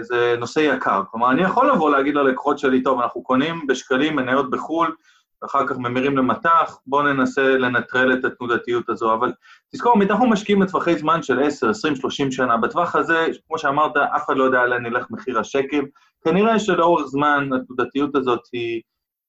זה 0.00 0.36
נושא 0.38 0.60
יקר. 0.60 1.02
כלומר, 1.10 1.30
אני 1.30 1.42
יכול 1.42 1.70
לבוא 1.72 1.90
להגיד 1.90 2.14
ללקוחות 2.14 2.58
שלי, 2.58 2.82
טוב, 2.82 3.00
אנחנו 3.00 3.22
קונים 3.22 3.66
בשקלים 3.66 4.16
מניות 4.16 4.50
בחו"ל, 4.50 4.94
ואחר 5.42 5.66
כך 5.66 5.78
ממירים 5.78 6.16
למטח, 6.16 6.78
בואו 6.86 7.02
ננסה 7.02 7.58
לנטרל 7.58 8.12
את 8.12 8.24
התנודתיות 8.24 8.88
הזו. 8.88 9.14
אבל 9.14 9.32
תזכור, 9.72 9.94
אנחנו 10.02 10.26
משקיעים 10.26 10.62
לטווחי 10.62 10.98
זמן 10.98 11.22
של 11.22 11.42
10, 11.42 11.70
20, 11.70 11.96
30 11.96 12.32
שנה. 12.32 12.56
בטווח 12.56 12.96
הזה, 12.96 13.26
כמו 13.46 13.58
שאמרת, 13.58 13.96
אף 13.96 14.24
אחד 14.26 14.36
לא 14.36 14.44
יודע 14.44 14.66
לאן 14.66 14.86
ילך 14.86 15.06
מחיר 15.10 15.38
השקל. 15.38 15.82
כנראה 16.24 16.58
שלאורך 16.58 17.06
זמן 17.06 17.48
התנודתיות 17.56 18.16
הזאת 18.16 18.40
היא... 18.52 18.82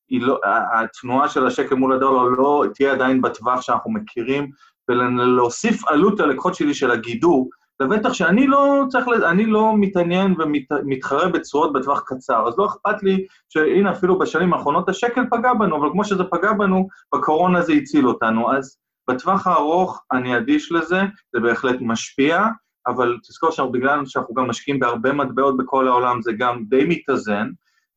היא 0.10 0.22
לא, 0.22 0.40
התנועה 0.74 1.30
של 1.30 1.48
השקל 1.48 1.76
מול 1.76 1.94
הדולר 1.94 2.24
לא 2.24 2.64
תהיה 2.74 2.92
עדיין 2.92 3.22
בטווח 3.22 3.62
שאנחנו 3.62 3.92
מכירים, 3.92 4.50
ולהוסיף 4.90 5.88
עלות 5.88 6.20
ללקוחות 6.20 6.56
שלי 6.56 6.74
של 6.74 6.92
הגידור, 6.92 7.50
לבטח 7.82 8.14
שאני 8.14 8.48
לא 8.48 8.84
צריך, 8.90 9.06
אני 9.30 9.46
לא 9.46 9.74
מתעניין 9.78 10.36
ומתחרה 10.40 11.30
בצורות 11.30 11.74
בטווח 11.74 12.04
קצר, 12.06 12.48
אז 12.48 12.54
לא 12.58 12.66
אכפת 12.66 13.04
לי 13.04 13.26
שהנה 13.50 13.92
אפילו 13.92 14.20
בשנים 14.20 14.54
האחרונות 14.54 14.90
השקל 14.90 15.24
פגע 15.32 15.54
בנו, 15.54 15.78
אבל 15.78 15.90
כמו 15.92 16.06
שזה 16.06 16.24
פגע 16.24 16.54
בנו, 16.54 16.88
בקורונה 17.16 17.62
זה 17.62 17.74
הציל 17.74 18.08
אותנו, 18.08 18.52
אז 18.52 18.78
בטווח 19.10 19.48
הארוך 19.48 20.04
אני 20.12 20.38
אדיש 20.38 20.72
לזה, 20.72 21.02
זה 21.34 21.40
בהחלט 21.40 21.78
משפיע, 21.82 22.46
אבל 22.88 23.18
תזכור 23.24 23.52
שבגלל 23.52 24.06
שאנחנו 24.06 24.34
גם 24.34 24.48
משקיעים 24.48 24.80
בהרבה 24.80 25.14
מטבעות 25.14 25.58
בכל 25.58 25.88
העולם, 25.88 26.22
זה 26.22 26.32
גם 26.38 26.64
די 26.70 26.86
מתאזן, 26.88 27.50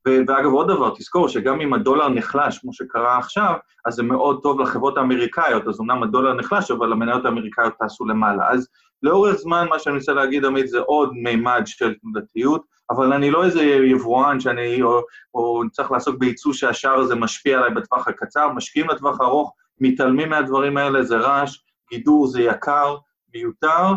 ואגב, 0.06 0.52
עוד 0.52 0.68
דבר, 0.68 0.94
תזכור 0.94 1.28
שגם 1.28 1.60
אם 1.60 1.74
הדולר 1.74 2.08
נחלש, 2.08 2.58
כמו 2.58 2.72
שקרה 2.72 3.18
עכשיו, 3.18 3.54
אז 3.86 3.94
זה 3.94 4.02
מאוד 4.02 4.40
טוב 4.42 4.60
לחברות 4.60 4.98
האמריקאיות, 4.98 5.68
אז 5.68 5.80
אמנם 5.80 6.02
הדולר 6.02 6.34
נחלש, 6.34 6.70
אבל 6.70 6.92
המניות 6.92 7.24
האמריקאיות 7.24 7.72
טסו 7.78 8.04
למעלה. 8.04 8.50
אז 8.50 8.68
לאורך 9.04 9.36
זמן, 9.36 9.66
מה 9.70 9.78
שאני 9.78 9.98
רוצה 9.98 10.12
להגיד, 10.12 10.44
עמית, 10.44 10.68
זה 10.68 10.78
עוד 10.78 11.12
מימד 11.12 11.62
של 11.64 11.94
תנודתיות, 11.94 12.64
אבל 12.90 13.12
אני 13.12 13.30
לא 13.30 13.44
איזה 13.44 13.62
יבואן 13.62 14.40
שאני, 14.40 14.82
או, 14.82 15.00
או 15.34 15.62
צריך 15.72 15.92
לעסוק 15.92 16.16
בייצוא 16.18 16.52
שהשער 16.52 16.94
הזה 16.94 17.14
משפיע 17.14 17.58
עליי 17.58 17.70
בטווח 17.70 18.08
הקצר, 18.08 18.48
משקיעים 18.48 18.90
לטווח 18.90 19.20
ארוך, 19.20 19.52
מתעלמים 19.80 20.28
מהדברים 20.28 20.76
האלה, 20.76 21.02
זה 21.02 21.16
רעש, 21.16 21.58
גידור 21.90 22.26
זה 22.26 22.42
יקר, 22.42 22.96
מיותר, 23.34 23.92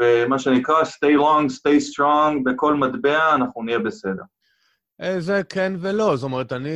ומה 0.00 0.38
שנקרא 0.38 0.82
stay 0.82 1.18
long, 1.18 1.50
stay 1.50 1.92
strong, 1.92 2.44
בכל 2.44 2.74
מטבע 2.74 3.34
אנחנו 3.34 3.62
נהיה 3.62 3.78
בסדר. 3.78 4.22
אה, 5.00 5.20
זה 5.20 5.40
כן 5.48 5.72
ולא. 5.80 6.16
זאת 6.16 6.24
אומרת, 6.24 6.52
אני 6.52 6.70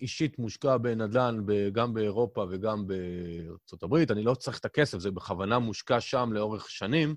אישית 0.00 0.38
מושקע 0.38 0.76
בנדל"ן 0.76 1.40
גם 1.72 1.94
באירופה 1.94 2.46
וגם 2.50 2.86
בארצות 2.86 3.82
הברית. 3.82 4.10
אני 4.10 4.22
לא 4.22 4.34
צריך 4.34 4.58
את 4.58 4.64
הכסף, 4.64 4.98
זה 4.98 5.10
בכוונה 5.10 5.58
מושקע 5.58 6.00
שם 6.00 6.30
לאורך 6.32 6.70
שנים, 6.70 7.14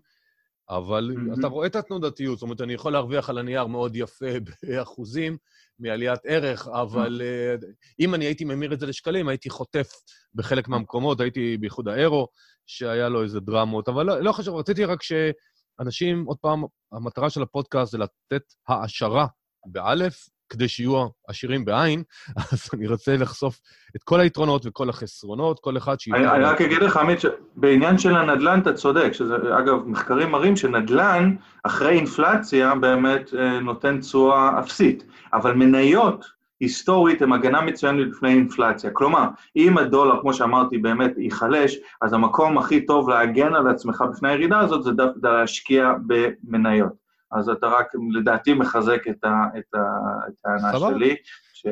אבל 0.70 1.12
mm-hmm. 1.16 1.40
אתה 1.40 1.48
רואה 1.48 1.68
את 1.68 1.76
התנודתיות. 1.76 2.38
זאת 2.38 2.44
אומרת, 2.44 2.62
אני 2.62 2.74
יכול 2.74 2.94
להרוויח 2.94 3.30
על 3.30 3.38
הנייר 3.38 3.68
מאוד 3.68 3.96
יפה 3.96 4.26
באחוזים 4.64 5.38
מעליית 5.80 6.20
ערך, 6.26 6.68
אבל 6.68 7.22
mm-hmm. 7.22 7.66
אם 8.00 8.16
אני 8.16 8.26
הייתי 8.26 8.46
ממיר 8.46 8.74
את 8.74 8.80
זה 8.80 8.86
לשקלים, 8.86 9.28
הייתי 9.28 9.50
חוטף 9.50 9.92
בחלק 10.34 10.68
מהמקומות, 10.68 11.20
הייתי 11.20 11.58
באיחוד 11.58 11.88
האירו, 11.88 12.28
שהיה 12.66 13.10
לו 13.10 13.24
איזה 13.24 13.40
דרמות, 13.40 13.90
אבל 13.90 14.06
לא, 14.06 14.20
לא 14.20 14.32
חשוב, 14.32 14.56
רציתי 14.56 14.86
רק 14.86 15.00
שאנשים, 15.04 16.26
עוד 16.26 16.38
פעם, 16.38 16.64
המטרה 16.92 17.30
של 17.30 17.42
הפודקאסט 17.42 17.92
זה 17.92 17.98
לתת 17.98 18.44
העשרה 18.68 19.28
באלף, 19.66 20.28
כדי 20.54 20.68
שיהיו 20.68 21.08
עשירים 21.28 21.66
בעין, 21.66 22.04
אז 22.52 22.70
אני 22.74 22.88
רוצה 22.88 23.18
לחשוף 23.18 23.60
את 23.96 24.04
כל 24.04 24.20
היתרונות 24.20 24.66
וכל 24.66 24.90
החסרונות, 24.90 25.60
כל 25.60 25.78
אחד 25.78 26.00
שיהיה... 26.00 26.36
אני, 26.36 26.44
רק 26.44 26.62
אגיד 26.62 26.82
לך, 26.82 26.98
עמית, 26.98 27.20
שבעניין 27.20 27.98
של 27.98 28.16
הנדל"ן 28.16 28.60
אתה 28.60 28.74
צודק, 28.74 29.12
שזה, 29.14 29.36
אגב, 29.60 29.76
מחקרים 29.86 30.32
מראים 30.32 30.56
שנדל"ן, 30.56 31.36
אחרי 31.64 31.92
אינפלציה, 31.92 32.76
באמת 32.76 33.34
אה, 33.34 33.60
נותן 33.60 34.00
תשואה 34.00 34.60
אפסית, 34.60 35.04
אבל 35.34 35.54
מניות, 35.54 36.26
היסטורית, 36.60 37.22
הן 37.22 37.34
הגנה 37.34 37.62
מצוינת 37.62 38.08
לפני 38.08 38.30
אינפלציה. 38.30 38.92
כלומר, 38.92 39.28
אם 39.56 39.78
הדולר, 39.78 40.22
כמו 40.22 40.34
שאמרתי, 40.34 40.78
באמת 40.78 41.12
ייחלש, 41.18 41.78
אז 42.02 42.14
המקום 42.14 42.58
הכי 42.58 42.86
טוב 42.86 43.10
להגן 43.10 43.54
על 43.54 43.68
עצמך 43.68 44.04
בפני 44.12 44.30
הירידה 44.30 44.60
הזאת 44.60 44.84
זה 44.84 44.92
דווקא 44.92 45.28
להשקיע 45.28 45.94
במניות. 46.08 47.03
אז 47.36 47.50
אתה 47.50 47.68
רק, 47.68 47.88
לדעתי, 48.12 48.54
מחזק 48.54 49.08
את 49.08 49.26
הטענה 49.74 50.80
שלי. 50.80 51.16
ש... 51.54 51.66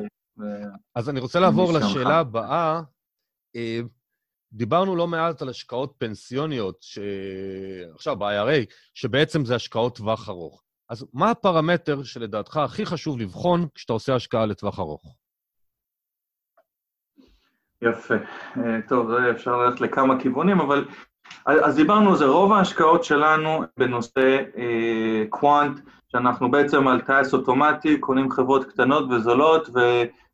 אז 0.95 1.09
אני 1.09 1.19
רוצה 1.19 1.39
לעבור 1.39 1.73
לשאלה 1.73 2.19
הבאה. 2.19 2.81
אה, 3.55 3.79
דיברנו 4.53 4.95
לא 4.95 5.07
מעט 5.07 5.41
על 5.41 5.49
השקעות 5.49 5.93
פנסיוניות, 5.97 6.77
ש... 6.81 6.99
עכשיו, 7.95 8.15
ב-IRA, 8.15 8.73
שבעצם 8.93 9.45
זה 9.45 9.55
השקעות 9.55 9.97
טווח 9.97 10.29
ארוך. 10.29 10.63
אז 10.89 11.05
מה 11.13 11.31
הפרמטר 11.31 12.03
שלדעתך 12.03 12.57
הכי 12.57 12.85
חשוב 12.85 13.19
לבחון 13.19 13.67
כשאתה 13.75 13.93
עושה 13.93 14.15
השקעה 14.15 14.45
לטווח 14.45 14.79
ארוך? 14.79 15.15
יפה. 17.81 18.15
אה, 18.57 18.81
טוב, 18.87 19.11
אפשר 19.11 19.57
ללכת 19.57 19.81
לכמה 19.81 20.21
כיוונים, 20.21 20.59
אבל 20.59 20.85
אז 21.45 21.75
דיברנו, 21.75 22.15
זה 22.15 22.25
רוב 22.25 22.53
ההשקעות 22.53 23.03
שלנו 23.03 23.63
בנושא 23.77 24.37
אה, 24.57 25.23
קוואנט, 25.29 25.79
שאנחנו 26.11 26.51
בעצם 26.51 26.87
על 26.87 27.01
טייס 27.01 27.33
אוטומטי, 27.33 27.97
קונים 27.97 28.31
חברות 28.31 28.65
קטנות 28.65 29.05
וזולות, 29.11 29.69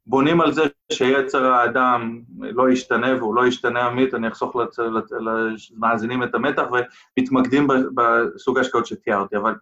ובונים 0.08 0.42
על 0.42 0.54
זה 0.54 0.62
שיצר 0.92 1.46
האדם 1.46 2.20
לא 2.40 2.70
ישתנה, 2.70 3.16
והוא 3.16 3.36
לא 3.36 3.48
ישתנה 3.48 3.86
עמית, 3.86 4.14
אני 4.14 4.28
אחסוך 4.28 4.56
למאזינים 5.20 6.24
את 6.24 6.36
המתח, 6.36 6.64
ומתמקדים 7.18 7.68
בסוג 7.96 8.58
ההשקעות 8.58 8.86
שתיארתי. 8.86 9.38
אבל 9.38 9.54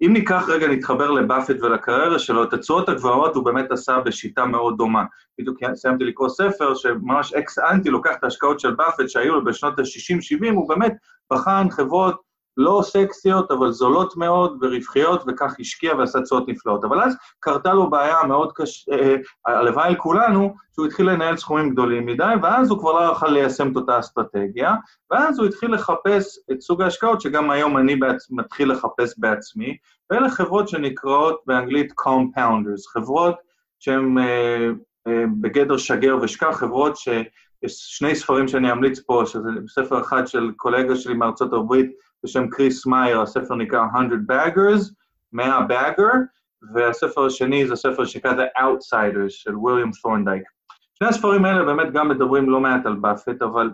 אם 0.00 0.12
ניקח 0.12 0.44
רגע, 0.48 0.68
נתחבר 0.68 1.10
לבאפט 1.10 1.56
ולקריירה 1.62 2.18
שלו, 2.18 2.44
את 2.44 2.52
התשואות 2.52 2.88
הגבוהות 2.88 3.36
הוא 3.36 3.44
באמת 3.44 3.70
עשה 3.70 4.00
בשיטה 4.00 4.44
מאוד 4.44 4.76
דומה. 4.76 5.04
בדיוק 5.38 5.58
סיימתי 5.74 6.04
לקרוא 6.04 6.28
ספר 6.28 6.74
שממש 6.74 7.32
אקס 7.32 7.58
אנטי 7.58 7.90
לוקח 7.90 8.14
את 8.18 8.24
ההשקעות 8.24 8.60
של 8.60 8.74
באפט 8.74 9.08
שהיו 9.08 9.34
לו 9.34 9.44
בשנות 9.44 9.78
ה-60-70, 9.78 10.54
הוא 10.54 10.68
באמת 10.68 10.92
בחן 11.32 11.70
חברות 11.70 12.31
לא 12.56 12.80
סקסיות, 12.84 13.50
אבל 13.50 13.70
זולות 13.70 14.16
מאוד 14.16 14.58
ורווחיות, 14.60 15.24
וכך 15.26 15.54
השקיע 15.60 15.94
ועשה 15.94 16.20
תשואות 16.20 16.48
נפלאות. 16.48 16.84
אבל 16.84 17.00
אז 17.00 17.16
קרתה 17.40 17.72
לו 17.72 17.90
בעיה 17.90 18.16
מאוד 18.28 18.52
קשה, 18.52 18.92
אה, 18.92 19.16
הלוואי 19.46 19.88
על 19.88 19.96
כולנו, 19.96 20.54
שהוא 20.74 20.86
התחיל 20.86 21.10
לנהל 21.10 21.36
סכומים 21.36 21.70
גדולים 21.70 22.06
מדי, 22.06 22.34
ואז 22.42 22.70
הוא 22.70 22.78
כבר 22.78 22.92
לא 22.92 23.12
יכול 23.12 23.28
ליישם 23.28 23.72
את 23.72 23.76
אותה 23.76 23.98
אסטרטגיה, 23.98 24.74
ואז 25.10 25.38
הוא 25.38 25.46
התחיל 25.46 25.74
לחפש 25.74 26.38
את 26.52 26.60
סוג 26.60 26.82
ההשקעות, 26.82 27.20
שגם 27.20 27.50
היום 27.50 27.78
אני 27.78 27.96
בעצ... 27.96 28.26
מתחיל 28.30 28.72
לחפש 28.72 29.14
בעצמי, 29.18 29.76
ואלה 30.10 30.30
חברות 30.30 30.68
שנקראות 30.68 31.40
באנגלית 31.46 31.92
Compounders, 32.00 32.92
חברות 32.92 33.34
שהן 33.78 34.18
אה, 34.18 34.68
אה, 35.06 35.24
בגדר 35.40 35.76
שגר 35.76 36.16
ושכח, 36.22 36.56
חברות 36.56 36.96
ש... 36.96 37.08
יש 37.62 37.72
שני 37.72 38.14
ספרים 38.14 38.48
שאני 38.48 38.72
אמליץ 38.72 39.00
פה, 39.00 39.22
שזה 39.26 39.48
ספר 39.68 40.00
אחד 40.00 40.26
של 40.26 40.50
קולגה 40.56 40.96
שלי 40.96 41.14
מארצות 41.14 41.52
הברית 41.52 41.90
בשם 42.24 42.48
קריס 42.48 42.86
מאייר, 42.86 43.20
הספר 43.20 43.54
נקרא 43.54 43.86
100 43.92 44.00
Baggers, 44.30 44.92
100 45.32 45.60
Bagger, 45.68 46.16
והספר 46.74 47.26
השני 47.26 47.66
זה 47.66 47.76
ספר 47.76 48.04
שנקרא 48.04 48.32
The 48.32 48.60
Outsiders 48.60 49.28
של 49.28 49.56
ויליאם 49.56 49.90
תורנדייק. 50.02 50.42
שני 50.94 51.08
הספרים 51.08 51.44
האלה 51.44 51.64
באמת 51.64 51.92
גם 51.92 52.08
מדברים 52.08 52.50
לא 52.50 52.60
מעט 52.60 52.86
על 52.86 52.94
באפט, 52.94 53.42
אבל 53.42 53.70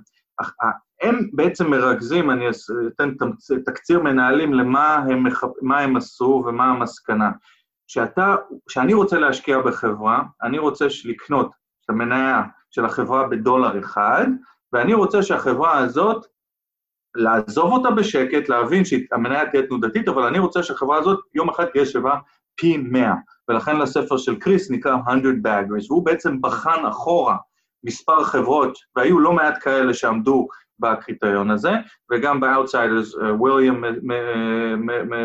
הם 1.02 1.28
בעצם 1.32 1.70
מרכזים, 1.70 2.30
אני 2.30 2.44
אתן 2.88 3.10
תקציר 3.66 4.02
מנהלים 4.02 4.54
למה 4.54 4.94
הם, 4.94 5.24
מה 5.62 5.80
הם 5.80 5.96
עשו 5.96 6.44
ומה 6.46 6.64
המסקנה. 6.64 7.30
כשאתה, 7.86 8.34
כשאני 8.68 8.94
רוצה 8.94 9.18
להשקיע 9.18 9.60
בחברה, 9.60 10.22
אני 10.42 10.58
רוצה 10.58 10.86
לקנות 11.04 11.50
את 11.84 11.90
המניה 11.90 12.42
של 12.70 12.84
החברה 12.84 13.28
בדולר 13.28 13.78
אחד, 13.78 14.26
ואני 14.72 14.94
רוצה 14.94 15.22
שהחברה 15.22 15.78
הזאת, 15.78 16.26
לעזוב 17.18 17.72
אותה 17.72 17.90
בשקט, 17.90 18.48
להבין 18.48 18.84
שהמניה 18.84 19.50
תהיה 19.50 19.62
תנודתית, 19.62 20.08
אבל 20.08 20.22
אני 20.22 20.38
רוצה 20.38 20.62
שהחברה 20.62 20.98
הזאת 20.98 21.20
יום 21.34 21.48
אחד 21.48 21.64
תהיה 21.64 21.86
שווה 21.86 22.18
פי 22.56 22.76
100. 22.76 23.14
ולכן 23.48 23.78
לספר 23.78 24.16
של 24.16 24.36
קריס 24.36 24.70
נקרא 24.70 24.96
100 24.96 25.14
Baggers, 25.14 25.86
והוא 25.88 26.04
בעצם 26.04 26.40
בחן 26.40 26.86
אחורה 26.88 27.36
מספר 27.84 28.24
חברות, 28.24 28.78
והיו 28.96 29.18
לא 29.18 29.32
מעט 29.32 29.58
כאלה 29.62 29.94
שעמדו 29.94 30.48
בקריטריון 30.78 31.50
הזה, 31.50 31.72
וגם 32.12 32.40
ב-Outsiders, 32.40 33.24
וויליאם 33.38 33.84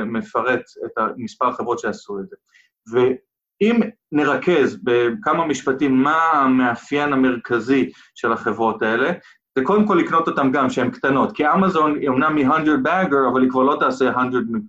מפרט 0.05 0.61
את 0.85 0.91
מספר 1.17 1.47
החברות 1.47 1.79
שעשו 1.79 2.19
את 2.19 2.25
זה. 2.29 2.35
אם 3.61 3.79
נרכז 4.11 4.79
בכמה 4.83 5.45
משפטים 5.45 6.03
מה 6.03 6.31
המאפיין 6.31 7.13
המרכזי 7.13 7.91
של 8.15 8.31
החברות 8.31 8.81
האלה, 8.81 9.11
זה 9.57 9.63
קודם 9.65 9.87
כל 9.87 9.95
לקנות 9.95 10.27
אותן 10.27 10.51
גם 10.51 10.69
שהן 10.69 10.91
קטנות, 10.91 11.31
כי 11.31 11.47
אמזון 11.47 11.95
היא 11.95 12.09
אמנם 12.09 12.35
מ-100 12.35 12.87
bagger, 12.87 13.31
אבל 13.31 13.41
היא 13.41 13.49
כבר 13.49 13.63
לא 13.63 13.77
תעשה 13.79 14.11
100 14.11 14.23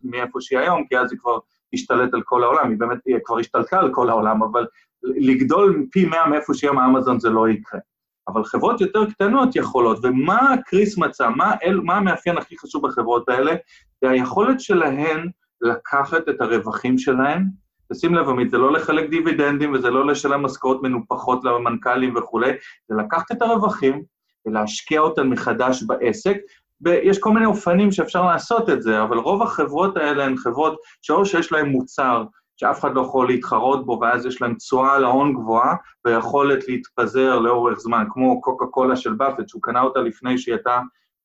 מאיפה 0.05 0.41
שהיא 0.41 0.59
היום, 0.59 0.85
כי 0.89 0.99
אז 0.99 1.13
היא 1.13 1.19
כבר 1.19 1.39
תשתלט 1.75 2.15
על 2.15 2.23
כל 2.23 2.45
העולם, 2.45 2.71
היא 2.71 2.79
באמת 2.79 2.99
היא 3.07 3.17
כבר 3.25 3.39
השתלטה 3.39 3.79
על 3.79 3.95
כל 3.95 4.11
העולם, 4.11 4.43
אבל 4.43 4.67
לגדול 5.03 5.87
פי 5.91 6.05
100 6.07 6.27
מאיפה 6.27 6.55
שהיא 6.55 6.71
היום 6.71 6.81
אמזון 6.81 7.21
זה 7.21 7.31
לא 7.31 7.49
יקרה. 7.49 7.81
אבל 8.29 8.45
חברות 8.45 8.81
יותר 8.81 9.11
קטנות 9.11 9.57
יכולות, 9.57 9.99
ומה 10.03 10.55
קריס 10.67 10.99
מצא, 10.99 11.29
מה, 11.29 11.55
אל, 11.65 11.81
מה 11.81 11.97
המאפיין 11.97 12.39
הכי 12.39 12.59
חשוב 12.59 12.87
בחברות 12.87 13.29
האלה? 13.29 13.53
זה 14.01 14.11
היכולת 14.11 14.61
שלהן 14.61 15.31
לקחת 15.61 16.29
את 16.29 16.41
הרווחים 16.41 16.99
שלהן 16.99 17.45
תשים 17.93 18.15
לב, 18.15 18.29
עמית, 18.29 18.51
זה 18.51 18.59
לא 18.59 18.73
לחלק 18.73 19.11
דיבידנדים 19.11 19.73
וזה 19.73 19.91
לא 19.91 20.07
לשלם 20.07 20.43
משכורות 20.43 20.83
מנופחות 20.83 21.45
למנכ"לים 21.45 22.17
וכולי, 22.17 22.53
זה 22.89 22.95
לקחת 22.95 23.33
את 23.33 23.43
הרווחים 23.43 24.03
ולהשקיע 24.47 25.01
אותם 25.01 25.31
מחדש 25.31 25.83
בעסק, 25.83 26.37
ויש 26.81 27.19
כל 27.19 27.33
מיני 27.33 27.47
אופנים 27.47 27.93
שאפשר 27.93 28.27
לעשות 28.27 28.71
את 28.71 28.83
זה, 28.83 29.03
אבל 29.03 29.19
רוב 29.19 29.43
החברות 29.43 29.97
האלה 29.97 30.25
הן 30.25 30.37
חברות 30.37 30.77
שאו 31.03 31.27
שיש 31.27 31.53
להן 31.53 31.67
מוצר 31.67 32.25
שאף 32.57 32.81
אחד 32.81 32.95
לא 32.95 33.01
יכול 33.01 33.27
להתחרות 33.27 33.87
בו, 33.87 33.99
ואז 34.03 34.27
יש 34.27 34.43
להן 34.43 34.55
תשואה 34.55 34.99
להון 34.99 35.35
גבוהה 35.35 35.77
ויכולת 36.05 36.69
להתפזר 36.69 37.39
לאורך 37.39 37.79
זמן, 37.79 38.05
כמו 38.11 38.41
קוקה 38.41 38.67
קולה 38.67 38.97
של 38.97 39.13
באפט, 39.13 39.49
שהוא 39.49 39.63
קנה 39.63 39.83
אותה 39.83 40.01
לפני 40.01 40.39
שהיא 40.39 40.55
הייתה 40.55 40.81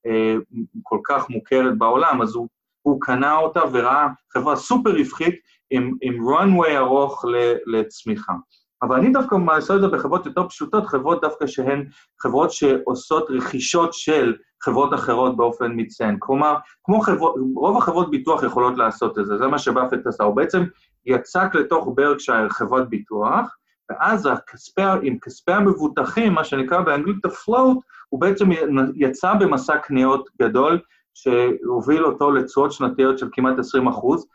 אה, 0.05 0.35
כל 0.83 0.99
כך 1.03 1.29
מוכרת 1.29 1.77
בעולם, 1.77 2.21
אז 2.21 2.35
הוא, 2.35 2.47
הוא 2.81 3.01
קנה 3.01 3.37
אותה 3.37 3.61
וראה 3.71 4.07
חברה 4.33 4.55
סופר 4.55 4.91
רווחית 4.91 5.35
עם, 5.69 5.93
עם 6.01 6.17
runway 6.29 6.77
ארוך 6.77 7.25
לצמיחה. 7.65 8.33
אבל 8.81 8.95
אני 8.95 9.09
דווקא 9.09 9.35
מעשה 9.35 9.75
את 9.75 9.81
זה 9.81 9.87
בחברות 9.87 10.25
יותר 10.25 10.47
פשוטות, 10.47 10.87
חברות 10.87 11.21
דווקא 11.21 11.47
שהן 11.47 11.85
חברות 12.21 12.51
שעושות 12.51 13.25
רכישות 13.29 13.93
של 13.93 14.35
חברות 14.63 14.93
אחרות 14.93 15.37
באופן 15.37 15.71
מצטיין. 15.75 16.15
כלומר, 16.19 16.55
כמו 16.83 16.99
חברות, 16.99 17.35
רוב 17.55 17.77
החברות 17.77 18.11
ביטוח 18.11 18.43
יכולות 18.43 18.77
לעשות 18.77 19.19
את 19.19 19.25
זה, 19.25 19.37
זה 19.37 19.47
מה 19.47 19.59
שבאפט 19.59 20.07
עשה. 20.07 20.23
הוא 20.23 20.35
בעצם 20.35 20.63
יצק 21.05 21.55
לתוך 21.55 21.89
ברקשייר 21.95 22.49
חברת 22.49 22.89
ביטוח, 22.89 23.55
ואז 23.89 24.25
הכספי, 24.25 24.81
עם 25.01 25.19
כספי 25.19 25.51
המבוטחים, 25.51 26.33
מה 26.33 26.43
שנקרא 26.43 26.81
באנגלית 26.81 27.25
ה-float, 27.25 27.77
הוא 28.09 28.21
בעצם 28.21 28.49
יצא 28.95 29.33
במסע 29.33 29.77
קניות 29.77 30.29
גדול, 30.41 30.79
שהוביל 31.13 32.05
אותו 32.05 32.31
לתשואות 32.31 32.71
שנתיות 32.71 33.19
של 33.19 33.27
כמעט 33.31 33.59
20 33.59 33.87
אחוז, 33.87 34.27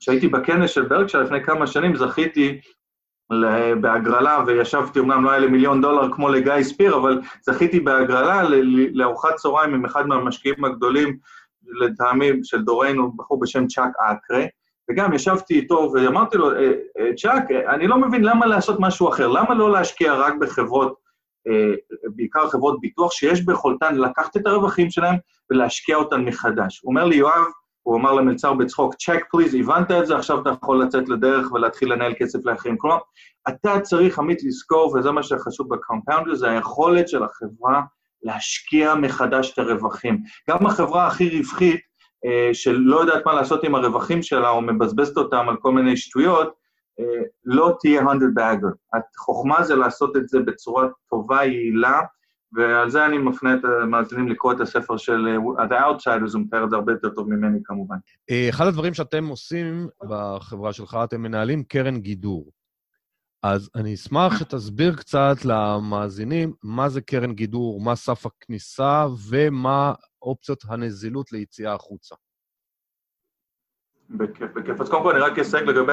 כשהייתי 0.00 0.28
בכנס 0.28 0.70
של 0.70 0.82
ברקשייר 0.82 1.22
לפני 1.22 1.44
כמה 1.44 1.66
שנים, 1.66 1.96
זכיתי 1.96 2.60
בהגרלה, 3.80 4.44
וישבתי, 4.46 5.00
אמנם 5.00 5.24
לא 5.24 5.30
היה 5.30 5.38
לי 5.38 5.46
מיליון 5.46 5.80
דולר 5.80 6.12
כמו 6.12 6.28
לגיא 6.28 6.62
ספיר, 6.62 6.96
אבל 6.96 7.20
זכיתי 7.42 7.80
בהגרלה 7.80 8.42
לארוחת 8.92 9.34
צהריים 9.34 9.74
עם 9.74 9.84
אחד 9.84 10.06
מהמשקיעים 10.06 10.64
הגדולים, 10.64 11.18
לטעמי, 11.80 12.30
של 12.42 12.62
דורנו, 12.62 13.12
בחור 13.16 13.40
בשם 13.40 13.66
צ'אק 13.66 13.90
אקרה, 13.98 14.44
וגם 14.90 15.12
ישבתי 15.12 15.54
איתו 15.54 15.90
ואמרתי 15.94 16.36
לו, 16.36 16.52
אה, 16.56 16.72
אה, 16.98 17.10
צ'אק, 17.16 17.50
אני 17.50 17.86
לא 17.86 17.98
מבין 17.98 18.24
למה 18.24 18.46
לעשות 18.46 18.76
משהו 18.80 19.08
אחר, 19.08 19.28
למה 19.28 19.54
לא 19.54 19.72
להשקיע 19.72 20.14
רק 20.14 20.34
בחברות, 20.40 20.94
אה, 21.48 21.74
בעיקר 22.16 22.48
חברות 22.48 22.80
ביטוח, 22.80 23.12
שיש 23.12 23.44
ביכולתן 23.44 23.94
לקחת 23.94 24.36
את 24.36 24.46
הרווחים 24.46 24.90
שלהם 24.90 25.16
ולהשקיע 25.50 25.96
אותן 25.96 26.24
מחדש. 26.24 26.80
הוא 26.82 26.90
אומר 26.90 27.04
לי, 27.04 27.16
יואב, 27.16 27.44
הוא 27.86 27.96
אמר 27.96 28.12
למלצר 28.12 28.54
בצחוק, 28.54 28.94
צ'ק 28.94 29.24
פליז, 29.30 29.54
הבנת 29.54 29.90
את 29.90 30.06
זה, 30.06 30.16
עכשיו 30.16 30.42
אתה 30.42 30.50
יכול 30.50 30.82
לצאת 30.82 31.08
לדרך 31.08 31.52
ולהתחיל 31.52 31.92
לנהל 31.92 32.14
כסף 32.18 32.38
לאחרים. 32.44 32.76
כלומר, 32.78 32.98
אתה 33.48 33.80
צריך, 33.80 34.18
עמית, 34.18 34.44
לזכור, 34.44 34.96
וזה 34.96 35.10
מה 35.10 35.22
שחשוב 35.22 35.74
בקומפאונדר, 35.74 36.34
זה 36.34 36.50
היכולת 36.50 37.08
של 37.08 37.22
החברה 37.22 37.82
להשקיע 38.22 38.94
מחדש 38.94 39.52
את 39.52 39.58
הרווחים. 39.58 40.22
גם 40.50 40.66
החברה 40.66 41.06
הכי 41.06 41.38
רווחית, 41.38 41.80
אה, 42.24 42.54
שלא 42.54 43.00
יודעת 43.00 43.26
מה 43.26 43.32
לעשות 43.32 43.64
עם 43.64 43.74
הרווחים 43.74 44.22
שלה, 44.22 44.50
או 44.50 44.60
מבזבזת 44.60 45.16
אותם 45.16 45.48
על 45.48 45.56
כל 45.56 45.72
מיני 45.72 45.96
שטויות, 45.96 46.54
אה, 47.00 47.22
לא 47.44 47.76
תהיה 47.80 48.02
100 48.02 48.12
bagger. 48.14 48.98
החוכמה 49.18 49.64
זה 49.64 49.76
לעשות 49.76 50.16
את 50.16 50.28
זה 50.28 50.40
בצורה 50.40 50.86
טובה, 51.10 51.44
יעילה, 51.44 52.00
ועל 52.52 52.90
זה 52.90 53.06
אני 53.06 53.18
מפנה 53.18 53.54
את 53.54 53.60
המאזינים 53.82 54.28
לקרוא 54.28 54.52
את 54.52 54.60
הספר 54.60 54.96
של 54.96 55.26
uh, 55.58 55.60
The 55.60 55.72
Outsiders, 55.72 56.32
הוא 56.34 56.42
מתאר 56.42 56.64
את 56.64 56.70
זה 56.70 56.76
הרבה 56.76 56.92
יותר 56.92 57.08
טוב 57.10 57.28
ממני 57.28 57.58
כמובן. 57.64 57.96
אה, 58.30 58.48
אחד 58.48 58.66
הדברים 58.66 58.94
שאתם 58.94 59.26
עושים 59.26 59.88
בחברה 60.08 60.72
שלך, 60.72 60.98
אתם 61.04 61.22
מנהלים 61.22 61.62
קרן 61.64 61.98
גידור. 61.98 62.52
אז 63.42 63.70
אני 63.74 63.94
אשמח 63.94 64.38
שתסביר 64.38 64.96
קצת 64.96 65.36
למאזינים 65.44 66.52
מה 66.62 66.88
זה 66.88 67.00
קרן 67.00 67.32
גידור, 67.32 67.80
מה 67.80 67.96
סף 67.96 68.26
הכניסה 68.26 69.06
ומה 69.28 69.92
אופציות 70.22 70.64
הנזילות 70.68 71.32
ליציאה 71.32 71.74
החוצה. 71.74 72.14
בכיף, 74.10 74.52
בכיף. 74.54 74.80
אז 74.80 74.88
קודם 74.88 75.02
כל 75.02 75.10
אני 75.10 75.20
רק 75.20 75.38
אסייג 75.38 75.64
לגבי 75.68 75.92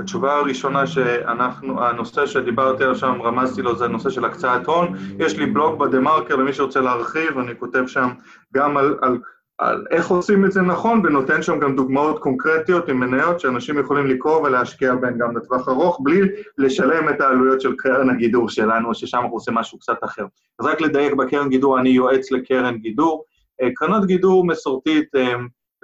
התשובה 0.00 0.34
הראשונה 0.34 0.86
שאנחנו, 0.86 1.84
הנושא 1.84 2.26
שדיברתי 2.26 2.84
עליו 2.84 2.96
שם, 2.96 3.22
רמזתי 3.22 3.62
לו, 3.62 3.76
זה 3.76 3.84
הנושא 3.84 4.10
של 4.10 4.24
הקצאת 4.24 4.66
הון. 4.66 4.96
יש 5.18 5.36
לי 5.36 5.46
בלוג 5.46 5.78
בדה-מרקר 5.78 6.36
למי 6.36 6.52
שרוצה 6.52 6.80
להרחיב, 6.80 7.38
אני 7.38 7.58
כותב 7.58 7.86
שם 7.86 8.08
גם 8.54 8.76
על, 8.76 8.98
על, 9.02 9.18
על 9.58 9.86
איך 9.90 10.08
עושים 10.08 10.44
את 10.44 10.52
זה 10.52 10.62
נכון, 10.62 11.06
ונותן 11.06 11.42
שם 11.42 11.58
גם 11.58 11.76
דוגמאות 11.76 12.18
קונקרטיות 12.18 12.88
עם 12.88 13.00
מניות 13.00 13.40
שאנשים 13.40 13.78
יכולים 13.78 14.06
לקרוא 14.06 14.36
ולהשקיע 14.36 14.94
בהן 14.94 15.18
גם 15.18 15.36
לטווח 15.36 15.68
ארוך, 15.68 16.00
בלי 16.02 16.20
לשלם 16.58 17.08
את 17.08 17.20
העלויות 17.20 17.60
של 17.60 17.74
קרן 17.78 18.10
הגידור 18.10 18.48
שלנו, 18.48 18.94
ששם 18.94 19.18
אנחנו 19.18 19.36
עושים 19.36 19.54
משהו 19.54 19.78
קצת 19.78 20.04
אחר. 20.04 20.24
אז 20.58 20.66
רק 20.66 20.80
לדייק 20.80 21.14
בקרן 21.14 21.48
גידור, 21.48 21.78
אני 21.78 21.88
יועץ 21.88 22.30
לקרן 22.30 22.76
גידור. 22.76 23.24
אה, 23.62 23.68
קרנות 23.74 24.06
גידור 24.06 24.46
מסורתית, 24.46 25.14
אה, 25.16 25.34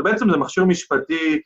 בעצם 0.01 0.31
זה 0.31 0.37
מכשיר 0.37 0.65
משפטי 0.65 1.41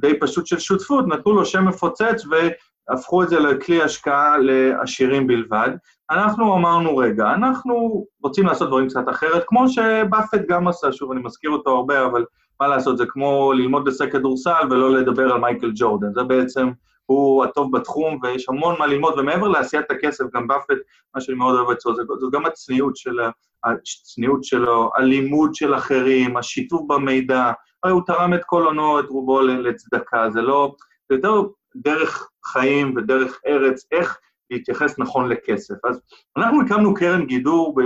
די 0.00 0.20
פשוט 0.20 0.46
של 0.46 0.58
שותפות, 0.58 1.06
נתנו 1.08 1.32
לו 1.32 1.44
שם 1.44 1.68
מפוצץ 1.68 2.24
והפכו 2.30 3.22
את 3.22 3.28
זה 3.28 3.40
לכלי 3.40 3.82
השקעה 3.82 4.38
לעשירים 4.38 5.26
בלבד. 5.26 5.70
אנחנו 6.10 6.54
אמרנו, 6.54 6.96
רגע, 6.96 7.34
אנחנו 7.34 8.06
רוצים 8.22 8.46
לעשות 8.46 8.68
דברים 8.68 8.88
קצת 8.88 9.08
אחרת, 9.10 9.42
כמו 9.46 9.68
שבאפט 9.68 10.40
גם 10.48 10.68
עשה, 10.68 10.92
שוב, 10.92 11.12
אני 11.12 11.20
מזכיר 11.24 11.50
אותו 11.50 11.70
הרבה, 11.70 12.06
אבל 12.06 12.24
מה 12.60 12.68
לעשות, 12.68 12.98
זה 12.98 13.04
כמו 13.08 13.52
ללמוד 13.52 13.88
לשחק 13.88 14.12
כדורסל 14.12 14.66
ולא 14.70 14.90
לדבר 14.90 15.32
על 15.32 15.40
מייקל 15.40 15.72
ג'ורדן, 15.74 16.14
זה 16.14 16.22
בעצם, 16.22 16.70
הוא 17.06 17.44
הטוב 17.44 17.76
בתחום 17.76 18.18
ויש 18.22 18.48
המון 18.48 18.74
מה 18.78 18.86
ללמוד, 18.86 19.18
ומעבר 19.18 19.48
לעשיית 19.48 19.90
הכסף, 19.90 20.24
גם 20.34 20.46
באפט, 20.46 20.76
מה 21.14 21.20
שאני 21.20 21.36
מאוד 21.38 21.58
אוהב 21.58 21.70
אצלו, 21.70 21.96
זה 21.96 22.02
גם 22.32 22.46
הצניעות, 22.46 22.96
של, 22.96 23.18
הצניעות 23.64 24.44
שלו, 24.44 24.90
הלימוד 24.96 25.54
של 25.54 25.74
אחרים, 25.74 26.36
השיתוף 26.36 26.82
במידע, 26.88 27.52
הרי 27.82 27.92
הוא 27.92 28.02
תרם 28.06 28.34
את 28.34 28.40
כל 28.46 28.62
הונו, 28.62 29.00
את 29.00 29.04
רובו 29.08 29.40
לצדקה, 29.40 30.30
זה 30.30 30.42
לא... 30.42 30.74
זה 31.08 31.14
יותר 31.16 31.42
דרך 31.76 32.30
חיים 32.44 32.96
ודרך 32.96 33.40
ארץ, 33.46 33.86
איך 33.92 34.18
להתייחס 34.50 34.98
נכון 34.98 35.28
לכסף. 35.28 35.74
אז 35.84 36.00
אנחנו 36.36 36.62
הקמנו 36.62 36.94
קרן 36.94 37.26
גידור 37.26 37.74
ב- 37.74 37.80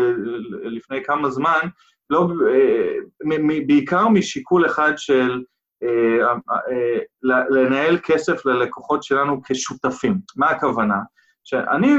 לפני 0.65 1.05
כמה 1.05 1.31
זמן, 1.31 1.61
לא, 2.11 2.29
אה, 2.51 2.97
בעיקר 3.67 4.09
משיקול 4.09 4.67
אחד 4.67 4.93
של 4.97 5.43
אה, 5.83 6.33
אה, 6.71 6.99
לנהל 7.51 7.99
כסף 8.03 8.47
ללקוחות 8.47 9.03
שלנו 9.03 9.41
כשותפים. 9.45 10.19
מה 10.37 10.49
הכוונה? 10.49 10.99
שאני, 11.45 11.95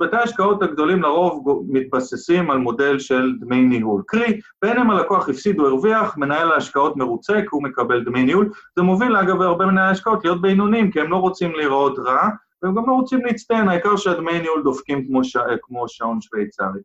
בתי 0.00 0.16
ההשקעות 0.16 0.62
הגדולים 0.62 1.02
לרוב 1.02 1.64
מתבססים 1.68 2.50
על 2.50 2.58
מודל 2.58 2.98
של 2.98 3.32
דמי 3.40 3.64
ניהול. 3.64 4.02
קרי, 4.06 4.40
בין 4.62 4.78
אם 4.78 4.90
הלקוח 4.90 5.28
הפסיד 5.28 5.60
או 5.60 5.66
הרוויח, 5.66 6.16
מנהל 6.16 6.52
ההשקעות 6.52 6.96
מרוצה 6.96 7.32
כי 7.32 7.48
הוא 7.50 7.62
מקבל 7.62 8.04
דמי 8.04 8.24
ניהול. 8.24 8.50
זה 8.76 8.82
מוביל, 8.82 9.16
אגב, 9.16 9.40
הרבה 9.40 9.66
מנהלי 9.66 9.88
ההשקעות 9.88 10.24
להיות 10.24 10.42
בינוניים, 10.42 10.90
כי 10.90 11.00
הם 11.00 11.10
לא 11.10 11.16
רוצים 11.16 11.52
להיראות 11.52 11.98
רע, 11.98 12.28
והם 12.62 12.74
גם 12.74 12.86
לא 12.86 12.92
רוצים 12.92 13.24
להצטיין, 13.24 13.68
העיקר 13.68 13.96
שהדמי 13.96 14.40
ניהול 14.40 14.62
דופקים 14.62 15.06
כמו, 15.06 15.24
ש... 15.24 15.36
כמו 15.62 15.88
שעון 15.88 16.20
שוויצרי. 16.20 16.80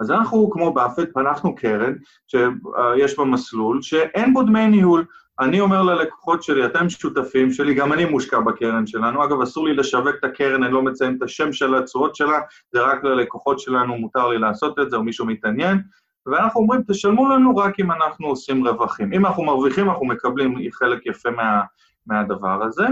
אז 0.00 0.10
אנחנו, 0.10 0.50
כמו 0.50 0.72
באפט, 0.72 1.08
פתחנו 1.14 1.54
קרן 1.54 1.92
שיש 2.26 3.18
בה 3.18 3.24
מסלול 3.24 3.82
שאין 3.82 4.34
בו 4.34 4.42
דמי 4.42 4.66
ניהול. 4.66 5.04
אני 5.40 5.60
אומר 5.60 5.82
ללקוחות 5.82 6.42
שלי, 6.42 6.66
אתם 6.66 6.88
שותפים 6.88 7.52
שלי, 7.52 7.74
גם 7.74 7.92
אני 7.92 8.04
מושקע 8.04 8.40
בקרן 8.40 8.86
שלנו. 8.86 9.24
אגב, 9.24 9.40
אסור 9.42 9.68
לי 9.68 9.74
לשווק 9.74 10.14
את 10.18 10.24
הקרן, 10.24 10.62
אני 10.62 10.72
לא 10.72 10.82
מציין 10.82 11.16
את 11.16 11.22
השם 11.22 11.52
של 11.52 11.74
התשואות 11.74 12.16
שלה, 12.16 12.40
זה 12.72 12.80
רק 12.80 13.04
ללקוחות 13.04 13.60
שלנו 13.60 13.96
מותר 13.96 14.28
לי 14.28 14.38
לעשות 14.38 14.78
את 14.78 14.90
זה, 14.90 14.96
או 14.96 15.02
מישהו 15.02 15.26
מתעניין. 15.26 15.82
ואנחנו 16.26 16.60
אומרים, 16.60 16.82
תשלמו 16.88 17.28
לנו 17.28 17.56
רק 17.56 17.80
אם 17.80 17.92
אנחנו 17.92 18.26
עושים 18.26 18.66
רווחים. 18.66 19.12
אם 19.12 19.26
אנחנו 19.26 19.42
מרוויחים, 19.42 19.90
אנחנו 19.90 20.06
מקבלים 20.06 20.54
חלק 20.72 21.06
יפה 21.06 21.30
מה, 21.30 21.60
מהדבר 22.06 22.62
הזה, 22.62 22.86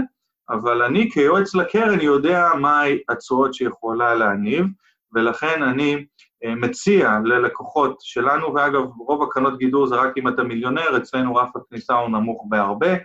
אבל 0.49 0.83
אני 0.83 1.11
כיועץ 1.11 1.55
לקרן 1.55 1.99
יודע 1.99 2.49
מה 2.61 2.81
התשואות 3.09 3.53
שיכולה 3.53 4.15
להניב, 4.15 4.65
ולכן 5.13 5.63
אני 5.63 6.05
מציע 6.45 7.17
ללקוחות 7.23 7.97
שלנו, 7.99 8.53
ואגב, 8.53 8.81
רוב 8.99 9.23
הקרנות 9.23 9.57
גידור 9.57 9.87
זה 9.87 9.95
רק 9.95 10.17
אם 10.17 10.27
אתה 10.27 10.43
מיליונר, 10.43 10.97
אצלנו 10.97 11.35
רף 11.35 11.55
הכניסה 11.55 11.93
הוא 11.93 12.09
נמוך 12.09 12.45
בהרבה, 12.49 12.95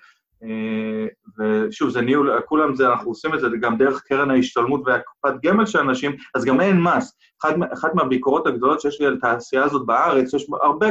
אה, 0.45 1.07
ושוב, 1.39 1.91
זה 1.91 2.01
ניהול, 2.01 2.41
כולם 2.47 2.74
זה, 2.74 2.89
אנחנו 2.89 3.11
עושים 3.11 3.35
את 3.35 3.41
זה 3.41 3.47
גם 3.61 3.76
דרך 3.76 4.03
קרן 4.03 4.30
ההשתלמות 4.30 4.80
והקופת 4.87 5.35
גמל 5.45 5.66
של 5.66 5.78
אנשים, 5.78 6.16
אז 6.35 6.45
גם 6.45 6.61
אין 6.61 6.80
מס. 6.82 7.16
אחת, 7.43 7.55
אחת 7.72 7.95
מהביקורות 7.95 8.47
הגדולות 8.47 8.80
שיש 8.80 9.01
לי 9.01 9.07
על 9.07 9.14
התעשייה 9.14 9.64
הזאת 9.64 9.87
בארץ, 9.87 10.35
יש 10.35 10.47
הרבה 10.62 10.87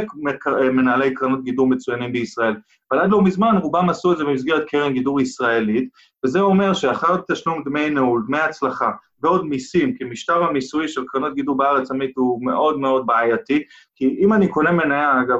מנהלי 0.73 1.13
קרנות 1.13 1.43
גידור 1.43 1.67
מצוינים 1.67 2.11
בישראל, 2.11 2.55
אבל 2.91 2.99
עד 2.99 3.11
לא 3.11 3.21
מזמן 3.21 3.57
רובם 3.61 3.89
עשו 3.89 4.13
את 4.13 4.17
זה 4.17 4.23
במסגרת 4.23 4.69
קרן 4.69 4.93
גידור 4.93 5.21
ישראלית, 5.21 5.89
וזה 6.25 6.39
אומר 6.39 6.73
שאחר 6.73 7.15
תשלום 7.31 7.63
דמי 7.65 7.89
ניהול, 7.89 8.23
דמי 8.27 8.39
הצלחה, 8.39 8.91
ועוד 9.21 9.45
מיסים, 9.45 9.93
כי 9.97 10.03
משטר 10.03 10.43
המיסוי 10.43 10.87
של 10.87 11.03
קרנות 11.07 11.33
גידור 11.35 11.57
בארץ, 11.57 11.91
עמית, 11.91 12.11
הוא 12.15 12.45
מאוד 12.45 12.79
מאוד 12.79 13.05
בעייתי, 13.05 13.63
כי 13.95 14.17
אם 14.19 14.33
אני 14.33 14.47
קונה 14.47 14.71
מניה, 14.71 15.21
אגב, 15.21 15.39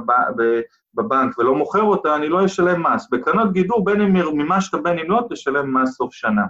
בבנק 0.93 1.38
ולא 1.38 1.55
מוכר 1.55 1.81
אותה, 1.81 2.15
אני 2.15 2.29
לא 2.29 2.45
אשלם 2.45 2.84
מס. 2.84 3.07
בקרנות 3.11 3.53
גידור, 3.53 3.86
בין 3.86 4.01
אם 4.01 4.13
מימשת 4.38 4.75
בין 4.84 4.99
אם 4.99 5.11
לא, 5.11 5.27
תשלם 5.29 5.77
מס 5.77 5.89
סוף 5.89 6.13
שנה. 6.13 6.43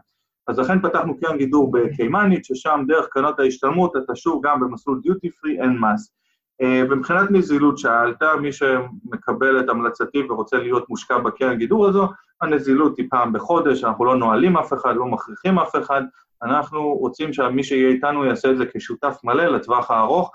אז 0.47 0.59
לכן 0.59 0.81
פתחנו 0.81 1.19
קרן 1.19 1.37
גידור 1.37 1.71
בקיימנית, 1.71 2.45
ששם 2.45 2.83
דרך 2.87 3.07
קרנות 3.09 3.39
ההשתלמות 3.39 3.93
אתה 3.97 4.15
שוב 4.15 4.41
גם 4.45 4.59
במסלול 4.59 4.99
דיוטי 5.03 5.31
פרי, 5.31 5.61
אין 5.61 5.77
מס. 5.79 6.13
אה, 6.61 6.83
ומבחינת 6.89 7.31
נזילות 7.31 7.77
שאלת, 7.77 8.23
מי 8.41 8.51
שמקבל 8.51 9.59
את 9.59 9.69
המלצתי 9.69 10.23
ורוצה 10.29 10.57
להיות 10.57 10.89
מושקע 10.89 11.17
בקרן 11.17 11.57
גידור 11.57 11.87
הזו, 11.87 12.07
הנזילות 12.43 12.97
היא 12.97 13.07
פעם 13.09 13.33
בחודש, 13.33 13.83
אנחנו 13.83 14.05
לא 14.05 14.15
נועלים 14.15 14.57
אף 14.57 14.73
אחד, 14.73 14.95
לא 14.95 15.05
מכריחים 15.05 15.59
אף 15.59 15.75
אחד, 15.75 16.01
אנחנו 16.43 16.93
רוצים 16.93 17.33
שמי 17.33 17.63
שיהיה 17.63 17.89
איתנו 17.89 18.25
יעשה 18.25 18.51
את 18.51 18.57
זה 18.57 18.65
כשותף 18.73 19.17
מלא 19.23 19.45
לטווח 19.45 19.91
הארוך, 19.91 20.31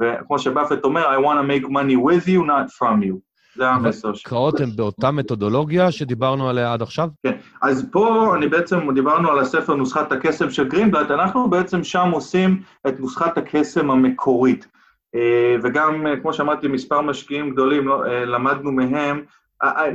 וכמו 0.00 0.38
שבאפט 0.38 0.84
אומר, 0.84 1.16
I 1.16 1.20
want 1.24 1.38
to 1.38 1.46
make 1.48 1.68
money 1.68 1.96
with 1.96 2.28
you, 2.28 2.46
not 2.46 2.70
from 2.78 3.04
you. 3.04 3.28
זה 3.56 3.68
המסר 3.68 4.14
שלי. 4.14 4.22
הקראות 4.26 4.60
הן 4.60 4.76
באותה 4.76 5.10
מתודולוגיה 5.10 5.92
שדיברנו 5.92 6.48
עליה 6.48 6.72
עד 6.72 6.82
עכשיו? 6.82 7.08
כן, 7.26 7.36
אז 7.62 7.88
פה 7.92 8.34
אני 8.36 8.48
בעצם, 8.48 8.94
דיברנו 8.94 9.30
על 9.30 9.38
הספר 9.38 9.74
נוסחת 9.74 10.12
הקסם 10.12 10.50
של 10.50 10.68
גרינבלט, 10.68 11.10
אנחנו 11.10 11.50
בעצם 11.50 11.84
שם 11.84 12.10
עושים 12.12 12.62
את 12.88 13.00
נוסחת 13.00 13.38
הקסם 13.38 13.90
המקורית. 13.90 14.66
אה, 15.14 15.56
וגם, 15.62 16.06
אה, 16.06 16.16
כמו 16.16 16.32
שאמרתי, 16.32 16.68
מספר 16.68 17.00
משקיעים 17.00 17.50
גדולים, 17.50 17.88
לא, 17.88 18.06
אה, 18.06 18.24
למדנו 18.24 18.72
מהם. 18.72 19.22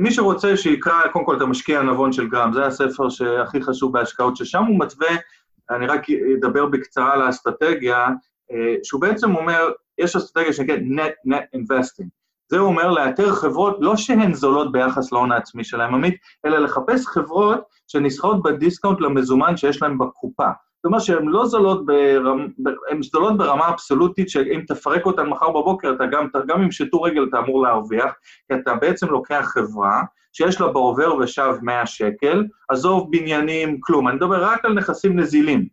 מי 0.00 0.10
שרוצה 0.10 0.56
שיקרא 0.56 1.08
קודם 1.12 1.24
כל 1.24 1.36
את 1.36 1.40
המשקיע 1.40 1.80
הנבון 1.80 2.12
של 2.12 2.28
גרם, 2.28 2.52
זה 2.52 2.66
הספר 2.66 3.08
שהכי 3.08 3.62
חשוב 3.62 3.92
בהשקעות, 3.92 4.36
ששם 4.36 4.64
הוא 4.64 4.78
מתווה, 4.80 5.16
אני 5.70 5.86
רק 5.86 6.06
אדבר 6.38 6.66
בקצרה 6.66 7.12
על 7.12 7.22
האסטרטגיה, 7.22 8.08
שהוא 8.82 9.00
בעצם 9.00 9.36
אומר, 9.36 9.68
יש 9.98 10.16
אסטרטגיה 10.16 10.52
שנקראת 10.52 10.78
net 10.78 11.30
net 11.30 11.58
investing. 11.58 12.08
זה 12.48 12.58
אומר 12.58 12.90
לאתר 12.90 13.32
חברות, 13.32 13.76
לא 13.80 13.96
שהן 13.96 14.34
זולות 14.34 14.72
ביחס 14.72 15.12
להון 15.12 15.32
העצמי 15.32 15.64
שלהן, 15.64 15.94
עמית, 15.94 16.14
אלא 16.44 16.58
לחפש 16.58 17.06
חברות 17.06 17.60
שנסחרות 17.86 18.42
בדיסקאונט 18.42 19.00
למזומן 19.00 19.56
שיש 19.56 19.82
להן 19.82 19.98
בקופה. 19.98 20.48
זאת 20.84 20.86
אומרת 20.86 21.02
שהן 21.02 21.28
לא 21.28 21.46
זולות, 21.46 21.86
ברמ... 21.86 22.48
הן 22.90 23.02
זולות 23.02 23.36
ברמה 23.38 23.68
אבסולוטית, 23.68 24.28
שאם 24.28 24.60
תפרק 24.66 25.06
אותן 25.06 25.26
מחר 25.26 25.50
בבוקר, 25.50 25.92
אתה 25.96 26.06
גם, 26.06 26.26
גם 26.46 26.62
אם 26.62 26.70
שתו 26.70 27.02
רגל 27.02 27.26
אתה 27.28 27.38
אמור 27.38 27.62
להרוויח, 27.62 28.12
כי 28.48 28.54
אתה 28.54 28.74
בעצם 28.74 29.06
לוקח 29.06 29.50
חברה 29.54 30.02
שיש 30.32 30.60
לה 30.60 30.68
בעובר 30.68 31.16
ושב 31.16 31.54
100 31.62 31.86
שקל, 31.86 32.44
עזוב 32.68 33.10
בניינים, 33.10 33.80
כלום, 33.80 34.08
אני 34.08 34.16
מדבר 34.16 34.44
רק 34.44 34.64
על 34.64 34.72
נכסים 34.72 35.20
נזילים, 35.20 35.66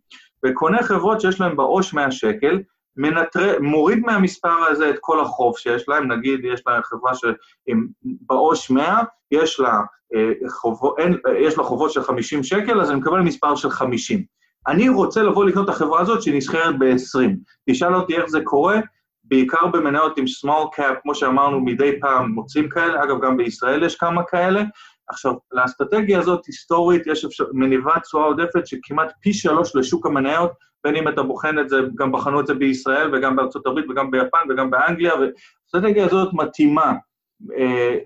וקונה 0.45 0.83
חברות 0.83 1.21
שיש 1.21 1.41
להן 1.41 1.55
בעו"ש 1.55 1.93
100 1.93 2.11
שקל, 2.11 2.59
מנטר... 2.97 3.59
מוריד 3.59 3.99
מהמספר 3.99 4.63
הזה 4.69 4.89
את 4.89 4.95
כל 4.99 5.19
החוב 5.19 5.57
שיש 5.57 5.89
להם, 5.89 6.11
נגיד 6.11 6.39
יש 6.45 6.63
לה 6.67 6.79
חברה 6.83 7.15
שעם 7.15 7.87
בעו"ש 8.03 8.71
100, 8.71 9.01
יש 9.31 9.59
לה, 9.59 9.81
אה, 10.15 10.49
חובו, 10.49 10.97
אין, 10.97 11.17
יש 11.39 11.57
לה 11.57 11.63
חובות 11.63 11.91
של 11.91 12.03
50 12.03 12.43
שקל, 12.43 12.81
אז 12.81 12.91
אני 12.91 12.99
מקבל 12.99 13.19
מספר 13.19 13.55
של 13.55 13.69
50. 13.69 14.40
אני 14.67 14.89
רוצה 14.89 15.23
לבוא 15.23 15.45
לקנות 15.45 15.69
את 15.69 15.73
החברה 15.73 16.01
הזאת 16.01 16.21
שנסחרת 16.21 16.79
ב-20. 16.79 17.29
תשאל 17.69 17.95
אותי 17.95 18.17
איך 18.17 18.25
זה 18.25 18.39
קורה, 18.43 18.79
בעיקר 19.23 19.67
במניות 19.67 20.17
עם 20.17 20.25
small 20.25 20.79
cap, 20.79 21.01
כמו 21.03 21.15
שאמרנו, 21.15 21.59
מדי 21.59 21.99
פעם 21.99 22.31
מוצאים 22.31 22.69
כאלה, 22.69 23.03
אגב, 23.03 23.21
גם 23.21 23.37
בישראל 23.37 23.83
יש 23.83 23.95
כמה 23.95 24.23
כאלה. 24.23 24.63
עכשיו, 25.09 25.33
לאסטרטגיה 25.51 26.19
הזאת, 26.19 26.45
היסטורית, 26.45 27.07
יש 27.07 27.25
אפשר, 27.25 27.45
מניבה 27.53 27.99
תשואה 27.99 28.23
עודפת 28.23 28.67
שכמעט 28.67 29.11
פי 29.21 29.33
שלוש 29.33 29.75
לשוק 29.75 30.05
המניות, 30.05 30.51
בין 30.83 30.95
אם 30.95 31.07
אתה 31.07 31.23
בוחן 31.23 31.59
את 31.59 31.69
זה, 31.69 31.77
גם 31.95 32.11
בחנו 32.11 32.39
את 32.39 32.47
זה 32.47 32.53
בישראל 32.53 33.15
וגם 33.15 33.35
בארצות 33.35 33.67
הברית 33.67 33.85
וגם 33.89 34.11
ביפן 34.11 34.37
וגם 34.49 34.69
באנגליה, 34.69 35.13
והאסטרטגיה 35.15 36.05
הזאת 36.05 36.33
מתאימה 36.33 36.93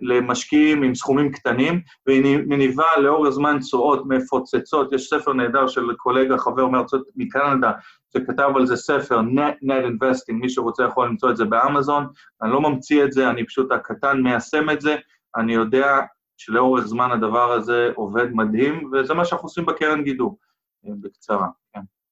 למשקיעים 0.02 0.84
עם 0.84 0.96
סכומים 0.96 1.32
קטנים, 1.32 1.82
והיא 2.08 2.38
מניבה 2.38 2.88
לאור 2.98 3.28
הזמן 3.28 3.60
תשואות 3.60 4.04
מפוצצות. 4.06 4.94
יש 4.94 5.10
ספר 5.10 5.34
נהדר 5.34 5.68
של 5.68 5.94
קולגה, 5.98 6.38
חבר 6.38 6.68
מארצות, 6.68 7.04
מקנדה, 7.16 7.72
שכתב 8.14 8.50
על 8.56 8.66
זה 8.66 8.76
ספר, 8.76 9.20
Net, 9.20 9.64
Net 9.64 9.86
Investing, 9.86 10.34
מי 10.34 10.50
שרוצה 10.50 10.84
יכול 10.84 11.08
למצוא 11.08 11.32
את 11.32 11.38
זה 11.38 11.46
באמזון. 11.46 12.08
אני 12.42 12.52
לא 12.52 12.62
ממציא 12.62 13.04
את 13.04 13.12
זה, 13.12 13.30
אני 13.30 13.46
פשוט 13.46 13.72
הקטן 13.72 14.22
מיישם 14.22 14.70
את 14.70 14.82
זה. 14.82 14.96
אני 15.36 15.54
יודע 15.54 16.00
שלאורך 16.38 16.86
זמן 16.86 17.12
הדבר 17.12 17.52
הזה 17.52 17.92
עובד 17.96 18.32
מדהים, 18.32 18.92
וזה 18.94 19.14
מה 19.14 19.26
שאנחנו 19.26 19.46
עושים 19.46 19.66
בקרן 19.66 20.04
גידור, 20.04 20.38
אה, 20.86 20.92
בקצרה. 21.02 21.48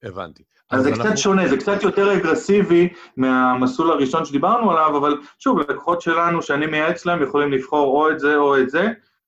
הבנתי. 0.03 0.43
אז 0.69 0.83
זה 0.83 0.89
אנחנו... 0.89 1.03
קצת 1.03 1.17
שונה, 1.17 1.47
זה 1.47 1.57
קצת 1.57 1.83
יותר 1.83 2.17
אגרסיבי 2.17 2.89
מהמסלול 3.17 3.91
הראשון 3.91 4.25
שדיברנו 4.25 4.71
עליו, 4.71 4.97
אבל 4.97 5.17
שוב, 5.39 5.59
לקוחות 5.59 6.01
שלנו 6.01 6.41
שאני 6.41 6.65
מייעץ 6.65 7.05
להם 7.05 7.23
יכולים 7.23 7.51
לבחור 7.51 7.97
או 7.97 8.11
את 8.11 8.19
זה 8.19 8.35
או 8.35 8.57
את 8.57 8.69
זה, 8.69 8.87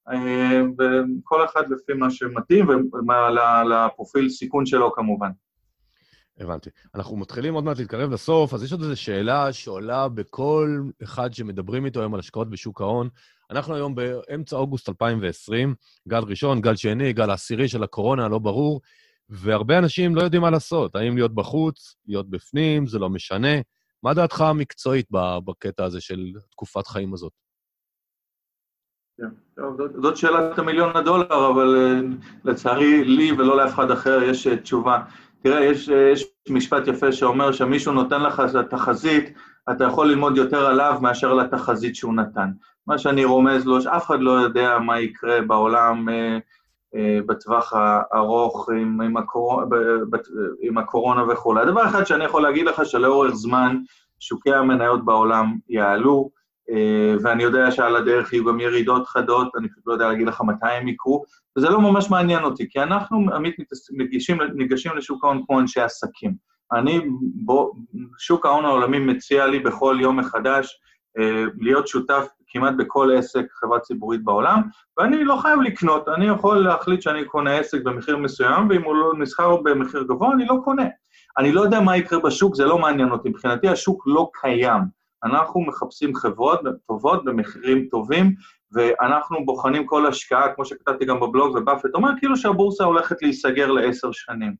אה, 0.09 0.61
וכל 0.77 1.45
אחד 1.45 1.63
לפי 1.69 1.93
מה 1.93 2.11
שמתאים 2.11 2.67
ולפרופיל 2.69 4.29
סיכון 4.29 4.65
שלו 4.65 4.93
כמובן. 4.93 5.29
הבנתי. 6.39 6.69
אנחנו 6.95 7.17
מתחילים 7.17 7.53
עוד 7.53 7.63
מעט 7.63 7.79
להתקרב 7.79 8.11
לסוף, 8.11 8.53
אז 8.53 8.63
יש 8.63 8.71
עוד 8.71 8.81
איזו 8.81 9.01
שאלה 9.01 9.53
שעולה 9.53 10.07
בכל 10.07 10.81
אחד 11.03 11.33
שמדברים 11.33 11.85
איתו 11.85 11.99
היום 11.99 12.13
על 12.13 12.19
השקעות 12.19 12.49
בשוק 12.49 12.81
ההון. 12.81 13.09
אנחנו 13.51 13.75
היום 13.75 13.95
באמצע 13.95 14.55
אוגוסט 14.55 14.89
2020, 14.89 15.75
גל 16.07 16.23
ראשון, 16.27 16.61
גל 16.61 16.75
שני, 16.75 17.13
גל 17.13 17.31
עשירי 17.31 17.67
של 17.67 17.83
הקורונה, 17.83 18.27
לא 18.27 18.39
ברור. 18.39 18.81
והרבה 19.29 19.77
אנשים 19.77 20.15
לא 20.15 20.21
יודעים 20.21 20.41
מה 20.41 20.49
לעשות, 20.49 20.95
האם 20.95 21.15
להיות 21.15 21.35
בחוץ, 21.35 21.95
להיות 22.07 22.29
בפנים, 22.29 22.87
זה 22.87 22.99
לא 22.99 23.09
משנה. 23.09 23.57
מה 24.03 24.13
דעתך 24.13 24.41
המקצועית 24.41 25.07
בקטע 25.45 25.83
הזה 25.83 26.01
של 26.01 26.31
תקופת 26.51 26.87
חיים 26.87 27.13
הזאת? 27.13 27.31
כן, 29.17 29.29
טוב, 29.55 29.77
זאת, 29.77 29.91
זאת 30.01 30.17
שאלת 30.17 30.59
המיליון 30.59 30.97
הדולר, 30.97 31.51
אבל 31.51 31.75
uh, 31.75 32.25
לצערי 32.43 33.03
לי 33.03 33.31
ולא 33.31 33.57
לאף 33.57 33.73
אחד 33.73 33.91
אחר 33.91 34.23
יש 34.23 34.47
uh, 34.47 34.57
תשובה. 34.57 35.03
תראה, 35.43 35.63
יש, 35.65 35.87
יש 35.87 36.25
משפט 36.49 36.87
יפה 36.87 37.11
שאומר 37.11 37.51
שמישהו 37.51 37.93
נותן 37.93 38.23
לך 38.23 38.43
תחזית, 38.69 39.33
אתה 39.71 39.83
יכול 39.83 40.07
ללמוד 40.07 40.37
יותר 40.37 40.65
עליו 40.65 40.99
מאשר 41.01 41.33
לתחזית 41.33 41.95
שהוא 41.95 42.13
נתן. 42.13 42.49
מה 42.87 42.97
שאני 42.97 43.25
רומז 43.25 43.65
לו, 43.65 43.81
שאף 43.81 44.05
אחד 44.05 44.19
לא 44.19 44.31
יודע 44.31 44.77
מה 44.79 44.99
יקרה 44.99 45.41
בעולם 45.41 46.09
אה, 46.09 46.13
אה, 46.13 46.39
בטווח 47.25 47.73
הארוך 47.73 48.69
עם, 48.69 49.01
עם, 49.01 49.17
הקורונה, 49.17 49.75
עם 50.61 50.77
הקורונה 50.77 51.23
וכולי. 51.33 51.61
הדבר 51.61 51.85
אחד 51.85 52.03
שאני 52.03 52.25
יכול 52.25 52.41
להגיד 52.41 52.65
לך, 52.65 52.85
שלאורך 52.85 53.35
זמן 53.35 53.77
שוקי 54.19 54.53
המניות 54.53 55.05
בעולם 55.05 55.57
יעלו, 55.69 56.29
אה, 56.69 57.15
ואני 57.23 57.43
יודע 57.43 57.71
שעל 57.71 57.95
הדרך 57.95 58.33
יהיו 58.33 58.45
גם 58.45 58.59
ירידות 58.59 59.07
חדות, 59.07 59.55
אני 59.55 59.69
פשוט 59.69 59.87
לא 59.87 59.93
יודע 59.93 60.07
להגיד 60.07 60.27
לך 60.27 60.41
מתי 60.41 60.71
הם 60.71 60.87
יקרו, 60.87 61.23
וזה 61.57 61.69
לא 61.69 61.81
ממש 61.81 62.09
מעניין 62.09 62.43
אותי, 62.43 62.69
כי 62.69 62.79
אנחנו, 62.79 63.35
עמית, 63.35 63.55
ניגשים, 63.91 64.37
ניגשים 64.41 64.97
לשוק 64.97 65.23
ההון 65.23 65.41
כמו 65.45 65.59
אנשי 65.59 65.81
עסקים. 65.81 66.33
אני, 66.73 67.01
בו, 67.19 67.73
שוק 68.19 68.45
ההון 68.45 68.65
העולמי 68.65 68.99
מציע 68.99 69.47
לי 69.47 69.59
בכל 69.59 69.97
יום 69.99 70.19
מחדש 70.19 70.79
אה, 71.19 71.43
להיות 71.57 71.87
שותף 71.87 72.27
כמעט 72.55 72.73
בכל 72.77 73.11
עסק, 73.17 73.45
חברה 73.51 73.79
ציבורית 73.79 74.23
בעולם, 74.23 74.61
ואני 74.97 75.23
לא 75.23 75.35
חייב 75.41 75.61
לקנות, 75.61 76.09
אני 76.09 76.27
יכול 76.27 76.57
להחליט 76.57 77.01
שאני 77.01 77.25
קונה 77.25 77.57
עסק 77.57 77.81
במחיר 77.83 78.17
מסוים, 78.17 78.69
ואם 78.69 78.83
הוא 78.83 78.95
לא 78.95 79.13
נסחר 79.19 79.55
במחיר 79.55 80.03
גבוה, 80.03 80.33
אני 80.33 80.45
לא 80.45 80.55
קונה. 80.63 80.85
אני 81.37 81.51
לא 81.51 81.61
יודע 81.61 81.79
מה 81.79 81.97
יקרה 81.97 82.19
בשוק, 82.19 82.55
זה 82.55 82.65
לא 82.65 82.77
מעניין 82.77 83.11
אותי. 83.11 83.29
מבחינתי 83.29 83.67
השוק 83.67 84.03
לא 84.07 84.29
קיים. 84.33 84.81
אנחנו 85.23 85.61
מחפשים 85.61 86.15
חברות 86.15 86.59
טובות 86.87 87.25
במחירים 87.25 87.87
טובים, 87.91 88.33
ואנחנו 88.71 89.45
בוחנים 89.45 89.85
כל 89.85 90.07
השקעה, 90.07 90.53
כמו 90.55 90.65
שכתבתי 90.65 91.05
גם 91.05 91.19
בבלוג, 91.19 91.55
ובאפט 91.55 91.89
אומר, 91.93 92.09
כאילו 92.19 92.37
שהבורסה 92.37 92.83
הולכת 92.83 93.21
להיסגר 93.21 93.71
לעשר 93.71 94.11
שנים. 94.11 94.55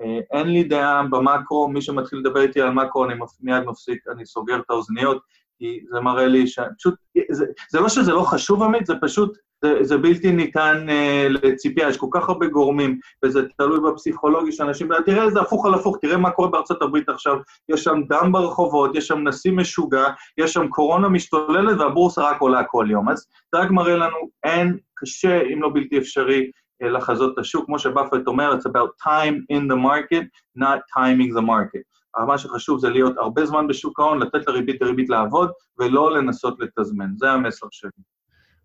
אה, 0.00 0.18
אין 0.32 0.48
לי 0.48 0.64
דעה 0.64 1.02
במקרו, 1.02 1.68
מי 1.68 1.82
שמתחיל 1.82 2.18
לדבר 2.18 2.40
איתי 2.40 2.60
על 2.60 2.70
מקרו, 2.70 3.04
אני 3.04 3.14
מיד 3.40 3.64
מפסיק, 3.64 4.04
אני 4.12 4.26
סוגר 4.26 4.56
את 4.56 4.70
האוזניות, 4.70 5.22
כי 5.58 5.80
זה 5.90 6.00
מראה 6.00 6.26
לי 6.26 6.46
ש... 6.46 6.58
פשוט, 6.78 6.94
זה, 7.30 7.44
זה 7.70 7.80
לא 7.80 7.88
שזה 7.88 8.12
לא 8.12 8.22
חשוב, 8.22 8.62
עמית, 8.62 8.86
זה 8.86 8.94
פשוט, 9.00 9.38
זה, 9.64 9.78
זה 9.82 9.98
בלתי 9.98 10.32
ניתן 10.32 10.86
uh, 10.88 11.28
לציפייה, 11.28 11.88
יש 11.88 11.96
כל 11.96 12.06
כך 12.10 12.28
הרבה 12.28 12.46
גורמים, 12.46 12.98
וזה 13.24 13.40
תלוי 13.58 13.90
בפסיכולוגיה 13.90 14.52
של 14.52 14.64
אנשים, 14.64 14.88
תראה, 15.06 15.30
זה 15.30 15.40
הפוך 15.40 15.66
על 15.66 15.74
הפוך, 15.74 15.96
תראה 16.00 16.16
מה 16.16 16.30
קורה 16.30 16.48
בארצות 16.48 16.82
הברית 16.82 17.08
עכשיו, 17.08 17.36
יש 17.68 17.84
שם 17.84 18.02
דם 18.08 18.32
ברחובות, 18.32 18.96
יש 18.96 19.06
שם 19.06 19.28
נשיא 19.28 19.52
משוגע, 19.52 20.04
יש 20.38 20.52
שם 20.52 20.68
קורונה 20.68 21.08
משתוללת, 21.08 21.80
והבורסה 21.80 22.30
רק 22.30 22.40
עולה 22.40 22.64
כל 22.64 22.86
יום. 22.90 23.08
אז 23.08 23.26
זה 23.54 23.60
רק 23.60 23.70
מראה 23.70 23.96
לנו, 23.96 24.16
אין, 24.44 24.78
קשה, 24.94 25.42
אם 25.42 25.62
לא 25.62 25.70
בלתי 25.74 25.98
אפשרי, 25.98 26.50
אה, 26.82 26.88
לחזות 26.88 27.34
את 27.34 27.38
השוק. 27.38 27.66
כמו 27.66 27.78
שבאפט 27.78 28.26
אומר, 28.26 28.52
it's 28.52 28.70
about 28.70 29.08
time 29.08 29.56
in 29.56 29.72
the 29.72 29.76
market, 29.76 30.24
not 30.58 30.80
timing 30.98 31.38
the 31.38 31.42
market. 31.42 31.95
מה 32.24 32.38
שחשוב 32.38 32.80
זה 32.80 32.88
להיות 32.88 33.16
הרבה 33.18 33.46
זמן 33.46 33.66
בשוק 33.68 34.00
ההון, 34.00 34.18
לתת 34.22 34.48
לריבית 34.48 34.80
דריבית 34.80 35.08
לעבוד, 35.08 35.50
ולא 35.78 36.18
לנסות 36.18 36.56
לתזמן. 36.60 37.08
זה 37.16 37.30
המסר 37.30 37.66
שלי. 37.70 37.90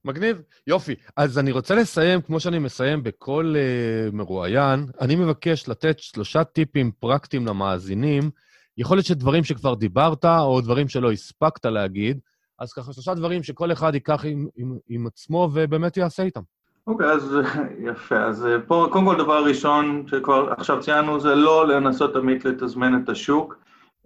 מגניב, 0.05 0.41
יופי. 0.67 0.95
אז 1.17 1.39
אני 1.39 1.51
רוצה 1.51 1.75
לסיים, 1.75 2.21
כמו 2.21 2.39
שאני 2.39 2.59
מסיים 2.59 3.03
בכל 3.03 3.55
uh, 3.55 4.15
מרואיין, 4.15 4.85
אני 5.01 5.15
מבקש 5.15 5.69
לתת 5.69 5.99
שלושה 5.99 6.43
טיפים 6.43 6.91
פרקטיים 6.99 7.47
למאזינים. 7.47 8.29
יכול 8.77 8.97
להיות 8.97 9.05
שדברים 9.05 9.43
שכבר 9.43 9.75
דיברת, 9.75 10.25
או 10.25 10.61
דברים 10.61 10.87
שלא 10.87 11.11
הספקת 11.11 11.65
להגיד, 11.65 12.19
אז 12.59 12.73
ככה 12.73 12.93
שלושה 12.93 13.13
דברים 13.13 13.43
שכל 13.43 13.71
אחד 13.71 13.93
ייקח 13.93 14.25
עם, 14.25 14.47
עם, 14.55 14.77
עם 14.89 15.07
עצמו 15.07 15.49
ובאמת 15.53 15.97
יעשה 15.97 16.23
איתם. 16.23 16.41
אוקיי, 16.87 17.07
okay, 17.07 17.09
אז 17.09 17.37
יפה. 17.89 18.23
אז 18.23 18.45
אה, 18.45 18.59
פה, 18.67 18.87
קודם 18.91 19.05
כל, 19.05 19.15
דבר 19.17 19.45
ראשון 19.45 20.03
שכבר 20.07 20.53
עכשיו 20.57 20.79
ציינו, 20.79 21.19
זה 21.19 21.35
לא 21.35 21.67
לנסות 21.67 22.13
תמיד 22.13 22.47
לתזמן 22.47 23.03
את 23.03 23.09
השוק. 23.09 23.57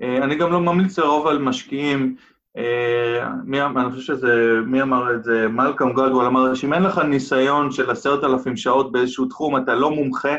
אה, 0.02 0.18
אני 0.18 0.36
גם 0.36 0.52
לא 0.52 0.60
ממליץ 0.62 1.00
לרוב 1.00 1.28
על 1.28 1.38
משקיעים, 1.38 2.16
אה, 2.58 3.30
מי, 3.44 3.62
אני 3.62 3.92
חושב 3.92 4.02
שזה, 4.02 4.60
מי 4.66 4.82
אמר 4.82 5.16
את 5.16 5.24
זה? 5.24 5.48
מלקם 5.48 5.94
גדוול 5.94 6.26
אמר 6.26 6.54
שאם 6.54 6.74
אין 6.74 6.84
לך 6.84 6.98
ניסיון 6.98 7.72
של 7.72 7.92
עשרת 7.92 8.24
אלפים 8.24 8.58
שעות 8.58 8.92
באיזשהו 8.92 9.26
תחום, 9.26 9.58
אתה 9.58 9.76
לא 9.76 9.92
מומחה, 9.92 10.36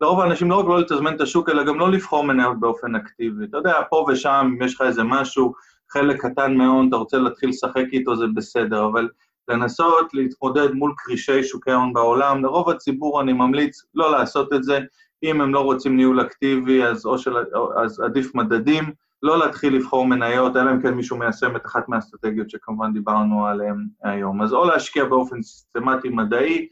לרוב 0.00 0.20
האנשים 0.20 0.50
לא 0.50 0.60
רק 0.60 0.66
לא 0.66 0.80
לתזמן 0.80 1.16
את 1.16 1.20
השוק, 1.20 1.48
אלא 1.48 1.64
גם 1.64 1.78
לא 1.78 1.90
לבחור 1.90 2.24
מניות 2.24 2.60
באופן 2.60 2.94
אקטיבי. 2.94 3.44
אתה 3.44 3.56
יודע, 3.56 3.74
פה 3.90 4.06
ושם, 4.08 4.50
אם 4.54 4.62
יש 4.62 4.74
לך 4.74 4.80
איזה 4.80 5.02
משהו, 5.04 5.52
חלק 5.92 6.26
קטן 6.26 6.56
מאוד, 6.56 6.86
אתה 6.88 6.96
רוצה 6.96 7.18
להתחיל 7.18 7.48
לשחק 7.48 7.84
איתו, 7.92 8.16
זה 8.16 8.24
בסדר, 8.34 8.86
אבל 8.86 9.08
לנסות 9.48 10.14
להתמודד 10.14 10.72
מול 10.72 10.92
כרישי 10.96 11.42
שוקי 11.42 11.70
ההון 11.70 11.92
בעולם. 11.92 12.44
לרוב 12.44 12.70
הציבור 12.70 13.20
אני 13.20 13.32
ממליץ 13.32 13.82
לא 13.94 14.12
לעשות 14.12 14.52
את 14.52 14.64
זה. 14.64 14.78
אם 15.22 15.40
הם 15.40 15.54
לא 15.54 15.60
רוצים 15.60 15.96
ניהול 15.96 16.20
אקטיבי, 16.20 16.84
אז, 16.84 17.06
של, 17.16 17.36
אז 17.84 18.00
עדיף 18.00 18.34
מדדים, 18.34 18.84
לא 19.22 19.38
להתחיל 19.38 19.76
לבחור 19.76 20.06
מניות, 20.06 20.56
אלא 20.56 20.70
אם 20.70 20.82
כן 20.82 20.94
מישהו 20.94 21.16
מיישם 21.16 21.56
את 21.56 21.66
אחת 21.66 21.88
מהאסטרטגיות 21.88 22.50
שכמובן 22.50 22.92
דיברנו 22.92 23.46
עליהן 23.46 23.86
היום. 24.04 24.42
אז 24.42 24.52
או 24.52 24.64
להשקיע 24.64 25.04
באופן 25.04 25.42
סיסטמטי 25.42 26.08
מדעי, 26.08 26.68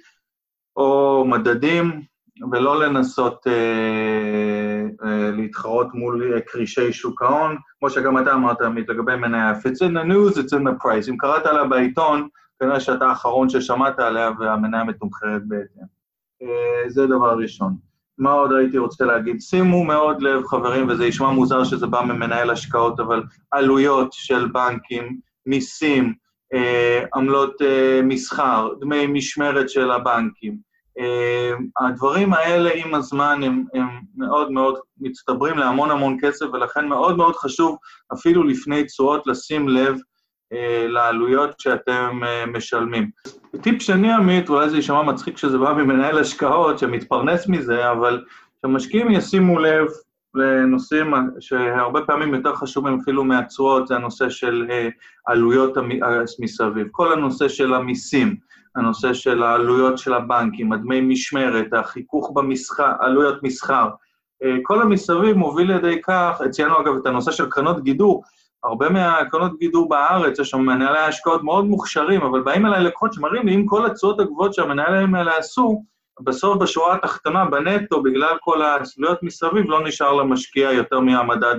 או 0.76 1.24
מדדים, 1.28 2.02
ולא 2.52 2.80
לנסות 2.80 3.46
אה, 3.46 3.52
אה, 5.04 5.30
להתחרות 5.30 5.94
מול 5.94 6.40
כרישי 6.46 6.92
שוק 6.92 7.22
ההון, 7.22 7.56
כמו 7.78 7.90
שגם 7.90 8.18
אתה 8.18 8.34
אמרת, 8.34 8.60
עמית, 8.60 8.88
לגבי 8.88 9.16
מניה. 9.16 9.52
If 9.52 9.66
it's 9.66 9.88
in 9.88 9.92
the 9.92 10.04
news, 10.04 10.38
it's 10.38 10.52
in 10.52 10.62
the 10.62 10.84
price. 10.84 11.10
אם 11.10 11.16
קראת 11.16 11.46
עליה 11.46 11.64
בעיתון, 11.64 12.28
כנראה 12.60 12.80
שאתה 12.80 13.08
האחרון 13.08 13.48
ששמעת 13.48 13.98
עליה 13.98 14.30
והמניה 14.38 14.84
מתומחרת 14.84 15.42
בהתאם. 15.48 15.82
אה, 16.42 16.90
זה 16.90 17.06
דבר 17.06 17.38
ראשון. 17.38 17.76
מה 18.18 18.32
עוד 18.32 18.52
הייתי 18.52 18.78
רוצה 18.78 19.04
להגיד? 19.04 19.40
שימו 19.40 19.84
מאוד 19.84 20.22
לב, 20.22 20.46
חברים, 20.46 20.88
וזה 20.88 21.06
ישמע 21.06 21.30
מוזר 21.30 21.64
שזה 21.64 21.86
בא 21.86 22.02
ממנהל 22.02 22.50
השקעות, 22.50 23.00
אבל 23.00 23.22
עלויות 23.50 24.12
של 24.12 24.48
בנקים, 24.48 25.20
מיסים, 25.46 26.14
אה, 26.54 27.04
עמלות 27.14 27.62
אה, 27.62 28.00
מסחר, 28.02 28.68
דמי 28.80 29.06
משמרת 29.06 29.70
של 29.70 29.90
הבנקים. 29.90 30.66
הדברים 31.78 32.32
האלה 32.32 32.70
עם 32.74 32.94
הזמן 32.94 33.42
הם, 33.42 33.64
הם 33.74 33.86
מאוד 34.16 34.50
מאוד 34.50 34.78
מצטברים 35.00 35.58
להמון 35.58 35.90
המון 35.90 36.18
כסף, 36.20 36.46
ולכן 36.52 36.88
מאוד 36.88 37.16
מאוד 37.16 37.36
חשוב, 37.36 37.76
אפילו 38.12 38.42
לפני 38.42 38.84
תשואות, 38.84 39.26
לשים 39.26 39.68
לב 39.68 39.96
לעלויות 40.88 41.60
שאתם 41.60 42.20
אה, 42.24 42.46
משלמים. 42.46 43.10
טיפ 43.60 43.82
שני, 43.82 44.12
עמית, 44.12 44.48
אולי 44.48 44.70
זה 44.70 44.76
יישמע 44.76 45.02
מצחיק 45.02 45.34
כשזה 45.34 45.58
בא 45.58 45.72
ממנהל 45.72 46.18
השקעות 46.18 46.78
שמתפרנס 46.78 47.48
מזה, 47.48 47.90
אבל 47.90 48.24
שמשקיעים 48.62 49.10
ישימו 49.10 49.58
לב 49.58 49.86
לנושאים 50.34 51.14
שהרבה 51.40 52.00
פעמים 52.00 52.34
יותר 52.34 52.54
חשובים 52.54 52.98
אפילו 53.02 53.24
מהתשואות, 53.24 53.86
זה 53.86 53.94
הנושא 53.96 54.28
של 54.28 54.66
אה, 54.70 54.88
עלויות 55.26 55.74
מסביב. 56.40 56.86
כל 56.90 57.12
הנושא 57.12 57.48
של 57.48 57.74
המיסים, 57.74 58.36
הנושא 58.76 59.12
של 59.12 59.42
העלויות 59.42 59.98
של 59.98 60.14
הבנקים, 60.14 60.72
הדמי 60.72 61.00
משמרת, 61.00 61.72
החיכוך 61.72 62.32
במסחר, 62.34 62.92
עלויות 63.00 63.42
מסחר, 63.42 63.88
כל 64.62 64.82
המסביב 64.82 65.36
מוביל 65.36 65.72
לידי 65.72 66.00
כך, 66.02 66.40
ציינו 66.50 66.80
אגב 66.80 66.96
את 66.96 67.06
הנושא 67.06 67.32
של 67.32 67.50
קרנות 67.50 67.82
גידור, 67.82 68.22
הרבה 68.64 68.88
מהקרנות 68.88 69.58
גידור 69.58 69.88
בארץ, 69.88 70.38
יש 70.38 70.50
שם 70.50 70.60
מנהלי 70.60 70.98
השקעות 70.98 71.42
מאוד 71.42 71.64
מוכשרים, 71.64 72.22
אבל 72.22 72.40
באים 72.40 72.66
אליי 72.66 72.84
לקוחות 72.84 73.12
שמראים 73.12 73.46
לי, 73.46 73.54
אם 73.54 73.66
כל 73.66 73.86
התשואות 73.86 74.20
הגבוהות 74.20 74.54
שהמנהלים 74.54 75.14
האלה 75.14 75.36
עשו, 75.36 75.82
בסוף 76.20 76.58
בשורה 76.58 76.94
התחתונה, 76.94 77.44
בנטו, 77.44 78.02
בגלל 78.02 78.36
כל 78.40 78.62
הסלויות 78.62 79.22
מסביב, 79.22 79.70
לא 79.70 79.86
נשאר 79.86 80.12
למשקיע 80.12 80.72
יותר 80.72 81.00
מהמדד 81.00 81.56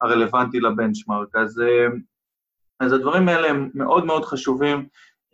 הרלוונטי 0.00 0.60
לבנצ'מארק. 0.60 1.36
אז, 1.36 1.60
אה, 1.60 1.86
אז 2.80 2.92
הדברים 2.92 3.28
האלה 3.28 3.48
הם 3.48 3.70
מאוד 3.74 4.04
מאוד 4.04 4.24
חשובים, 4.24 4.86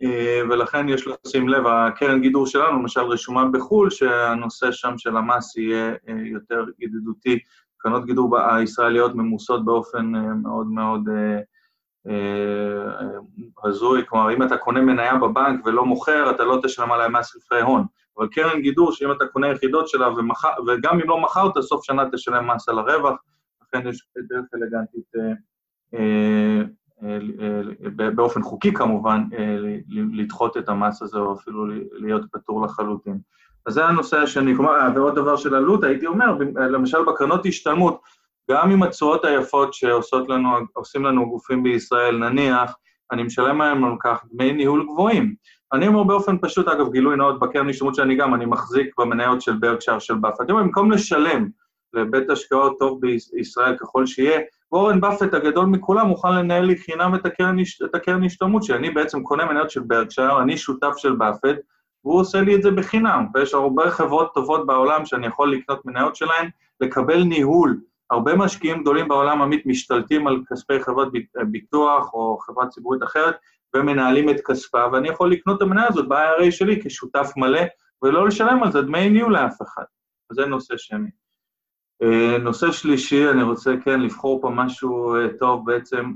אה, 0.03 0.41
ולכן 0.49 0.89
יש 0.89 1.07
לשים 1.07 1.49
לב, 1.49 1.67
הקרן 1.67 2.21
גידור 2.21 2.47
שלנו, 2.47 2.79
למשל, 2.79 3.01
רשומה 3.01 3.45
בחו"ל, 3.45 3.89
שהנושא 3.89 4.71
שם 4.71 4.97
של 4.97 5.17
המס 5.17 5.57
יהיה 5.57 5.89
אה, 6.09 6.13
יותר 6.25 6.65
ידידותי 6.79 7.39
קרנות 7.77 8.05
גידור 8.05 8.37
הישראליות 8.39 9.15
ממוסות 9.15 9.65
באופן 9.65 10.15
אה, 10.15 10.21
מאוד 10.21 10.67
מאוד 10.67 11.09
אה, 11.09 11.39
אה, 12.07 13.19
הזוי, 13.63 14.03
כלומר, 14.07 14.33
אם 14.33 14.43
אתה 14.43 14.57
קונה 14.57 14.81
מניה 14.81 15.15
בבנק 15.15 15.65
ולא 15.65 15.85
מוכר, 15.85 16.31
אתה 16.31 16.43
לא 16.43 16.59
תשלם 16.63 16.91
עליה 16.91 17.09
מס 17.09 17.35
רווחי 17.35 17.61
הון. 17.65 17.85
אבל 18.17 18.27
קרן 18.27 18.61
גידור, 18.61 18.91
שאם 18.91 19.11
אתה 19.11 19.25
קונה 19.27 19.47
יחידות 19.47 19.87
שלה, 19.87 20.09
ומח... 20.09 20.45
וגם 20.67 20.99
אם 20.99 21.09
לא 21.09 21.21
מכרת, 21.21 21.57
סוף 21.61 21.83
שנה 21.83 22.03
תשלם 22.11 22.51
מס 22.51 22.69
על 22.69 22.79
הרווח, 22.79 23.15
לכן 23.61 23.87
יש 23.87 24.07
דרך 24.29 24.45
אלגנטית, 24.55 25.11
באופן 28.15 28.41
חוקי 28.41 28.73
כמובן, 28.73 29.23
לדחות 30.13 30.57
את 30.57 30.69
המס 30.69 31.01
הזה, 31.01 31.17
או 31.17 31.33
אפילו 31.33 31.65
להיות 31.91 32.25
פטור 32.31 32.65
לחלוטין. 32.65 33.19
אז 33.67 33.73
זה 33.73 33.85
הנושא 33.85 34.17
השני. 34.17 34.55
כלומר, 34.55 34.71
ועוד 34.95 35.15
דבר 35.15 35.35
של 35.35 35.55
עלות, 35.55 35.83
הייתי 35.83 36.07
אומר, 36.07 36.37
למשל 36.55 37.03
בקרנות 37.03 37.45
השתלמות, 37.45 38.01
גם 38.51 38.71
עם 38.71 38.83
התשואות 38.83 39.25
היפות 39.25 39.73
שעושים 39.73 40.25
לנו, 40.29 40.49
לנו 40.95 41.29
גופים 41.29 41.63
בישראל, 41.63 42.17
נניח, 42.17 42.75
אני 43.11 43.23
משלם 43.23 43.61
להם 43.61 43.83
על 43.83 43.95
כך 44.03 44.25
דמי 44.33 44.51
ניהול 44.51 44.85
גבוהים. 44.85 45.35
אני 45.73 45.87
אומר 45.87 46.03
באופן 46.03 46.37
פשוט, 46.41 46.67
אגב, 46.67 46.91
גילוי 46.91 47.15
נאות, 47.15 47.39
בקרן 47.39 47.69
השתלמות 47.69 47.95
שאני 47.95 48.15
גם, 48.15 48.33
אני 48.33 48.45
מחזיק 48.45 48.99
במניות 48.99 49.41
של 49.41 49.53
ברקשר 49.53 49.99
של 49.99 50.13
באפט. 50.13 50.41
אני 50.41 50.53
במקום 50.53 50.91
לשלם 50.91 51.47
לבית 51.93 52.29
השקעות 52.29 52.75
טוב 52.79 53.01
בישראל 53.01 53.77
ככל 53.77 54.05
שיהיה, 54.05 54.39
וורן 54.71 55.01
באפט 55.01 55.33
הגדול 55.33 55.65
מכולם 55.65 56.07
מוכן 56.07 56.33
לנהל 56.33 56.65
לי 56.65 56.77
חינם 56.77 57.15
את 57.15 57.95
הקרן, 57.95 58.23
השתלמות 58.25 58.63
שאני 58.63 58.89
בעצם 58.89 59.23
קונה 59.23 59.45
מניות 59.45 59.69
של 59.69 59.81
ברקשייר, 59.81 60.41
אני 60.41 60.57
שותף 60.57 60.93
של 60.97 61.15
באפט, 61.15 61.55
והוא 62.07 62.19
עושה 62.19 62.41
לי 62.41 62.55
את 62.55 62.61
זה 62.61 62.71
בחינם, 62.71 63.25
ויש 63.33 63.53
הרבה 63.53 63.91
חברות 63.91 64.33
טובות 64.33 64.65
בעולם 64.65 65.05
שאני 65.05 65.27
יכול 65.27 65.53
לקנות 65.53 65.85
מניות 65.85 66.15
שלהן, 66.15 66.49
לקבל 66.81 67.23
ניהול. 67.23 67.79
הרבה 68.09 68.35
משקיעים 68.35 68.81
גדולים 68.81 69.07
בעולם, 69.07 69.41
עמית, 69.41 69.65
משתלטים 69.65 70.27
על 70.27 70.41
כספי 70.49 70.79
חברת 70.79 71.07
ביטוח 71.51 72.13
או 72.13 72.37
חברה 72.37 72.67
ציבורית 72.67 73.03
אחרת, 73.03 73.35
ומנהלים 73.75 74.29
את 74.29 74.35
כספה, 74.45 74.83
ואני 74.91 75.09
יכול 75.09 75.31
לקנות 75.31 75.57
את 75.57 75.61
המניה 75.61 75.87
הזאת 75.89 76.07
ב-IRA 76.07 76.51
שלי 76.51 76.81
כשותף 76.83 77.31
מלא, 77.37 77.61
ולא 78.03 78.27
לשלם 78.27 78.63
על 78.63 78.71
זה 78.71 78.81
דמי 78.81 79.09
ניהול 79.09 79.33
לאף 79.33 79.61
אחד. 79.61 79.83
זה 80.31 80.45
נושא 80.45 80.77
שני. 80.77 81.09
אה, 82.03 82.37
נושא 82.37 82.71
שלישי, 82.71 83.29
אני 83.29 83.43
רוצה 83.43 83.73
כן 83.83 83.99
לבחור 83.99 84.41
פה 84.41 84.49
משהו 84.49 85.15
אה, 85.15 85.27
טוב 85.39 85.65
בעצם. 85.65 86.13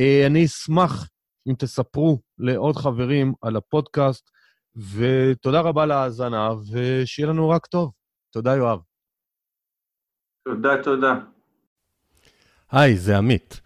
Uh, 0.00 0.26
אני 0.26 0.44
אשמח 0.44 1.08
אם 1.48 1.54
תספרו 1.58 2.20
לעוד 2.38 2.76
חברים 2.76 3.34
על 3.42 3.56
הפודקאסט, 3.56 4.30
ותודה 4.76 5.60
רבה 5.60 5.82
על 5.82 5.90
ההאזנה, 5.90 6.50
ושיהיה 6.72 7.28
לנו 7.28 7.48
רק 7.48 7.66
טוב. 7.66 7.92
תודה, 8.32 8.56
יואב. 8.56 8.78
תודה, 10.44 10.82
תודה. 10.82 11.14
היי, 12.70 12.96
זה 12.96 13.18
עמית. 13.18 13.65